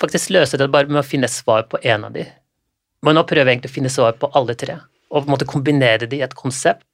faktisk 0.00 0.32
løse 0.34 0.58
det 0.58 0.70
bare 0.72 0.90
med 0.90 1.00
å 1.00 1.06
finne 1.06 1.28
svar 1.28 1.62
på 1.70 1.80
én 1.86 2.04
av 2.04 2.12
de. 2.12 2.26
Men 3.02 3.16
nå 3.16 3.24
prøver 3.24 3.48
jeg 3.48 3.56
egentlig 3.56 3.72
å 3.72 3.76
finne 3.78 3.92
svar 3.92 4.12
på 4.20 4.30
alle 4.36 4.54
tre, 4.58 4.76
og 5.10 5.24
på 5.24 5.28
en 5.28 5.34
måte 5.34 5.48
kombinere 5.48 6.08
det 6.08 6.18
i 6.18 6.24
et 6.26 6.36
konsept 6.36 6.84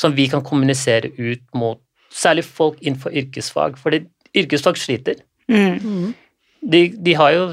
som 0.00 0.14
vi 0.16 0.28
kan 0.32 0.44
kommunisere 0.44 1.10
ut 1.18 1.42
mot 1.54 1.80
særlig 2.12 2.44
folk 2.44 2.80
innenfor 2.80 3.12
yrkesfag, 3.12 3.76
fordi 3.80 4.06
yrkesfag 4.36 4.80
sliter. 4.80 5.20
mm. 5.48 5.78
Mm. 5.82 6.14
De, 6.62 6.80
de 6.94 7.14
har 7.18 7.32
jo 7.34 7.46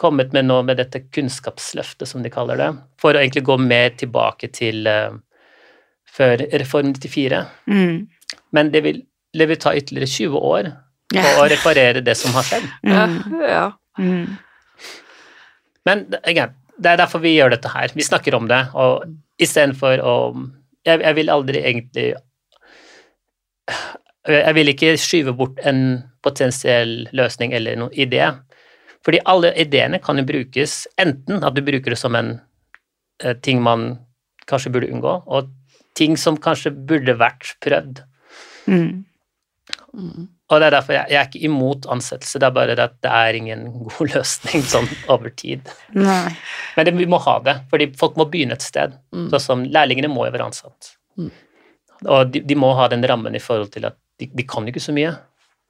kommet 0.00 0.32
med 0.32 0.46
nå 0.48 0.60
med 0.64 0.78
dette 0.80 1.02
kunnskapsløftet, 1.12 2.08
som 2.08 2.22
de 2.24 2.32
kaller 2.32 2.56
det, 2.60 2.70
for 3.00 3.12
å 3.16 3.20
egentlig 3.20 3.44
gå 3.48 3.56
mer 3.60 3.92
tilbake 4.00 4.48
til 4.56 4.88
uh, 4.88 5.12
før 6.08 6.44
Reform 6.60 6.94
94. 6.96 7.42
Mm. 7.68 8.06
Men 8.56 8.70
det 8.72 8.80
vil, 8.86 9.02
det 9.36 9.48
vil 9.50 9.60
ta 9.60 9.74
ytterligere 9.76 10.08
20 10.14 10.46
år 10.52 10.70
Ja. 11.10 11.24
på 11.26 11.42
å 11.42 11.48
reparere 11.50 12.00
det 12.06 12.14
som 12.18 12.32
har 12.36 12.46
skjedd. 12.46 12.66
Mm. 12.86 13.42
ja. 13.42 13.66
Mm. 13.98 14.38
Men 15.88 16.04
igjen, 16.28 16.52
det 16.78 16.92
er 16.92 17.00
derfor 17.00 17.22
vi 17.24 17.34
gjør 17.34 17.50
dette 17.54 17.72
her. 17.72 17.92
Vi 17.94 18.06
snakker 18.06 18.36
om 18.38 18.46
det, 18.48 18.60
og 18.78 19.04
istedenfor 19.42 20.00
å 20.04 20.14
jeg, 20.86 21.00
jeg 21.02 21.16
vil 21.18 21.32
aldri 21.32 21.60
egentlig 21.60 22.06
Jeg 24.28 24.54
vil 24.56 24.68
ikke 24.72 24.94
skyve 25.00 25.32
bort 25.36 25.60
en 25.66 26.02
potensiell 26.24 27.08
løsning 27.16 27.54
eller 27.56 27.78
noen 27.80 27.94
idé. 27.96 28.26
Fordi 29.06 29.20
alle 29.32 29.52
ideene 29.60 30.00
kan 30.02 30.20
jo 30.20 30.26
brukes 30.28 30.84
enten 31.00 31.44
at 31.46 31.56
du 31.56 31.62
bruker 31.64 31.94
det 31.94 32.00
som 32.00 32.16
en 32.18 32.34
eh, 33.22 33.36
ting 33.40 33.62
man 33.64 33.94
kanskje 34.50 34.72
burde 34.74 34.90
unngå, 34.90 35.14
og 35.26 35.48
ting 35.98 36.16
som 36.18 36.38
kanskje 36.40 36.72
burde 36.74 37.14
vært 37.20 37.54
prøvd. 37.64 38.02
Mm. 38.66 39.06
Mm. 39.94 40.28
Og 40.50 40.58
det 40.58 40.66
er 40.66 40.74
derfor 40.74 40.96
jeg, 40.96 41.12
jeg 41.12 41.18
er 41.20 41.28
ikke 41.28 41.44
imot 41.46 41.86
ansettelse, 41.94 42.40
det 42.42 42.48
er 42.48 42.54
bare 42.54 42.74
at 42.74 42.96
det 43.04 43.12
er 43.14 43.38
ingen 43.38 43.66
god 43.86 44.10
løsning 44.16 44.64
sånn 44.66 44.88
over 45.12 45.30
tid. 45.30 45.70
Nei. 45.94 46.34
Men 46.76 46.88
det, 46.88 46.96
vi 46.98 47.08
må 47.10 47.20
ha 47.22 47.38
det, 47.46 47.56
fordi 47.70 47.90
folk 48.00 48.18
må 48.20 48.26
begynne 48.30 48.58
et 48.58 48.66
sted. 48.66 48.98
Mm. 49.14 49.28
Sånn 49.32 49.46
som 49.46 49.64
lærlingene 49.64 50.10
må 50.12 50.26
jo 50.26 50.34
være 50.34 50.50
ansatt. 50.50 50.94
Mm. 51.20 51.30
Og 52.08 52.32
de, 52.34 52.42
de 52.48 52.56
må 52.58 52.72
ha 52.78 52.88
den 52.90 53.04
rammen 53.06 53.36
i 53.36 53.42
forhold 53.42 53.72
til 53.74 53.86
at 53.88 53.98
de, 54.20 54.28
de 54.32 54.46
kan 54.48 54.66
jo 54.66 54.74
ikke 54.74 54.82
så 54.82 54.94
mye. 54.96 55.14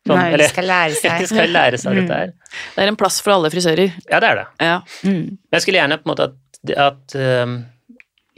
Sånn, 0.09 0.17
Nei, 0.17 0.37
de 0.41 0.47
skal 0.49 0.65
lære 0.65 0.95
de 0.95 0.97
seg. 0.97 1.27
skal 1.29 1.51
lære 1.53 1.79
seg 1.79 1.93
Mm. 1.97 1.99
dette 2.07 2.17
her. 2.23 2.31
Det 2.77 2.85
er 2.85 2.89
en 2.89 2.97
plass 2.97 3.21
for 3.21 3.35
alle 3.35 3.51
frisører. 3.53 3.93
Ja, 4.11 4.21
det 4.23 4.31
er 4.31 4.39
det. 4.41 4.47
Ja. 4.65 4.79
Mm. 5.05 5.39
Jeg 5.53 5.61
skulle 5.67 5.79
gjerne 5.83 5.99
på 6.01 6.09
en 6.09 6.13
måte 6.15 6.29
at, 6.31 6.73
at 6.89 7.17
um, 7.45 7.59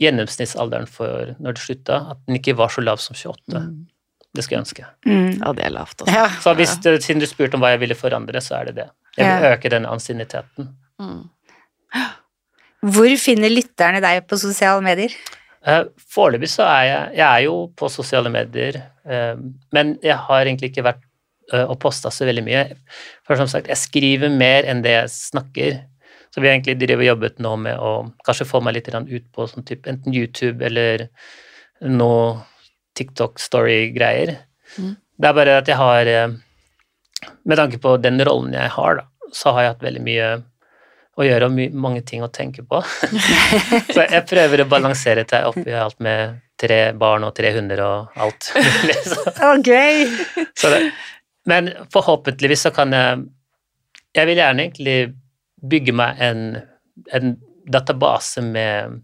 gjennomsnittsalderen 0.02 0.88
for 0.90 1.34
når 1.38 1.54
det 1.56 1.62
slutta, 1.62 2.00
at 2.12 2.18
den 2.26 2.40
ikke 2.40 2.56
var 2.58 2.72
så 2.74 2.82
lav 2.82 2.98
som 3.02 3.14
28. 3.14 3.60
Mm. 3.62 3.86
Det 4.34 4.42
skulle 4.44 4.58
jeg 4.58 4.64
ønske. 4.64 4.86
Mm. 5.06 5.30
ja, 5.44 5.52
det 5.52 5.64
er 5.66 5.70
lavt, 5.76 6.02
altså. 6.02 6.14
Ja. 6.16 6.26
Så 6.40 6.54
hvis, 6.58 6.74
ja. 6.84 6.96
siden 7.04 7.20
du 7.22 7.26
spurte 7.28 7.54
om 7.58 7.62
hva 7.62 7.74
jeg 7.74 7.82
ville 7.84 7.94
forandre, 7.98 8.40
så 8.42 8.58
er 8.62 8.70
det 8.70 8.74
det. 8.80 8.88
Jeg 9.18 9.28
vil 9.28 9.44
Ja. 9.46 9.52
øke 9.54 9.70
den 9.74 9.84
ansienniteten. 9.86 10.70
Mm. 10.98 11.22
Hvor 12.92 13.12
finner 13.20 13.52
lytterne 13.52 14.00
deg 14.02 14.24
på 14.26 14.38
sosiale 14.40 14.82
medier? 14.82 15.12
Eh, 15.68 15.84
Foreløpig 16.10 16.48
så 16.50 16.64
er 16.66 16.84
jeg 16.88 17.16
Jeg 17.20 17.26
er 17.28 17.42
jo 17.44 17.52
på 17.78 17.90
sosiale 17.92 18.30
medier, 18.34 18.80
eh, 19.06 19.36
men 19.72 19.92
jeg 20.02 20.16
har 20.18 20.42
egentlig 20.48 20.72
ikke 20.72 20.82
vært 20.88 21.02
og 21.60 21.78
posta 21.82 22.10
så 22.12 22.26
veldig 22.28 22.44
mye. 22.46 22.62
For 23.26 23.38
som 23.38 23.50
sagt, 23.50 23.70
jeg 23.70 23.80
skriver 23.80 24.32
mer 24.32 24.68
enn 24.68 24.82
det 24.84 24.94
jeg 24.96 25.12
snakker. 25.14 25.80
Så 26.32 26.40
vi 26.40 26.48
har 26.48 26.56
egentlig 26.56 26.78
drevet 26.80 27.10
jobbet 27.10 27.42
nå 27.44 27.56
med 27.60 27.80
å 27.80 27.92
kanskje 28.24 28.48
få 28.48 28.62
meg 28.64 28.78
litt 28.78 28.88
ut 28.88 29.26
på 29.34 29.48
sånn 29.50 29.66
type 29.68 29.90
enten 29.90 30.14
YouTube 30.16 30.64
eller 30.64 31.08
noe 31.84 32.40
TikTok-story-greier. 32.96 34.36
Mm. 34.78 34.94
Det 34.96 35.28
er 35.28 35.36
bare 35.36 35.58
at 35.60 35.68
jeg 35.68 35.76
har 35.76 36.08
eh, 36.08 36.32
Med 37.44 37.58
tanke 37.60 37.78
på 37.78 37.96
den 38.02 38.18
rollen 38.24 38.54
jeg 38.56 38.70
har, 38.74 38.96
da, 38.98 39.28
så 39.32 39.52
har 39.52 39.62
jeg 39.62 39.72
hatt 39.74 39.84
veldig 39.84 40.02
mye 40.02 40.30
å 41.12 41.26
gjøre 41.26 41.48
og 41.48 41.52
my 41.54 41.66
mange 41.76 42.00
ting 42.08 42.24
å 42.24 42.30
tenke 42.32 42.64
på. 42.64 42.80
så 43.94 44.06
jeg 44.06 44.24
prøver 44.28 44.64
å 44.64 44.68
balansere 44.70 45.26
det 45.28 45.42
oppi 45.46 45.74
alt 45.76 45.98
med 46.02 46.40
tre 46.62 46.80
barn 46.98 47.26
og 47.26 47.34
tre 47.36 47.52
hunder 47.56 47.82
og 47.84 48.22
alt. 48.24 48.48
så, 49.10 49.18
okay. 49.52 50.06
så 50.56 50.72
det, 50.72 50.80
men 51.46 51.70
forhåpentligvis 51.92 52.66
så 52.68 52.70
kan 52.74 52.92
jeg 52.92 53.24
Jeg 54.14 54.26
vil 54.28 54.36
gjerne 54.36 54.60
egentlig 54.66 55.14
bygge 55.70 55.92
meg 55.96 56.18
en, 56.20 56.40
en 57.16 57.36
database 57.72 58.42
med, 58.44 58.98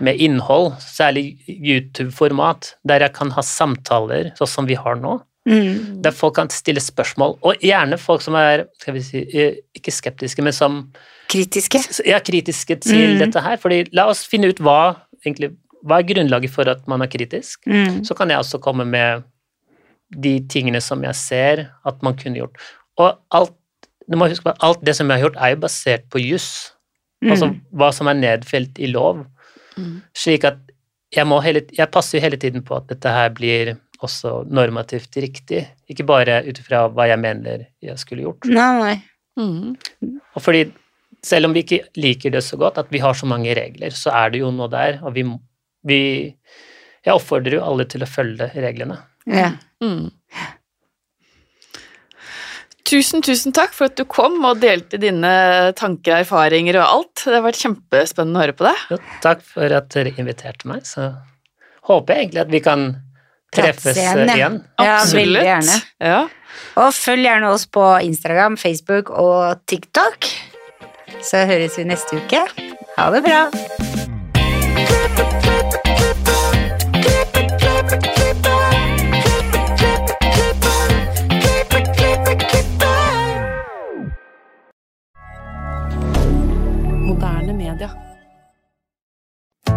med 0.00 0.16
innhold, 0.16 0.72
særlig 0.80 1.36
YouTube-format, 1.48 2.70
der 2.88 3.04
jeg 3.04 3.12
kan 3.12 3.30
ha 3.36 3.42
samtaler, 3.44 4.30
sånn 4.38 4.48
som 4.48 4.66
vi 4.70 4.78
har 4.80 4.96
nå. 4.96 5.18
Mm. 5.44 6.00
Der 6.06 6.14
folk 6.14 6.36
kan 6.38 6.48
stille 6.54 6.80
spørsmål, 6.80 7.36
og 7.42 7.60
gjerne 7.60 7.98
folk 8.00 8.22
som 8.24 8.34
er 8.38 8.64
skal 8.80 8.94
vi 8.96 9.02
si, 9.02 9.22
eh, 9.34 9.56
ikke 9.76 9.92
skeptiske, 9.92 10.42
men 10.42 10.52
som 10.56 10.86
Kritiske. 11.32 11.80
Ja, 12.08 12.18
kritiske 12.20 12.76
til 12.80 13.14
Mm. 13.14 13.18
dette 13.18 13.40
her. 13.42 13.56
fordi 13.56 13.88
la 13.92 14.06
oss 14.08 14.24
finne 14.26 14.48
ut 14.48 14.58
hva, 14.60 14.96
egentlig, 15.24 15.54
hva 15.84 15.98
er 16.00 16.08
grunnlaget 16.08 16.50
for 16.50 16.68
at 16.68 16.86
man 16.88 17.02
er 17.02 17.06
kritisk. 17.08 17.60
Mm. 17.66 18.04
Så 18.04 18.14
kan 18.16 18.28
jeg 18.28 18.38
også 18.38 18.60
komme 18.60 18.84
med 18.84 19.24
de 20.12 20.40
tingene 20.52 20.80
som 20.84 21.02
jeg 21.06 21.14
ser 21.18 21.64
at 21.88 22.02
man 22.02 22.16
kunne 22.18 22.40
gjort. 22.42 22.56
Og 23.00 23.18
alt, 23.32 23.54
du 24.10 24.16
må 24.18 24.28
huske 24.28 24.44
på 24.44 24.56
alt 24.60 24.82
det 24.84 24.94
som 24.98 25.08
jeg 25.08 25.18
har 25.20 25.28
gjort, 25.28 25.38
er 25.40 25.54
jo 25.54 25.62
basert 25.64 26.08
på 26.12 26.20
juss. 26.22 26.72
Altså 27.22 27.46
Mm. 27.52 27.60
hva 27.78 27.92
som 27.94 28.08
er 28.10 28.14
nedfelt 28.18 28.78
i 28.82 28.88
lov. 28.90 29.24
Mm. 29.78 30.02
Slik 30.14 30.44
at 30.44 30.58
jeg, 31.14 31.26
må 31.26 31.40
hele, 31.44 31.62
jeg 31.72 31.90
passer 31.90 32.18
jo 32.18 32.22
hele 32.24 32.36
tiden 32.36 32.62
på 32.66 32.74
at 32.76 32.88
dette 32.88 33.08
her 33.08 33.28
blir 33.30 33.76
også 34.02 34.42
normativt 34.50 35.14
riktig. 35.22 35.68
Ikke 35.88 36.04
bare 36.04 36.40
ut 36.48 36.58
ifra 36.58 36.88
hva 36.90 37.06
jeg 37.06 37.20
mener 37.22 37.66
jeg 37.80 37.98
skulle 37.98 38.24
gjort. 38.26 38.44
Nei, 38.50 38.70
nei. 38.80 38.96
Mm. 39.38 39.76
Og 40.34 40.42
fordi 40.42 40.64
selv 41.22 41.46
om 41.46 41.52
vi 41.54 41.62
ikke 41.62 41.84
liker 41.96 42.30
det 42.34 42.42
så 42.42 42.58
godt, 42.58 42.78
at 42.82 42.90
vi 42.90 42.98
har 42.98 43.14
så 43.14 43.26
mange 43.30 43.54
regler, 43.54 43.94
så 43.94 44.10
er 44.10 44.30
det 44.34 44.40
jo 44.42 44.50
noe 44.50 44.68
der, 44.68 44.98
og 45.04 45.14
vi, 45.14 45.22
vi 45.86 46.00
Jeg 47.04 47.14
oppfordrer 47.14 47.56
jo 47.56 47.62
alle 47.66 47.84
til 47.84 48.02
å 48.02 48.06
følge 48.06 48.46
reglene. 48.54 48.96
Ja. 49.26 49.52
Mm. 49.82 50.10
Tusen, 52.92 53.22
tusen 53.24 53.54
takk 53.56 53.72
for 53.72 53.88
at 53.88 53.96
du 53.96 54.04
kom 54.04 54.36
og 54.44 54.60
delte 54.60 54.98
dine 55.00 55.32
tanker, 55.78 56.18
erfaringer 56.22 56.76
og 56.82 56.84
alt. 56.84 57.22
Det 57.24 57.38
har 57.38 57.46
vært 57.46 57.62
kjempespennende 57.62 58.40
å 58.40 58.44
høre 58.44 58.56
på 58.58 58.66
deg. 58.66 58.82
Jo, 58.92 58.98
takk 59.24 59.46
for 59.54 59.78
at 59.78 59.88
dere 59.94 60.12
inviterte 60.20 60.68
meg. 60.68 60.84
Så 60.88 61.08
håper 61.88 62.14
jeg 62.14 62.26
egentlig 62.26 62.44
at 62.44 62.52
vi 62.52 62.62
kan 62.64 62.86
treffes 63.52 63.96
igjen, 63.96 64.24
ja. 64.26 64.36
igjen. 64.36 64.60
Ja, 64.82 64.98
veldig 65.12 65.46
gjerne. 65.48 65.78
Ja. 66.04 66.20
Og 66.82 66.92
følg 66.96 67.28
gjerne 67.28 67.52
oss 67.54 67.66
på 67.70 67.86
Instagram, 68.04 68.58
Facebook 68.60 69.12
og 69.14 69.64
TikTok. 69.70 70.28
Så 71.22 71.46
høres 71.48 71.78
vi 71.78 71.88
neste 71.88 72.20
uke. 72.20 72.44
Ha 72.98 73.10
det 73.14 73.24
bra. 73.24 73.46